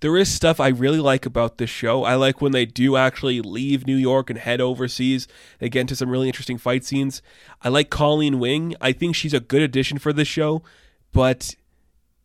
there 0.00 0.16
is 0.16 0.32
stuff 0.32 0.60
I 0.60 0.68
really 0.68 1.00
like 1.00 1.26
about 1.26 1.58
this 1.58 1.70
show. 1.70 2.04
I 2.04 2.14
like 2.14 2.40
when 2.40 2.52
they 2.52 2.64
do 2.64 2.96
actually 2.96 3.40
leave 3.40 3.84
New 3.84 3.96
York 3.96 4.30
and 4.30 4.38
head 4.38 4.60
overseas. 4.60 5.26
They 5.58 5.68
get 5.68 5.82
into 5.82 5.96
some 5.96 6.08
really 6.08 6.28
interesting 6.28 6.56
fight 6.56 6.84
scenes. 6.84 7.20
I 7.62 7.68
like 7.68 7.90
Colleen 7.90 8.38
Wing. 8.38 8.76
I 8.80 8.92
think 8.92 9.16
she's 9.16 9.34
a 9.34 9.40
good 9.40 9.60
addition 9.60 9.98
for 9.98 10.12
this 10.12 10.28
show, 10.28 10.62
but 11.12 11.56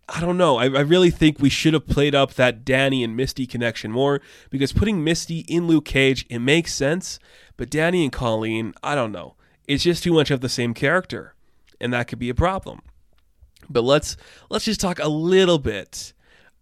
I 0.10 0.20
don't 0.20 0.38
know. 0.38 0.58
I, 0.58 0.66
I, 0.66 0.82
really 0.82 1.10
think 1.10 1.40
we 1.40 1.50
should 1.50 1.74
have 1.74 1.88
played 1.88 2.14
up 2.14 2.34
that 2.34 2.66
Danny 2.66 3.04
and 3.04 3.16
Misty 3.16 3.48
connection 3.48 3.90
more 3.90 4.20
because 4.50 4.74
putting 4.74 5.04
Misty 5.04 5.40
in 5.48 5.66
Luke 5.66 5.86
Cage, 5.86 6.26
it 6.30 6.40
makes 6.40 6.74
sense. 6.74 7.20
But 7.56 7.70
Danny 7.70 8.04
and 8.04 8.12
Colleen, 8.12 8.74
I 8.84 8.96
don't 8.96 9.14
know. 9.14 9.36
It's 9.66 9.84
just 9.84 10.04
too 10.04 10.14
much 10.14 10.30
of 10.30 10.42
the 10.42 10.50
same 10.50 10.74
character, 10.74 11.36
and 11.80 11.94
that 11.94 12.08
could 12.08 12.20
be 12.20 12.30
a 12.30 12.36
problem. 12.36 12.82
But 13.70 13.84
let's 13.84 14.18
let's 14.50 14.66
just 14.66 14.82
talk 14.82 15.00
a 15.00 15.08
little 15.08 15.60
bit 15.60 16.14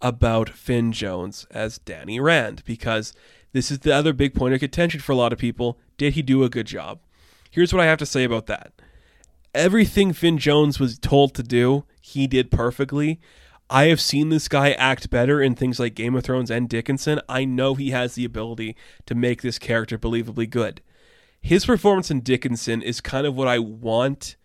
about 0.02 0.50
Finn 0.50 0.92
Jones 0.92 1.48
as 1.50 1.80
Danny 1.80 2.20
Rand 2.20 2.64
because 2.66 3.14
this 3.54 3.72
is 3.72 3.80
the 3.80 3.94
other 3.94 4.14
big 4.14 4.36
point 4.36 4.54
of 4.54 4.60
contention 4.60 5.00
for 5.00 5.14
a 5.14 5.16
lot 5.16 5.34
of 5.34 5.40
people. 5.40 5.80
Did 5.98 6.14
he 6.14 6.22
do 6.22 6.44
a 6.44 6.50
good 6.50 6.68
job? 6.68 7.00
Here's 7.50 7.74
what 7.74 7.82
I 7.82 7.86
have 7.86 8.00
to 8.00 8.06
say 8.06 8.24
about 8.24 8.46
that 8.46 8.72
everything 9.54 10.14
Finn 10.14 10.38
Jones 10.38 10.80
was 10.80 10.98
told 10.98 11.34
to 11.36 11.44
do, 11.44 11.86
he 12.02 12.28
did 12.28 12.52
perfectly. 12.52 13.20
I 13.70 13.86
have 13.86 14.02
seen 14.02 14.30
this 14.30 14.50
guy 14.50 14.72
act 14.72 15.10
better 15.10 15.42
in 15.42 15.56
things 15.56 15.80
like 15.80 15.96
Game 15.96 16.16
of 16.16 16.26
Thrones 16.26 16.52
and 16.52 16.68
Dickinson. 16.68 17.22
I 17.30 17.46
know 17.46 17.76
he 17.76 17.92
has 17.92 18.16
the 18.16 18.26
ability 18.26 18.76
to 19.06 19.16
make 19.16 19.42
this 19.42 19.58
character 19.58 19.98
believably 19.98 20.50
good. 20.50 20.82
His 21.42 21.66
performance 21.66 22.12
in 22.12 22.20
Dickinson 22.20 22.82
is 22.82 23.00
kind 23.00 23.26
of 23.26 23.34
what 23.36 23.48
I 23.48 23.60
want 23.60 24.36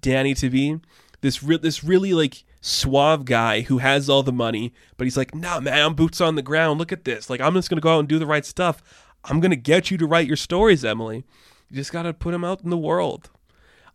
Danny 0.00 0.34
to 0.34 0.48
be. 0.48 0.78
This 1.20 1.42
re- 1.42 1.58
this 1.58 1.82
really 1.82 2.14
like 2.14 2.44
suave 2.60 3.24
guy 3.24 3.62
who 3.62 3.78
has 3.78 4.08
all 4.08 4.22
the 4.22 4.32
money, 4.32 4.72
but 4.96 5.04
he's 5.04 5.16
like, 5.16 5.34
"Nah, 5.34 5.58
man, 5.60 5.84
I'm 5.84 5.94
boots 5.94 6.20
on 6.20 6.36
the 6.36 6.42
ground. 6.42 6.78
Look 6.78 6.92
at 6.92 7.04
this. 7.04 7.28
Like 7.28 7.40
I'm 7.40 7.54
just 7.54 7.68
going 7.68 7.78
to 7.78 7.82
go 7.82 7.96
out 7.96 8.00
and 8.00 8.08
do 8.08 8.20
the 8.20 8.26
right 8.26 8.46
stuff. 8.46 8.82
I'm 9.24 9.40
going 9.40 9.50
to 9.50 9.56
get 9.56 9.90
you 9.90 9.98
to 9.98 10.06
write 10.06 10.28
your 10.28 10.36
stories, 10.36 10.84
Emily. 10.84 11.24
You 11.68 11.76
just 11.76 11.92
got 11.92 12.02
to 12.02 12.14
put 12.14 12.30
them 12.30 12.44
out 12.44 12.62
in 12.62 12.70
the 12.70 12.78
world." 12.78 13.30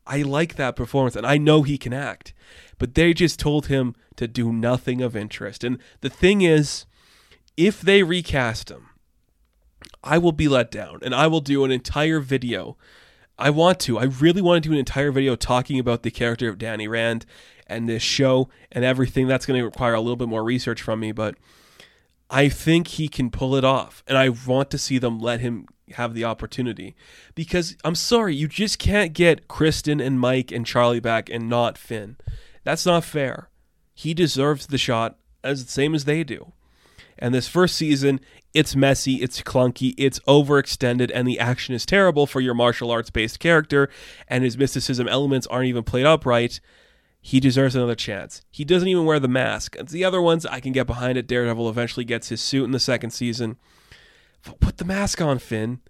I 0.05 0.21
like 0.21 0.55
that 0.55 0.75
performance 0.75 1.15
and 1.15 1.25
I 1.25 1.37
know 1.37 1.63
he 1.63 1.77
can 1.77 1.93
act. 1.93 2.33
But 2.77 2.95
they 2.95 3.13
just 3.13 3.39
told 3.39 3.67
him 3.67 3.95
to 4.15 4.27
do 4.27 4.51
nothing 4.51 5.01
of 5.01 5.15
interest. 5.15 5.63
And 5.63 5.77
the 6.01 6.09
thing 6.09 6.41
is, 6.41 6.85
if 7.55 7.81
they 7.81 8.03
recast 8.03 8.71
him, 8.71 8.89
I 10.03 10.17
will 10.17 10.31
be 10.31 10.47
let 10.47 10.71
down 10.71 10.99
and 11.03 11.13
I 11.13 11.27
will 11.27 11.41
do 11.41 11.63
an 11.63 11.71
entire 11.71 12.19
video. 12.19 12.77
I 13.37 13.49
want 13.49 13.79
to. 13.81 13.97
I 13.99 14.03
really 14.03 14.41
want 14.41 14.63
to 14.63 14.69
do 14.69 14.73
an 14.73 14.79
entire 14.79 15.11
video 15.11 15.35
talking 15.35 15.79
about 15.79 16.03
the 16.03 16.11
character 16.11 16.49
of 16.49 16.57
Danny 16.57 16.87
Rand 16.87 17.25
and 17.67 17.87
this 17.87 18.03
show 18.03 18.49
and 18.71 18.83
everything. 18.83 19.27
That's 19.27 19.45
going 19.45 19.59
to 19.59 19.65
require 19.65 19.93
a 19.93 20.01
little 20.01 20.15
bit 20.15 20.27
more 20.27 20.43
research 20.43 20.81
from 20.81 20.99
me, 20.99 21.11
but 21.11 21.35
I 22.31 22.47
think 22.47 22.87
he 22.87 23.09
can 23.09 23.29
pull 23.29 23.55
it 23.55 23.65
off. 23.65 24.03
And 24.07 24.17
I 24.17 24.29
want 24.29 24.71
to 24.71 24.77
see 24.77 24.97
them 24.97 25.19
let 25.19 25.41
him 25.41 25.67
have 25.95 26.13
the 26.13 26.23
opportunity. 26.23 26.95
Because 27.35 27.75
I'm 27.83 27.95
sorry, 27.95 28.33
you 28.35 28.47
just 28.47 28.79
can't 28.79 29.13
get 29.13 29.49
Krysten 29.49 30.03
and 30.03 30.19
Mike 30.19 30.51
and 30.51 30.65
Charlie 30.65 31.01
back 31.01 31.29
and 31.29 31.49
not 31.49 31.77
Finn. 31.77 32.15
That's 32.63 32.85
not 32.85 33.03
fair. 33.03 33.49
He 33.93 34.13
deserves 34.13 34.67
the 34.67 34.77
shot 34.77 35.17
as 35.43 35.65
the 35.65 35.71
same 35.71 35.93
as 35.93 36.05
they 36.05 36.23
do. 36.23 36.53
And 37.19 37.35
this 37.35 37.47
first 37.47 37.75
season, 37.75 38.19
it's 38.53 38.75
messy, 38.75 39.15
it's 39.15 39.41
clunky, 39.41 39.93
it's 39.97 40.19
overextended, 40.21 41.11
and 41.13 41.27
the 41.27 41.39
action 41.39 41.75
is 41.75 41.85
terrible 41.85 42.25
for 42.25 42.41
your 42.41 42.55
martial 42.55 42.89
arts 42.89 43.11
based 43.11 43.39
character, 43.39 43.89
and 44.27 44.43
his 44.43 44.57
mysticism 44.57 45.07
elements 45.07 45.45
aren't 45.47 45.67
even 45.67 45.83
played 45.83 46.05
up 46.05 46.25
right. 46.25 46.59
He 47.21 47.39
deserves 47.39 47.75
another 47.75 47.95
chance. 47.95 48.41
He 48.49 48.65
doesn't 48.65 48.87
even 48.87 49.05
wear 49.05 49.19
the 49.19 49.27
mask. 49.27 49.77
The 49.77 50.03
other 50.03 50.21
ones, 50.21 50.45
I 50.45 50.59
can 50.59 50.71
get 50.71 50.87
behind 50.87 51.17
it. 51.17 51.27
Daredevil 51.27 51.69
eventually 51.69 52.03
gets 52.03 52.29
his 52.29 52.41
suit 52.41 52.65
in 52.65 52.71
the 52.71 52.79
second 52.79 53.11
season. 53.11 53.57
Put 54.59 54.77
the 54.77 54.85
mask 54.85 55.21
on, 55.21 55.37
Finn. 55.37 55.81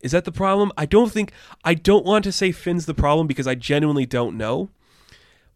Is 0.00 0.12
that 0.12 0.26
the 0.26 0.32
problem? 0.32 0.70
I 0.76 0.84
don't 0.84 1.10
think 1.10 1.32
I 1.64 1.72
don't 1.72 2.04
want 2.04 2.24
to 2.24 2.32
say 2.32 2.52
Finn's 2.52 2.84
the 2.84 2.92
problem 2.92 3.26
because 3.26 3.46
I 3.46 3.54
genuinely 3.54 4.04
don't 4.04 4.36
know. 4.36 4.68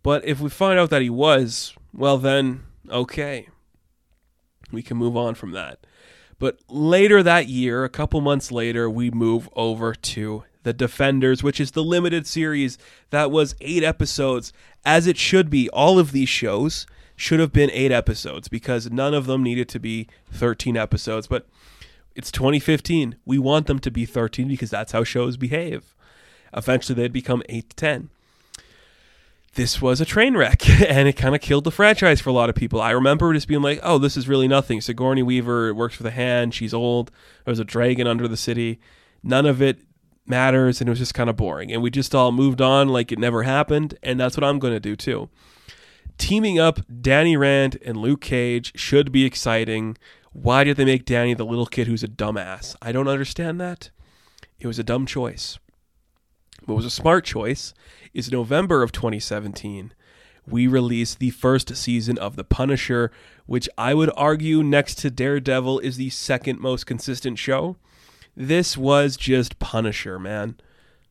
But 0.02 0.24
if 0.24 0.40
we 0.40 0.48
find 0.48 0.78
out 0.78 0.88
that 0.88 1.02
he 1.02 1.10
was, 1.10 1.74
well 1.92 2.16
then, 2.16 2.64
okay. 2.88 3.48
We 4.72 4.82
can 4.82 4.96
move 4.96 5.16
on 5.16 5.34
from 5.34 5.52
that. 5.52 5.86
But 6.38 6.60
later 6.68 7.22
that 7.22 7.48
year, 7.48 7.84
a 7.84 7.90
couple 7.90 8.22
months 8.22 8.50
later, 8.50 8.88
we 8.88 9.10
move 9.10 9.50
over 9.54 9.94
to 9.94 10.44
The 10.62 10.72
Defenders, 10.72 11.42
which 11.42 11.60
is 11.60 11.72
the 11.72 11.84
limited 11.84 12.26
series 12.26 12.78
that 13.10 13.30
was 13.30 13.54
8 13.60 13.82
episodes 13.82 14.52
as 14.84 15.06
it 15.06 15.16
should 15.16 15.50
be. 15.50 15.68
All 15.70 15.98
of 15.98 16.12
these 16.12 16.28
shows 16.28 16.86
should 17.16 17.40
have 17.40 17.52
been 17.52 17.70
8 17.72 17.90
episodes 17.92 18.48
because 18.48 18.90
none 18.90 19.14
of 19.14 19.26
them 19.26 19.42
needed 19.42 19.68
to 19.70 19.80
be 19.80 20.08
13 20.32 20.76
episodes, 20.76 21.26
but 21.26 21.46
it's 22.14 22.32
2015. 22.32 23.16
We 23.24 23.38
want 23.38 23.66
them 23.66 23.78
to 23.78 23.90
be 23.90 24.04
13 24.04 24.48
because 24.48 24.70
that's 24.70 24.92
how 24.92 25.04
shows 25.04 25.36
behave. 25.36 25.94
Eventually, 26.52 27.00
they'd 27.00 27.12
become 27.12 27.42
8 27.48 27.70
to 27.70 27.76
10. 27.76 28.10
This 29.54 29.82
was 29.82 30.00
a 30.00 30.04
train 30.04 30.36
wreck, 30.36 30.68
and 30.88 31.08
it 31.08 31.14
kind 31.14 31.34
of 31.34 31.40
killed 31.40 31.64
the 31.64 31.70
franchise 31.70 32.20
for 32.20 32.30
a 32.30 32.32
lot 32.32 32.48
of 32.48 32.54
people. 32.54 32.80
I 32.80 32.90
remember 32.90 33.32
just 33.32 33.48
being 33.48 33.62
like, 33.62 33.80
oh, 33.82 33.98
this 33.98 34.16
is 34.16 34.28
really 34.28 34.48
nothing. 34.48 34.80
Sigourney 34.80 35.22
Weaver 35.22 35.74
works 35.74 35.96
for 35.96 36.02
the 36.02 36.10
hand. 36.10 36.54
She's 36.54 36.74
old. 36.74 37.10
There's 37.44 37.58
a 37.58 37.64
dragon 37.64 38.06
under 38.06 38.28
the 38.28 38.36
city. 38.36 38.78
None 39.22 39.46
of 39.46 39.60
it 39.60 39.78
matters, 40.28 40.80
and 40.80 40.88
it 40.88 40.90
was 40.90 40.98
just 40.98 41.14
kind 41.14 41.30
of 41.30 41.36
boring. 41.36 41.72
And 41.72 41.82
we 41.82 41.90
just 41.90 42.14
all 42.14 42.32
moved 42.32 42.60
on 42.60 42.88
like 42.88 43.12
it 43.12 43.18
never 43.18 43.42
happened, 43.42 43.98
and 44.02 44.18
that's 44.18 44.36
what 44.36 44.44
I'm 44.44 44.58
going 44.58 44.74
to 44.74 44.80
do 44.80 44.96
too. 44.96 45.28
Teaming 46.16 46.58
up 46.58 46.80
Danny 47.00 47.36
Rand 47.36 47.78
and 47.84 47.96
Luke 47.96 48.20
Cage 48.20 48.78
should 48.78 49.12
be 49.12 49.24
exciting. 49.24 49.96
Why 50.32 50.64
did 50.64 50.76
they 50.76 50.84
make 50.84 51.04
Danny 51.04 51.34
the 51.34 51.46
little 51.46 51.66
kid 51.66 51.86
who's 51.86 52.02
a 52.02 52.08
dumbass? 52.08 52.74
I 52.82 52.92
don't 52.92 53.08
understand 53.08 53.60
that. 53.60 53.90
It 54.58 54.66
was 54.66 54.78
a 54.78 54.84
dumb 54.84 55.06
choice. 55.06 55.58
What 56.64 56.74
was 56.74 56.84
a 56.84 56.90
smart 56.90 57.24
choice 57.24 57.72
is 58.12 58.32
November 58.32 58.82
of 58.82 58.90
2017, 58.90 59.92
we 60.50 60.66
released 60.66 61.18
the 61.18 61.30
first 61.30 61.76
season 61.76 62.16
of 62.18 62.36
The 62.36 62.44
Punisher, 62.44 63.10
which 63.46 63.68
I 63.76 63.92
would 63.92 64.10
argue, 64.16 64.62
next 64.62 64.96
to 64.98 65.10
Daredevil, 65.10 65.80
is 65.80 65.96
the 65.96 66.10
second 66.10 66.60
most 66.60 66.86
consistent 66.86 67.38
show. 67.38 67.76
This 68.38 68.76
was 68.76 69.16
just 69.16 69.58
Punisher, 69.58 70.16
man. 70.16 70.54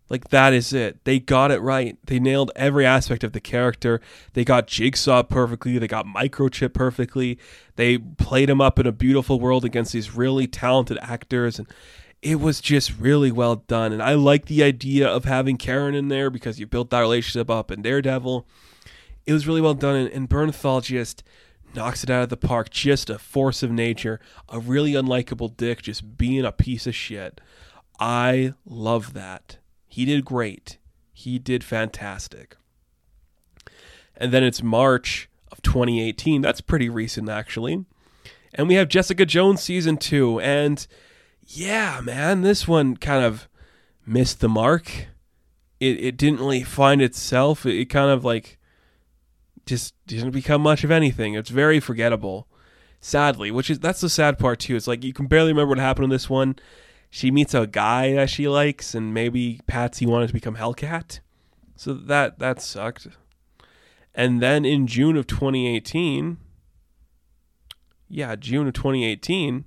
Like 0.09 0.29
that 0.29 0.53
is 0.53 0.71
it. 0.71 1.03
They 1.03 1.19
got 1.19 1.51
it 1.51 1.59
right. 1.59 1.97
They 2.05 2.21
nailed 2.21 2.53
every 2.55 2.85
aspect 2.85 3.21
of 3.25 3.33
the 3.33 3.41
character. 3.41 3.99
They 4.31 4.45
got 4.45 4.67
Jigsaw 4.67 5.23
perfectly. 5.23 5.77
They 5.77 5.89
got 5.89 6.05
Microchip 6.05 6.71
perfectly. 6.71 7.37
They 7.75 7.97
played 7.97 8.49
him 8.49 8.61
up 8.61 8.79
in 8.79 8.87
a 8.87 8.93
beautiful 8.93 9.41
world 9.41 9.65
against 9.65 9.91
these 9.91 10.15
really 10.15 10.47
talented 10.47 10.97
actors 11.01 11.59
and 11.59 11.67
it 12.21 12.39
was 12.39 12.61
just 12.61 12.97
really 12.97 13.29
well 13.29 13.57
done. 13.57 13.91
And 13.91 14.01
I 14.01 14.13
like 14.13 14.45
the 14.45 14.63
idea 14.63 15.09
of 15.09 15.25
having 15.25 15.57
Karen 15.57 15.95
in 15.95 16.07
there 16.07 16.29
because 16.29 16.61
you 16.61 16.65
built 16.65 16.91
that 16.91 17.01
relationship 17.01 17.49
up 17.49 17.71
in 17.71 17.81
Daredevil. 17.81 18.47
It 19.25 19.33
was 19.33 19.45
really 19.45 19.61
well 19.61 19.73
done 19.73 19.97
and, 19.97 20.09
and 20.11 20.29
Bernthal 20.29 20.81
just 20.81 21.25
knocks 21.77 22.03
it 22.03 22.09
out 22.09 22.23
of 22.23 22.29
the 22.29 22.35
park. 22.35 22.69
Just 22.69 23.09
a 23.09 23.17
force 23.17 23.63
of 23.63 23.71
nature, 23.71 24.19
a 24.49 24.59
really 24.59 24.93
unlikable 24.93 25.55
dick, 25.55 25.83
just 25.83 26.17
being 26.17 26.43
a 26.43 26.51
piece 26.51 26.87
of 26.87 26.95
shit. 26.95 27.39
I 27.99 28.53
love 28.65 29.13
that. 29.13 29.57
He 29.87 30.03
did 30.03 30.25
great. 30.25 30.77
He 31.13 31.39
did 31.39 31.63
fantastic. 31.63 32.57
And 34.15 34.31
then 34.31 34.43
it's 34.43 34.61
March 34.61 35.29
of 35.51 35.61
2018. 35.61 36.41
That's 36.41 36.61
pretty 36.61 36.89
recent, 36.89 37.29
actually. 37.29 37.85
And 38.53 38.67
we 38.67 38.75
have 38.75 38.89
Jessica 38.89 39.25
Jones 39.25 39.61
season 39.61 39.97
two. 39.97 40.39
And 40.39 40.85
yeah, 41.45 42.01
man, 42.03 42.41
this 42.41 42.67
one 42.67 42.97
kind 42.97 43.23
of 43.23 43.47
missed 44.05 44.39
the 44.39 44.49
mark. 44.49 45.07
It, 45.79 46.03
it 46.03 46.17
didn't 46.17 46.39
really 46.39 46.63
find 46.63 47.01
itself. 47.01 47.65
It, 47.65 47.79
it 47.79 47.85
kind 47.85 48.09
of 48.09 48.25
like 48.25 48.56
just 49.67 49.93
didn't 50.07 50.31
become 50.31 50.61
much 50.61 50.83
of 50.83 50.91
anything. 50.91 51.33
It's 51.33 51.49
very 51.49 51.79
forgettable. 51.79 52.47
Sadly, 52.99 53.51
which 53.51 53.69
is 53.69 53.79
that's 53.79 54.01
the 54.01 54.09
sad 54.09 54.39
part 54.39 54.59
too. 54.59 54.75
It's 54.75 54.87
like 54.87 55.03
you 55.03 55.13
can 55.13 55.27
barely 55.27 55.51
remember 55.51 55.69
what 55.69 55.77
happened 55.79 56.05
in 56.05 56.09
this 56.09 56.29
one. 56.29 56.55
She 57.09 57.31
meets 57.31 57.53
a 57.53 57.67
guy 57.67 58.13
that 58.15 58.29
she 58.29 58.47
likes, 58.47 58.95
and 58.95 59.13
maybe 59.13 59.61
Patsy 59.67 60.05
wanted 60.05 60.27
to 60.27 60.33
become 60.33 60.55
Hellcat, 60.55 61.19
so 61.75 61.93
that 61.93 62.39
that 62.39 62.61
sucked. 62.61 63.07
And 64.15 64.41
then 64.41 64.65
in 64.65 64.87
June 64.87 65.15
of 65.15 65.27
2018, 65.27 66.37
yeah, 68.09 68.35
June 68.35 68.67
of 68.67 68.73
2018, 68.73 69.65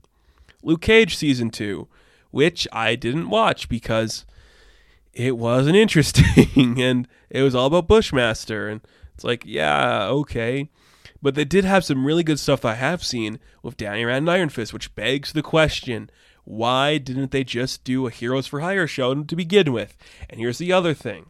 Luke 0.62 0.80
Cage 0.82 1.16
season 1.16 1.50
two, 1.50 1.88
which 2.30 2.66
I 2.72 2.96
didn't 2.96 3.30
watch 3.30 3.68
because 3.68 4.26
it 5.12 5.36
wasn't 5.36 5.76
interesting 5.84 6.80
and 6.80 7.08
it 7.28 7.42
was 7.42 7.54
all 7.54 7.66
about 7.66 7.88
Bushmaster. 7.88 8.68
And 8.68 8.80
it's 9.20 9.24
like, 9.26 9.44
yeah, 9.44 10.06
okay. 10.06 10.70
But 11.20 11.34
they 11.34 11.44
did 11.44 11.66
have 11.66 11.84
some 11.84 12.06
really 12.06 12.22
good 12.22 12.40
stuff 12.40 12.64
I 12.64 12.72
have 12.72 13.04
seen 13.04 13.38
with 13.62 13.76
Danny 13.76 14.02
Rand 14.02 14.22
and 14.22 14.30
Iron 14.30 14.48
Fist, 14.48 14.72
which 14.72 14.94
begs 14.94 15.34
the 15.34 15.42
question 15.42 16.08
why 16.44 16.96
didn't 16.96 17.30
they 17.30 17.44
just 17.44 17.84
do 17.84 18.06
a 18.06 18.10
Heroes 18.10 18.46
for 18.46 18.60
Hire 18.60 18.86
show 18.86 19.14
to 19.22 19.36
begin 19.36 19.74
with? 19.74 19.94
And 20.30 20.40
here's 20.40 20.56
the 20.56 20.72
other 20.72 20.94
thing 20.94 21.26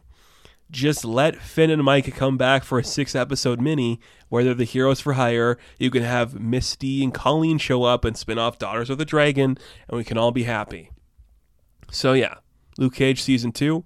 just 0.71 1.03
let 1.03 1.35
Finn 1.35 1.69
and 1.69 1.83
Mike 1.83 2.15
come 2.15 2.37
back 2.37 2.63
for 2.63 2.79
a 2.79 2.83
six 2.85 3.13
episode 3.13 3.59
mini 3.59 3.99
where 4.29 4.45
they're 4.45 4.53
the 4.53 4.63
heroes 4.63 5.01
for 5.01 5.13
hire. 5.13 5.57
You 5.77 5.91
can 5.91 6.03
have 6.03 6.39
Misty 6.39 7.03
and 7.03 7.13
Colleen 7.13 7.57
show 7.57 7.83
up 7.83 8.05
and 8.05 8.15
spin 8.15 8.37
off 8.37 8.57
Daughters 8.57 8.89
of 8.89 8.99
the 8.99 9.03
Dragon, 9.03 9.57
and 9.89 9.97
we 9.97 10.05
can 10.05 10.17
all 10.17 10.31
be 10.31 10.43
happy. 10.43 10.91
So, 11.91 12.13
yeah, 12.13 12.35
Luke 12.77 12.95
Cage 12.95 13.21
season 13.21 13.51
two. 13.51 13.83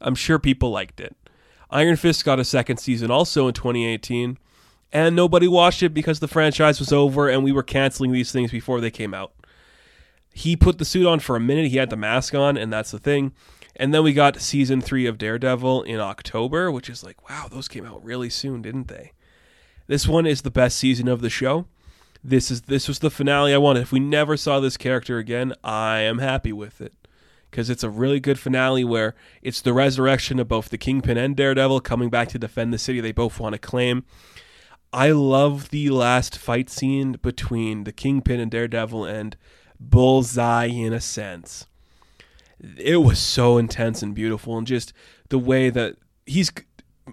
I'm 0.00 0.14
sure 0.14 0.38
people 0.38 0.70
liked 0.70 0.98
it. 0.98 1.14
Iron 1.72 1.96
Fist 1.96 2.24
got 2.24 2.38
a 2.38 2.44
second 2.44 2.76
season 2.76 3.10
also 3.10 3.48
in 3.48 3.54
2018, 3.54 4.38
and 4.92 5.16
nobody 5.16 5.48
watched 5.48 5.82
it 5.82 5.94
because 5.94 6.20
the 6.20 6.28
franchise 6.28 6.78
was 6.78 6.92
over 6.92 7.28
and 7.28 7.42
we 7.42 7.50
were 7.50 7.62
canceling 7.62 8.12
these 8.12 8.30
things 8.30 8.50
before 8.50 8.80
they 8.80 8.90
came 8.90 9.14
out. 9.14 9.32
He 10.34 10.54
put 10.54 10.78
the 10.78 10.84
suit 10.84 11.06
on 11.06 11.20
for 11.20 11.34
a 11.34 11.40
minute, 11.40 11.70
he 11.70 11.78
had 11.78 11.90
the 11.90 11.96
mask 11.96 12.34
on, 12.34 12.56
and 12.58 12.72
that's 12.72 12.90
the 12.90 12.98
thing. 12.98 13.32
And 13.74 13.94
then 13.94 14.02
we 14.02 14.12
got 14.12 14.40
season 14.40 14.82
three 14.82 15.06
of 15.06 15.16
Daredevil 15.16 15.84
in 15.84 15.98
October, 15.98 16.70
which 16.70 16.90
is 16.90 17.02
like, 17.02 17.28
wow, 17.28 17.48
those 17.50 17.68
came 17.68 17.86
out 17.86 18.04
really 18.04 18.28
soon, 18.28 18.60
didn't 18.60 18.88
they? 18.88 19.12
This 19.86 20.06
one 20.06 20.26
is 20.26 20.42
the 20.42 20.50
best 20.50 20.76
season 20.76 21.08
of 21.08 21.22
the 21.22 21.30
show. 21.30 21.66
This 22.22 22.50
is 22.50 22.62
this 22.62 22.86
was 22.86 23.00
the 23.00 23.10
finale 23.10 23.52
I 23.52 23.58
wanted. 23.58 23.80
If 23.80 23.92
we 23.92 23.98
never 23.98 24.36
saw 24.36 24.60
this 24.60 24.76
character 24.76 25.18
again, 25.18 25.54
I 25.64 26.00
am 26.00 26.18
happy 26.18 26.52
with 26.52 26.80
it. 26.80 26.94
Because 27.52 27.70
it's 27.70 27.84
a 27.84 27.90
really 27.90 28.18
good 28.18 28.40
finale 28.40 28.82
where 28.82 29.14
it's 29.42 29.60
the 29.60 29.72
resurrection 29.72 30.40
of 30.40 30.48
both 30.48 30.70
the 30.70 30.78
Kingpin 30.78 31.16
and 31.16 31.36
Daredevil 31.36 31.82
coming 31.82 32.10
back 32.10 32.28
to 32.30 32.38
defend 32.38 32.72
the 32.72 32.78
city 32.78 33.00
they 33.00 33.12
both 33.12 33.38
want 33.38 33.52
to 33.52 33.58
claim. 33.60 34.04
I 34.92 35.12
love 35.12 35.68
the 35.68 35.90
last 35.90 36.36
fight 36.36 36.68
scene 36.68 37.12
between 37.22 37.84
the 37.84 37.92
Kingpin 37.92 38.40
and 38.40 38.50
Daredevil 38.50 39.04
and 39.04 39.36
Bullseye 39.78 40.66
in 40.66 40.92
a 40.92 41.00
sense 41.00 41.66
it 42.76 42.96
was 42.96 43.18
so 43.18 43.58
intense 43.58 44.02
and 44.02 44.14
beautiful 44.14 44.56
and 44.56 44.66
just 44.66 44.92
the 45.28 45.38
way 45.38 45.70
that 45.70 45.96
he's 46.26 46.52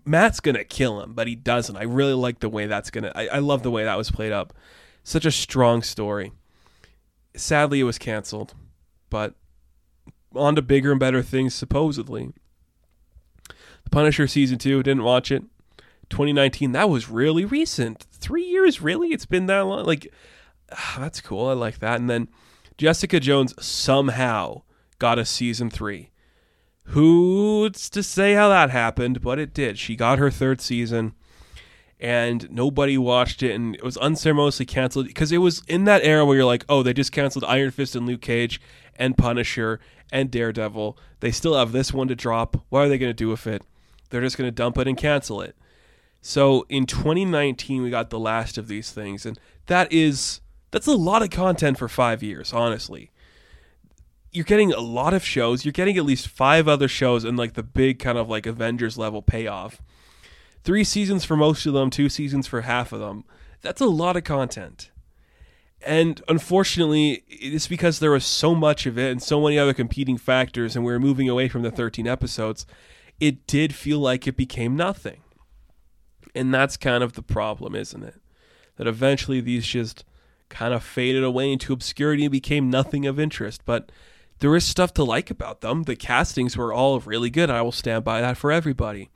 Matt's 0.05 0.39
gonna 0.39 0.63
kill 0.63 1.01
him, 1.01 1.13
but 1.13 1.27
he 1.27 1.35
doesn't. 1.35 1.75
I 1.75 1.83
really 1.83 2.13
like 2.13 2.39
the 2.39 2.49
way 2.49 2.67
that's 2.67 2.91
gonna 2.91 3.11
I, 3.15 3.27
I 3.27 3.39
love 3.39 3.63
the 3.63 3.71
way 3.71 3.83
that 3.83 3.97
was 3.97 4.11
played 4.11 4.31
up. 4.31 4.53
Such 5.03 5.25
a 5.25 5.31
strong 5.31 5.81
story. 5.81 6.31
Sadly 7.35 7.79
it 7.79 7.85
was 7.85 7.97
cancelled, 7.97 8.53
but 9.09 9.33
on 10.35 10.55
to 10.55 10.61
bigger 10.61 10.91
and 10.91 10.99
better 10.99 11.21
things 11.21 11.53
supposedly. 11.53 12.31
The 13.83 13.89
Punisher 13.91 14.27
season 14.27 14.57
two, 14.57 14.83
didn't 14.83 15.03
watch 15.03 15.31
it. 15.31 15.43
2019, 16.09 16.71
that 16.71 16.89
was 16.89 17.09
really 17.09 17.45
recent. 17.45 18.05
Three 18.11 18.43
years, 18.43 18.81
really? 18.81 19.09
It's 19.09 19.25
been 19.25 19.45
that 19.45 19.61
long? 19.61 19.85
Like, 19.85 20.11
ah, 20.71 20.97
that's 20.99 21.21
cool. 21.21 21.47
I 21.47 21.53
like 21.53 21.79
that. 21.79 21.99
And 21.99 22.09
then 22.09 22.27
Jessica 22.77 23.19
Jones 23.19 23.53
somehow 23.63 24.63
got 24.97 25.19
a 25.19 25.25
season 25.25 25.69
three. 25.69 26.11
Who's 26.85 27.89
to 27.91 28.01
say 28.01 28.33
how 28.33 28.49
that 28.49 28.71
happened, 28.71 29.21
but 29.21 29.37
it 29.37 29.53
did. 29.53 29.77
She 29.77 29.95
got 29.95 30.17
her 30.17 30.31
third 30.31 30.59
season, 30.59 31.13
and 31.99 32.49
nobody 32.49 32.97
watched 32.97 33.43
it, 33.43 33.53
and 33.53 33.75
it 33.75 33.83
was 33.83 33.97
unceremoniously 33.97 34.65
canceled 34.65 35.07
because 35.07 35.31
it 35.31 35.39
was 35.39 35.63
in 35.67 35.83
that 35.85 36.03
era 36.03 36.25
where 36.25 36.37
you're 36.37 36.45
like, 36.45 36.65
oh, 36.69 36.83
they 36.83 36.93
just 36.93 37.11
canceled 37.11 37.43
Iron 37.45 37.71
Fist 37.71 37.95
and 37.95 38.05
Luke 38.05 38.21
Cage 38.21 38.61
and 38.95 39.17
Punisher 39.17 39.79
and 40.11 40.31
Daredevil. 40.31 40.97
They 41.19 41.31
still 41.31 41.57
have 41.57 41.71
this 41.71 41.93
one 41.93 42.07
to 42.07 42.15
drop. 42.15 42.63
What 42.69 42.81
are 42.81 42.89
they 42.89 42.97
going 42.97 43.09
to 43.09 43.13
do 43.13 43.29
with 43.29 43.45
it? 43.47 43.63
They're 44.09 44.21
just 44.21 44.37
going 44.37 44.47
to 44.47 44.55
dump 44.55 44.77
it 44.77 44.87
and 44.87 44.97
cancel 44.97 45.41
it. 45.41 45.55
So 46.21 46.65
in 46.69 46.85
2019, 46.85 47.81
we 47.81 47.89
got 47.89 48.09
the 48.09 48.19
last 48.19 48.57
of 48.57 48.67
these 48.67 48.91
things, 48.91 49.25
and 49.25 49.39
that 49.67 49.91
is 49.91 50.41
that's 50.71 50.87
a 50.87 50.95
lot 50.95 51.21
of 51.21 51.29
content 51.29 51.77
for 51.77 51.87
five 51.87 52.21
years, 52.23 52.53
honestly 52.53 53.11
you're 54.31 54.45
getting 54.45 54.71
a 54.71 54.79
lot 54.79 55.13
of 55.13 55.23
shows. 55.23 55.65
You're 55.65 55.71
getting 55.71 55.97
at 55.97 56.05
least 56.05 56.27
five 56.27 56.67
other 56.67 56.87
shows 56.87 57.23
and 57.23 57.37
like 57.37 57.53
the 57.53 57.63
big 57.63 57.99
kind 57.99 58.17
of 58.17 58.29
like 58.29 58.45
Avengers 58.45 58.97
level 58.97 59.21
payoff. 59.21 59.81
Three 60.63 60.83
seasons 60.83 61.25
for 61.25 61.35
most 61.35 61.65
of 61.65 61.73
them, 61.73 61.89
two 61.89 62.09
seasons 62.09 62.47
for 62.47 62.61
half 62.61 62.91
of 62.91 62.99
them. 62.99 63.23
That's 63.61 63.81
a 63.81 63.85
lot 63.85 64.17
of 64.17 64.23
content. 64.23 64.91
And 65.81 66.21
unfortunately, 66.27 67.23
it's 67.27 67.67
because 67.67 67.99
there 67.99 68.11
was 68.11 68.25
so 68.25 68.53
much 68.53 68.85
of 68.85 68.97
it 68.97 69.11
and 69.11 69.23
so 69.23 69.41
many 69.41 69.57
other 69.57 69.73
competing 69.73 70.17
factors, 70.17 70.75
and 70.75 70.83
we 70.83 70.91
were 70.91 70.99
moving 70.99 71.29
away 71.29 71.47
from 71.47 71.61
the 71.61 71.71
13 71.71 72.05
episodes, 72.05 72.65
it 73.19 73.47
did 73.47 73.73
feel 73.73 73.99
like 73.99 74.27
it 74.27 74.35
became 74.35 74.75
nothing. 74.75 75.21
And 76.35 76.53
that's 76.53 76.77
kind 76.77 77.03
of 77.03 77.13
the 77.13 77.21
problem, 77.21 77.75
isn't 77.75 78.03
it? 78.03 78.15
That 78.75 78.87
eventually 78.87 79.41
these 79.41 79.65
just 79.65 80.03
kind 80.49 80.73
of 80.73 80.83
faded 80.83 81.23
away 81.23 81.51
into 81.51 81.73
obscurity 81.73 82.25
and 82.25 82.31
became 82.31 82.69
nothing 82.69 83.05
of 83.05 83.19
interest. 83.19 83.61
But 83.65 83.91
there 84.39 84.55
is 84.55 84.65
stuff 84.65 84.93
to 84.95 85.03
like 85.03 85.29
about 85.29 85.61
them. 85.61 85.83
The 85.83 85.95
castings 85.95 86.57
were 86.57 86.73
all 86.73 86.99
really 86.99 87.29
good. 87.29 87.49
I 87.49 87.61
will 87.61 87.71
stand 87.71 88.03
by 88.03 88.21
that 88.21 88.37
for 88.37 88.51
everybody. 88.51 89.09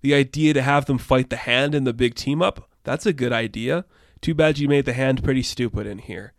The 0.00 0.14
idea 0.14 0.54
to 0.54 0.62
have 0.62 0.86
them 0.86 0.98
fight 0.98 1.30
the 1.30 1.36
hand 1.36 1.74
in 1.74 1.84
the 1.84 1.92
big 1.92 2.14
team 2.14 2.42
up, 2.42 2.68
that's 2.84 3.06
a 3.06 3.12
good 3.12 3.32
idea. 3.32 3.84
Too 4.20 4.34
bad 4.34 4.58
you 4.58 4.68
made 4.68 4.84
the 4.84 4.92
hand 4.92 5.22
pretty 5.22 5.42
stupid 5.42 5.86
in 5.86 5.98
here. 5.98 6.32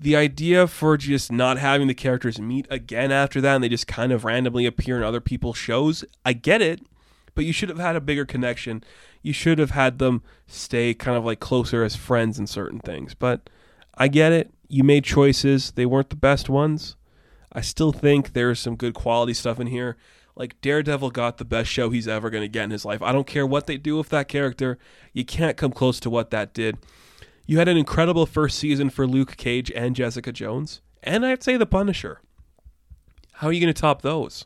The 0.00 0.16
idea 0.16 0.66
for 0.68 0.96
just 0.96 1.32
not 1.32 1.58
having 1.58 1.88
the 1.88 1.94
characters 1.94 2.40
meet 2.40 2.66
again 2.70 3.10
after 3.10 3.40
that 3.40 3.56
and 3.56 3.64
they 3.64 3.68
just 3.68 3.88
kind 3.88 4.12
of 4.12 4.24
randomly 4.24 4.64
appear 4.66 4.96
in 4.96 5.02
other 5.02 5.20
people's 5.20 5.56
shows, 5.56 6.04
I 6.24 6.34
get 6.34 6.62
it, 6.62 6.80
but 7.34 7.44
you 7.44 7.52
should 7.52 7.68
have 7.68 7.78
had 7.78 7.96
a 7.96 8.00
bigger 8.00 8.24
connection. 8.24 8.84
You 9.22 9.32
should 9.32 9.58
have 9.58 9.72
had 9.72 9.98
them 9.98 10.22
stay 10.46 10.94
kind 10.94 11.16
of 11.16 11.24
like 11.24 11.40
closer 11.40 11.82
as 11.82 11.96
friends 11.96 12.38
in 12.38 12.46
certain 12.46 12.78
things. 12.78 13.14
But 13.14 13.50
I 13.96 14.06
get 14.06 14.32
it. 14.32 14.52
You 14.68 14.84
made 14.84 15.04
choices, 15.04 15.72
they 15.72 15.86
weren't 15.86 16.10
the 16.10 16.16
best 16.16 16.48
ones. 16.48 16.96
I 17.52 17.60
still 17.60 17.92
think 17.92 18.32
there's 18.32 18.60
some 18.60 18.76
good 18.76 18.94
quality 18.94 19.34
stuff 19.34 19.58
in 19.58 19.66
here. 19.68 19.96
Like 20.38 20.60
Daredevil 20.60 21.10
got 21.10 21.38
the 21.38 21.44
best 21.44 21.68
show 21.68 21.90
he's 21.90 22.06
ever 22.06 22.30
going 22.30 22.44
to 22.44 22.48
get 22.48 22.64
in 22.64 22.70
his 22.70 22.84
life. 22.84 23.02
I 23.02 23.10
don't 23.10 23.26
care 23.26 23.44
what 23.44 23.66
they 23.66 23.76
do 23.76 23.96
with 23.96 24.08
that 24.10 24.28
character. 24.28 24.78
You 25.12 25.24
can't 25.24 25.56
come 25.56 25.72
close 25.72 25.98
to 26.00 26.08
what 26.08 26.30
that 26.30 26.54
did. 26.54 26.78
You 27.44 27.58
had 27.58 27.66
an 27.66 27.76
incredible 27.76 28.24
first 28.24 28.56
season 28.56 28.88
for 28.88 29.06
Luke 29.06 29.36
Cage 29.36 29.72
and 29.72 29.96
Jessica 29.96 30.30
Jones, 30.30 30.80
and 31.02 31.26
I'd 31.26 31.42
say 31.42 31.56
The 31.56 31.66
Punisher. 31.66 32.20
How 33.34 33.48
are 33.48 33.52
you 33.52 33.60
going 33.60 33.72
to 33.72 33.80
top 33.80 34.02
those? 34.02 34.44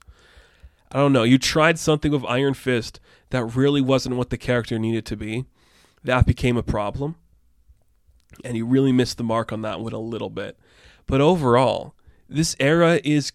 I 0.91 0.99
don't 0.99 1.13
know. 1.13 1.25
You 1.25 1.39
tried 1.39 1.79
something 1.79 2.11
with 2.11 2.25
Iron 2.25 2.55
Fist 2.55 2.99
that 3.31 3.45
really 3.45 3.81
wasn't 3.81 4.17
what 4.17 4.31
the 4.31 4.39
character 4.39 4.79
needed 4.79 5.05
to 5.07 5.17
be. 5.17 5.45
That 6.05 6.27
became 6.27 6.57
a 6.57 6.63
problem. 6.63 7.17
And 8.45 8.57
you 8.57 8.65
really 8.65 8.93
missed 8.93 9.19
the 9.19 9.25
mark 9.25 9.53
on 9.53 9.63
that 9.63 9.81
one 9.81 9.93
a 9.93 9.99
little 9.99 10.31
bit. 10.31 10.59
But 11.07 11.21
overall, 11.21 11.95
this 12.29 12.57
era 12.59 12.99
is 13.05 13.33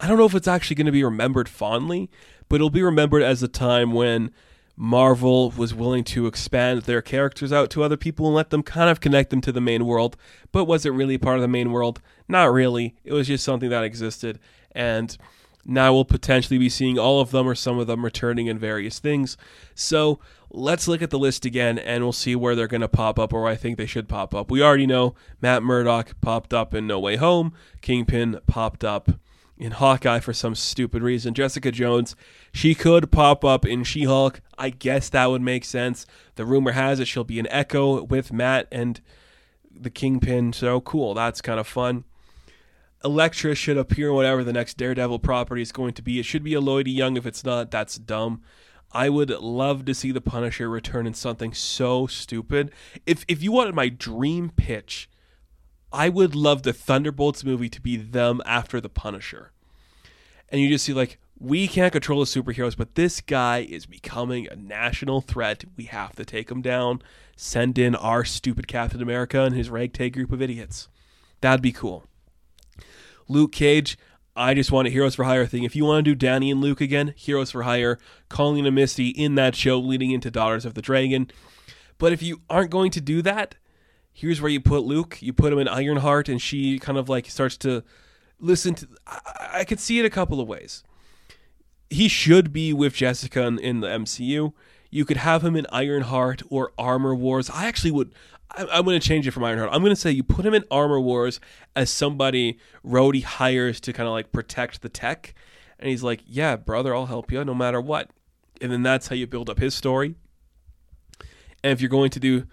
I 0.00 0.06
don't 0.06 0.18
know 0.18 0.26
if 0.26 0.34
it's 0.34 0.48
actually 0.48 0.76
going 0.76 0.86
to 0.86 0.92
be 0.92 1.04
remembered 1.04 1.48
fondly, 1.48 2.10
but 2.48 2.56
it'll 2.56 2.70
be 2.70 2.82
remembered 2.82 3.22
as 3.22 3.42
a 3.42 3.48
time 3.48 3.92
when 3.92 4.32
Marvel 4.76 5.50
was 5.50 5.74
willing 5.74 6.04
to 6.04 6.28
expand 6.28 6.82
their 6.82 7.02
characters 7.02 7.52
out 7.52 7.68
to 7.70 7.82
other 7.82 7.96
people 7.96 8.26
and 8.26 8.34
let 8.34 8.50
them 8.50 8.62
kind 8.62 8.88
of 8.88 9.00
connect 9.00 9.30
them 9.30 9.40
to 9.40 9.50
the 9.50 9.60
main 9.60 9.84
world. 9.84 10.16
But 10.52 10.66
was 10.66 10.86
it 10.86 10.90
really 10.90 11.18
part 11.18 11.36
of 11.36 11.42
the 11.42 11.48
main 11.48 11.72
world? 11.72 12.00
Not 12.28 12.52
really. 12.52 12.94
It 13.02 13.12
was 13.12 13.26
just 13.26 13.44
something 13.44 13.70
that 13.70 13.82
existed. 13.82 14.38
And 14.70 15.16
now 15.64 15.92
we'll 15.92 16.04
potentially 16.04 16.58
be 16.58 16.68
seeing 16.68 16.96
all 16.96 17.20
of 17.20 17.32
them 17.32 17.48
or 17.48 17.56
some 17.56 17.80
of 17.80 17.88
them 17.88 18.04
returning 18.04 18.46
in 18.46 18.56
various 18.56 19.00
things. 19.00 19.36
So 19.74 20.20
let's 20.48 20.86
look 20.86 21.02
at 21.02 21.10
the 21.10 21.18
list 21.18 21.44
again 21.44 21.78
and 21.78 22.04
we'll 22.04 22.12
see 22.12 22.36
where 22.36 22.54
they're 22.54 22.68
going 22.68 22.80
to 22.80 22.88
pop 22.88 23.18
up 23.18 23.32
or 23.32 23.48
I 23.48 23.56
think 23.56 23.78
they 23.78 23.86
should 23.86 24.08
pop 24.08 24.32
up. 24.32 24.48
We 24.48 24.62
already 24.62 24.86
know 24.86 25.16
Matt 25.42 25.64
Murdock 25.64 26.20
popped 26.20 26.54
up 26.54 26.72
in 26.72 26.86
No 26.86 27.00
Way 27.00 27.16
Home, 27.16 27.52
Kingpin 27.80 28.40
popped 28.46 28.84
up 28.84 29.10
in 29.58 29.72
Hawkeye 29.72 30.20
for 30.20 30.32
some 30.32 30.54
stupid 30.54 31.02
reason. 31.02 31.34
Jessica 31.34 31.72
Jones, 31.72 32.14
she 32.52 32.74
could 32.74 33.10
pop 33.10 33.44
up 33.44 33.66
in 33.66 33.84
She 33.84 34.04
Hulk. 34.04 34.40
I 34.56 34.70
guess 34.70 35.08
that 35.10 35.26
would 35.26 35.42
make 35.42 35.64
sense. 35.64 36.06
The 36.36 36.46
rumor 36.46 36.72
has 36.72 37.00
it 37.00 37.08
she'll 37.08 37.24
be 37.24 37.40
an 37.40 37.48
Echo 37.50 38.04
with 38.04 38.32
Matt 38.32 38.68
and 38.70 39.00
the 39.70 39.90
Kingpin. 39.90 40.52
So 40.52 40.80
cool. 40.80 41.14
That's 41.14 41.42
kind 41.42 41.58
of 41.58 41.66
fun. 41.66 42.04
Elektra 43.04 43.54
should 43.54 43.76
appear 43.76 44.08
in 44.08 44.14
whatever 44.14 44.42
the 44.42 44.52
next 44.52 44.76
Daredevil 44.76 45.20
property 45.20 45.62
is 45.62 45.72
going 45.72 45.94
to 45.94 46.02
be. 46.02 46.18
It 46.18 46.24
should 46.24 46.42
be 46.42 46.54
a 46.54 46.60
Yung. 46.90 47.16
If 47.16 47.26
it's 47.26 47.44
not, 47.44 47.70
that's 47.70 47.96
dumb. 47.96 48.42
I 48.90 49.08
would 49.08 49.30
love 49.30 49.84
to 49.84 49.94
see 49.94 50.12
the 50.12 50.20
Punisher 50.20 50.68
return 50.68 51.06
in 51.06 51.14
something 51.14 51.52
so 51.52 52.06
stupid. 52.06 52.72
If 53.06 53.24
if 53.28 53.42
you 53.42 53.52
wanted 53.52 53.74
my 53.74 53.88
dream 53.88 54.50
pitch, 54.50 55.08
I 55.92 56.08
would 56.08 56.34
love 56.34 56.62
the 56.62 56.72
Thunderbolts 56.72 57.44
movie 57.44 57.68
to 57.70 57.80
be 57.80 57.96
them 57.96 58.42
after 58.44 58.80
the 58.80 58.88
Punisher. 58.88 59.52
And 60.50 60.60
you 60.60 60.68
just 60.68 60.84
see 60.84 60.92
like 60.92 61.18
we 61.40 61.68
can't 61.68 61.92
control 61.92 62.20
the 62.20 62.26
superheroes, 62.26 62.76
but 62.76 62.94
this 62.94 63.20
guy 63.20 63.58
is 63.58 63.86
becoming 63.86 64.48
a 64.48 64.56
national 64.56 65.20
threat. 65.20 65.64
We 65.76 65.84
have 65.84 66.16
to 66.16 66.24
take 66.24 66.50
him 66.50 66.62
down. 66.62 67.00
Send 67.36 67.78
in 67.78 67.94
our 67.94 68.24
stupid 68.24 68.66
Captain 68.66 69.00
America 69.00 69.42
and 69.42 69.54
his 69.54 69.70
ragtag 69.70 70.14
group 70.14 70.32
of 70.32 70.42
idiots. 70.42 70.88
That'd 71.40 71.62
be 71.62 71.72
cool. 71.72 72.04
Luke 73.28 73.52
Cage, 73.52 73.96
I 74.34 74.54
just 74.54 74.72
want 74.72 74.88
a 74.88 74.90
Heroes 74.90 75.14
for 75.14 75.24
Hire 75.24 75.46
thing. 75.46 75.62
If 75.62 75.76
you 75.76 75.84
want 75.84 76.04
to 76.04 76.10
do 76.10 76.14
Danny 76.14 76.50
and 76.50 76.60
Luke 76.60 76.80
again, 76.80 77.14
Heroes 77.16 77.52
for 77.52 77.62
Hire, 77.62 77.98
Colleen 78.28 78.66
and 78.66 78.74
Misty 78.74 79.08
in 79.08 79.36
that 79.36 79.54
show 79.54 79.78
leading 79.78 80.10
into 80.10 80.30
Daughters 80.30 80.64
of 80.64 80.74
the 80.74 80.82
Dragon. 80.82 81.30
But 81.98 82.12
if 82.12 82.22
you 82.22 82.40
aren't 82.50 82.70
going 82.70 82.90
to 82.92 83.00
do 83.00 83.22
that, 83.22 83.54
here's 84.18 84.40
where 84.40 84.50
you 84.50 84.60
put 84.60 84.82
Luke. 84.82 85.18
You 85.20 85.32
put 85.32 85.52
him 85.52 85.60
in 85.60 85.68
Ironheart, 85.68 86.28
and 86.28 86.42
she 86.42 86.80
kind 86.80 86.98
of 86.98 87.08
like 87.08 87.30
starts 87.30 87.56
to 87.58 87.84
listen 88.40 88.74
to. 88.74 88.88
I, 89.06 89.50
I 89.60 89.64
could 89.64 89.78
see 89.78 90.00
it 90.00 90.04
a 90.04 90.10
couple 90.10 90.40
of 90.40 90.48
ways. 90.48 90.82
He 91.88 92.08
should 92.08 92.52
be 92.52 92.72
with 92.72 92.94
Jessica 92.94 93.46
in, 93.46 93.58
in 93.60 93.80
the 93.80 93.86
MCU. 93.86 94.52
You 94.90 95.04
could 95.04 95.18
have 95.18 95.44
him 95.44 95.54
in 95.54 95.66
Ironheart 95.70 96.42
or 96.50 96.72
Armor 96.76 97.14
Wars. 97.14 97.48
I 97.48 97.66
actually 97.66 97.92
would. 97.92 98.12
I, 98.50 98.66
I'm 98.72 98.84
going 98.84 98.98
to 98.98 99.06
change 99.06 99.28
it 99.28 99.30
from 99.30 99.44
Ironheart. 99.44 99.70
I'm 99.72 99.82
going 99.82 99.94
to 99.94 100.00
say 100.00 100.10
you 100.10 100.24
put 100.24 100.44
him 100.44 100.54
in 100.54 100.64
Armor 100.68 101.00
Wars 101.00 101.38
as 101.76 101.88
somebody 101.88 102.58
Rhodey 102.84 103.22
hires 103.22 103.80
to 103.82 103.92
kind 103.92 104.08
of 104.08 104.12
like 104.12 104.32
protect 104.32 104.82
the 104.82 104.88
tech, 104.88 105.32
and 105.78 105.88
he's 105.88 106.02
like, 106.02 106.22
"Yeah, 106.26 106.56
brother, 106.56 106.92
I'll 106.92 107.06
help 107.06 107.30
you 107.30 107.44
no 107.44 107.54
matter 107.54 107.80
what." 107.80 108.10
And 108.60 108.72
then 108.72 108.82
that's 108.82 109.06
how 109.06 109.14
you 109.14 109.28
build 109.28 109.48
up 109.48 109.60
his 109.60 109.76
story. 109.76 110.16
And 111.62 111.72
if 111.72 111.80
you're 111.80 111.88
going 111.88 112.10
to 112.10 112.18
do 112.18 112.46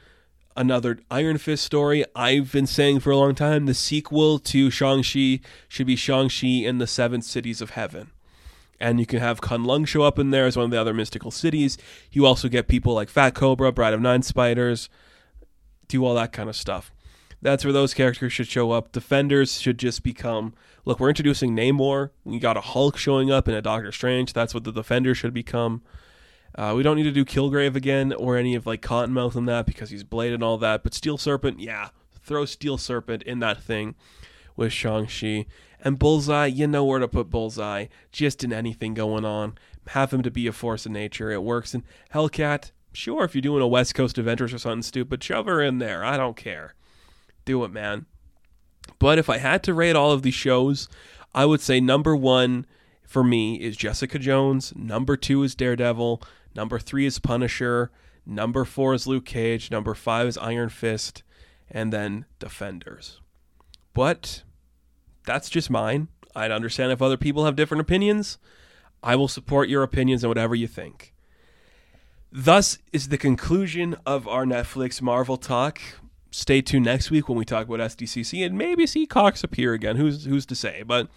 another 0.56 1.00
Iron 1.12 1.38
Fist 1.38 1.64
story. 1.64 2.06
I've 2.16 2.52
been 2.52 2.68
saying 2.68 3.02
for 3.02 3.12
a 3.12 3.18
long 3.18 3.36
time 3.36 3.66
the 3.66 3.74
sequel 3.74 4.40
to 4.40 4.70
Shang-Chi 4.70 5.42
should 5.68 5.88
be 5.88 5.96
Shang-Chi 5.96 6.48
in 6.48 6.78
the 6.78 6.88
Seven 6.88 7.22
Cities 7.22 7.62
of 7.62 7.72
Heaven. 7.72 8.12
And 8.80 9.00
you 9.00 9.06
can 9.06 9.20
have 9.20 9.42
Kunlun 9.42 9.88
show 9.88 10.04
up 10.04 10.20
in 10.20 10.32
there 10.32 10.46
as 10.46 10.58
one 10.58 10.66
of 10.66 10.72
the 10.72 10.80
other 10.80 10.94
mystical 10.94 11.32
cities. 11.32 11.78
You 12.12 12.26
also 12.26 12.50
get 12.50 12.68
people 12.68 12.94
like 12.94 13.10
Fat 13.10 13.34
Cobra, 13.34 13.72
Bride 13.72 13.94
of 13.94 14.02
Nine 14.02 14.22
Spiders, 14.22 14.90
do 15.88 16.04
all 16.06 16.16
that 16.16 16.34
kind 16.34 16.50
of 16.50 16.56
stuff. 16.56 16.92
That's 17.42 17.64
where 17.64 17.74
those 17.74 17.94
characters 17.94 18.34
should 18.34 18.48
show 18.48 18.72
up. 18.72 18.92
Defenders 18.92 19.62
should 19.62 19.78
just 19.78 20.04
become 20.04 20.54
look, 20.84 21.00
we're 21.00 21.10
introducing 21.10 21.56
Namor. 21.56 22.12
We 22.24 22.40
got 22.40 22.58
a 22.58 22.62
Hulk 22.62 22.98
showing 22.98 23.32
up 23.32 23.48
and 23.48 23.58
a 23.58 23.62
Doctor 23.62 23.92
Strange. 23.92 24.34
That's 24.34 24.54
what 24.54 24.64
the 24.64 24.72
Defenders 24.72 25.18
should 25.18 25.34
become. 25.34 25.82
Uh, 26.58 26.74
we 26.76 26.84
don't 26.84 26.96
need 26.96 27.04
to 27.04 27.12
do 27.12 27.26
Kilgrave 27.26 27.76
again 27.76 28.14
or 28.14 28.38
any 28.38 28.56
of 28.56 28.66
like 28.66 28.82
Cottonmouth 28.82 29.36
and 29.36 29.48
that 29.48 29.66
because 29.66 29.90
he's 29.90 30.04
Blade 30.04 30.34
and 30.34 30.44
all 30.44 30.58
that. 30.58 30.84
But 30.84 30.94
Steel 30.94 31.18
Serpent, 31.18 31.60
yeah, 31.60 31.90
throw 32.24 32.46
Steel 32.46 32.78
Serpent 32.78 33.24
in 33.24 33.40
that 33.40 33.62
thing 33.62 33.96
with 34.56 34.72
Shang-Chi. 34.72 35.46
And 35.84 36.00
Bullseye, 36.00 36.48
you 36.48 36.66
know 36.66 36.86
where 36.86 37.00
to 37.00 37.08
put 37.08 37.30
Bullseye, 37.30 37.88
just 38.12 38.44
in 38.44 38.54
anything 38.54 38.94
going 38.94 39.26
on. 39.26 39.58
Have 39.90 40.12
him 40.12 40.24
to 40.24 40.32
be 40.32 40.48
a 40.48 40.52
force 40.52 40.86
of 40.86 40.94
nature. 40.94 41.30
It 41.30 41.44
works. 41.44 41.74
And 41.74 41.84
Hellcat, 42.14 42.72
sure, 42.94 43.26
if 43.26 43.36
you're 43.36 43.42
doing 43.42 43.62
a 43.62 43.68
West 43.68 43.94
Coast 43.94 44.18
Adventures 44.18 44.54
or 44.54 44.58
something 44.58 44.82
stupid, 44.82 45.24
shove 45.24 45.46
her 45.46 45.62
in 45.62 45.78
there. 45.78 46.04
I 46.04 46.18
don't 46.18 46.38
care. 46.38 46.74
Do 47.44 47.64
it, 47.66 47.72
man. 47.72 48.06
But 48.98 49.20
if 49.20 49.30
I 49.30 49.38
had 49.38 49.62
to 49.64 49.74
rate 49.74 49.96
all 49.96 50.12
of 50.12 50.22
these 50.22 50.34
shows, 50.34 50.88
I 51.36 51.46
would 51.46 51.62
say 51.62 51.80
number 51.80 52.16
one 52.16 52.66
for 53.04 53.24
me 53.24 53.56
is 53.56 53.78
Jessica 53.78 54.18
Jones. 54.18 54.74
Number 54.76 55.18
two 55.18 55.44
is 55.44 55.54
Daredevil. 55.54 56.24
Number 56.56 56.80
three 56.80 57.06
is 57.06 57.20
Punisher. 57.20 57.92
Number 58.26 58.66
four 58.66 58.94
is 58.94 59.06
Luke 59.06 59.26
Cage. 59.26 59.70
Number 59.70 59.94
five 59.94 60.28
is 60.28 60.38
Iron 60.38 60.70
Fist. 60.70 61.24
And 61.70 61.92
then 61.92 62.26
Defenders. 62.40 63.22
But 63.94 64.44
that's 65.26 65.50
just 65.50 65.70
mine. 65.70 66.08
I'd 66.36 66.52
understand 66.52 66.92
if 66.92 67.02
other 67.02 67.18
people 67.18 67.46
have 67.46 67.56
different 67.56 67.82
opinions. 67.82 68.38
I 69.02 69.16
will 69.16 69.28
support 69.28 69.70
your 69.70 69.84
opinions 69.84 70.24
and 70.24 70.30
whatever 70.30 70.56
you 70.56 70.68
think. 70.68 71.14
Thus 72.32 72.80
is 72.92 73.08
the 73.08 73.18
conclusion 73.18 73.96
of 74.06 74.28
our 74.28 74.46
Netflix 74.46 75.02
Marvel 75.02 75.38
talk. 75.38 75.80
Stay 76.32 76.62
tuned 76.62 76.86
next 76.86 77.10
week 77.10 77.30
when 77.30 77.38
we 77.38 77.46
talk 77.46 77.68
about 77.68 77.80
SDCC 77.80 78.46
and 78.46 78.58
maybe 78.58 78.86
see 78.86 79.06
Cox 79.06 79.44
appear 79.44 79.74
again. 79.74 79.96
Who's 79.96 80.26
who's 80.26 80.46
to 80.48 80.56
say? 80.56 80.84
But 80.84 81.08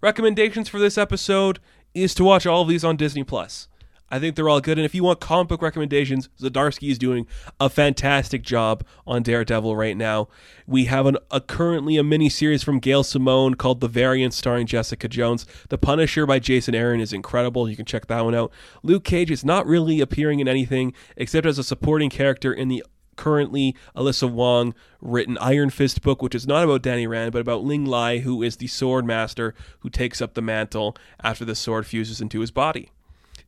recommendations 0.00 0.68
for 0.68 0.78
this 0.78 0.96
episode 0.96 1.58
is 1.92 2.14
to 2.14 2.24
watch 2.24 2.46
all 2.46 2.62
of 2.62 2.68
these 2.68 2.84
on 2.84 2.96
Disney 2.96 3.24
Plus. 3.24 3.66
I 4.10 4.18
think 4.18 4.34
they're 4.34 4.48
all 4.48 4.60
good. 4.60 4.78
And 4.78 4.84
if 4.84 4.94
you 4.94 5.04
want 5.04 5.20
comic 5.20 5.48
book 5.48 5.62
recommendations, 5.62 6.28
Zdarsky 6.40 6.90
is 6.90 6.98
doing 6.98 7.26
a 7.60 7.68
fantastic 7.68 8.42
job 8.42 8.84
on 9.06 9.22
Daredevil 9.22 9.76
right 9.76 9.96
now. 9.96 10.28
We 10.66 10.86
have 10.86 11.06
an, 11.06 11.16
a 11.30 11.40
currently 11.40 11.96
a 11.96 12.02
mini 12.02 12.28
series 12.28 12.62
from 12.62 12.80
Gail 12.80 13.04
Simone 13.04 13.54
called 13.54 13.80
The 13.80 13.88
Variant, 13.88 14.34
starring 14.34 14.66
Jessica 14.66 15.08
Jones. 15.08 15.46
The 15.68 15.78
Punisher 15.78 16.26
by 16.26 16.40
Jason 16.40 16.74
Aaron 16.74 17.00
is 17.00 17.12
incredible. 17.12 17.68
You 17.68 17.76
can 17.76 17.86
check 17.86 18.06
that 18.08 18.24
one 18.24 18.34
out. 18.34 18.52
Luke 18.82 19.04
Cage 19.04 19.30
is 19.30 19.44
not 19.44 19.66
really 19.66 20.00
appearing 20.00 20.40
in 20.40 20.48
anything 20.48 20.92
except 21.16 21.46
as 21.46 21.58
a 21.58 21.64
supporting 21.64 22.10
character 22.10 22.52
in 22.52 22.68
the 22.68 22.84
currently 23.16 23.76
Alyssa 23.94 24.30
Wong 24.30 24.74
written 25.00 25.36
Iron 25.38 25.68
Fist 25.68 26.00
book, 26.00 26.22
which 26.22 26.34
is 26.34 26.46
not 26.46 26.64
about 26.64 26.82
Danny 26.82 27.06
Rand, 27.06 27.32
but 27.32 27.42
about 27.42 27.62
Lin 27.62 27.84
Lie, 27.84 28.18
who 28.18 28.42
is 28.42 28.56
the 28.56 28.66
sword 28.66 29.04
master 29.04 29.54
who 29.80 29.90
takes 29.90 30.22
up 30.22 30.34
the 30.34 30.42
mantle 30.42 30.96
after 31.22 31.44
the 31.44 31.54
sword 31.54 31.86
fuses 31.86 32.20
into 32.20 32.40
his 32.40 32.50
body. 32.50 32.90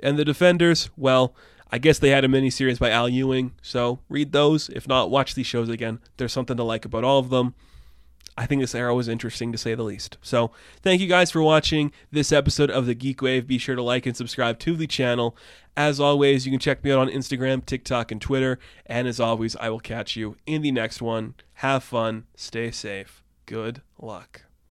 And 0.03 0.19
the 0.19 0.25
Defenders, 0.25 0.91
well, 0.97 1.35
I 1.71 1.79
guess 1.79 1.99
they 1.99 2.11
had 2.11 2.25
a 2.25 2.29
miniseries 2.29 2.79
by 2.79 2.91
Al 2.91 3.09
Ewing, 3.09 3.53
so 3.63 4.01
read 4.09 4.33
those. 4.33 4.69
If 4.69 4.87
not, 4.87 5.11
watch 5.11 5.35
these 5.35 5.47
shows 5.47 5.71
again. 5.71 6.01
There's 6.19 6.33
something 6.33 6.57
to 6.57 6.65
like 6.65 6.85
about 6.85 7.05
all 7.05 7.19
of 7.19 7.31
them. 7.31 7.55
I 8.37 8.47
think 8.47 8.61
this 8.61 8.75
era 8.75 8.95
was 8.95 9.09
interesting 9.09 9.53
to 9.53 9.59
say 9.59 9.75
the 9.75 9.83
least. 9.83 10.17
So, 10.23 10.53
thank 10.83 11.01
you 11.01 11.07
guys 11.07 11.31
for 11.31 11.43
watching 11.43 11.93
this 12.11 12.33
episode 12.33 12.71
of 12.71 12.87
the 12.87 12.95
Geek 12.95 13.21
Wave. 13.21 13.47
Be 13.47 13.59
sure 13.59 13.75
to 13.75 13.83
like 13.83 14.07
and 14.07 14.17
subscribe 14.17 14.59
to 14.61 14.75
the 14.75 14.87
channel. 14.87 15.37
As 15.77 16.01
always, 16.01 16.47
you 16.47 16.53
can 16.53 16.59
check 16.59 16.83
me 16.83 16.93
out 16.93 16.99
on 16.99 17.09
Instagram, 17.09 17.65
TikTok, 17.65 18.11
and 18.11 18.21
Twitter. 18.21 18.59
And 18.87 19.07
as 19.07 19.21
always, 19.21 19.55
I 19.57 19.69
will 19.69 19.81
catch 19.81 20.17
you 20.17 20.37
in 20.47 20.63
the 20.63 20.73
next 20.73 21.03
one. 21.03 21.35
Have 21.55 21.85
fun, 21.85 22.25
stay 22.35 22.71
safe, 22.71 23.23
good 23.47 23.83
luck. 23.99 24.43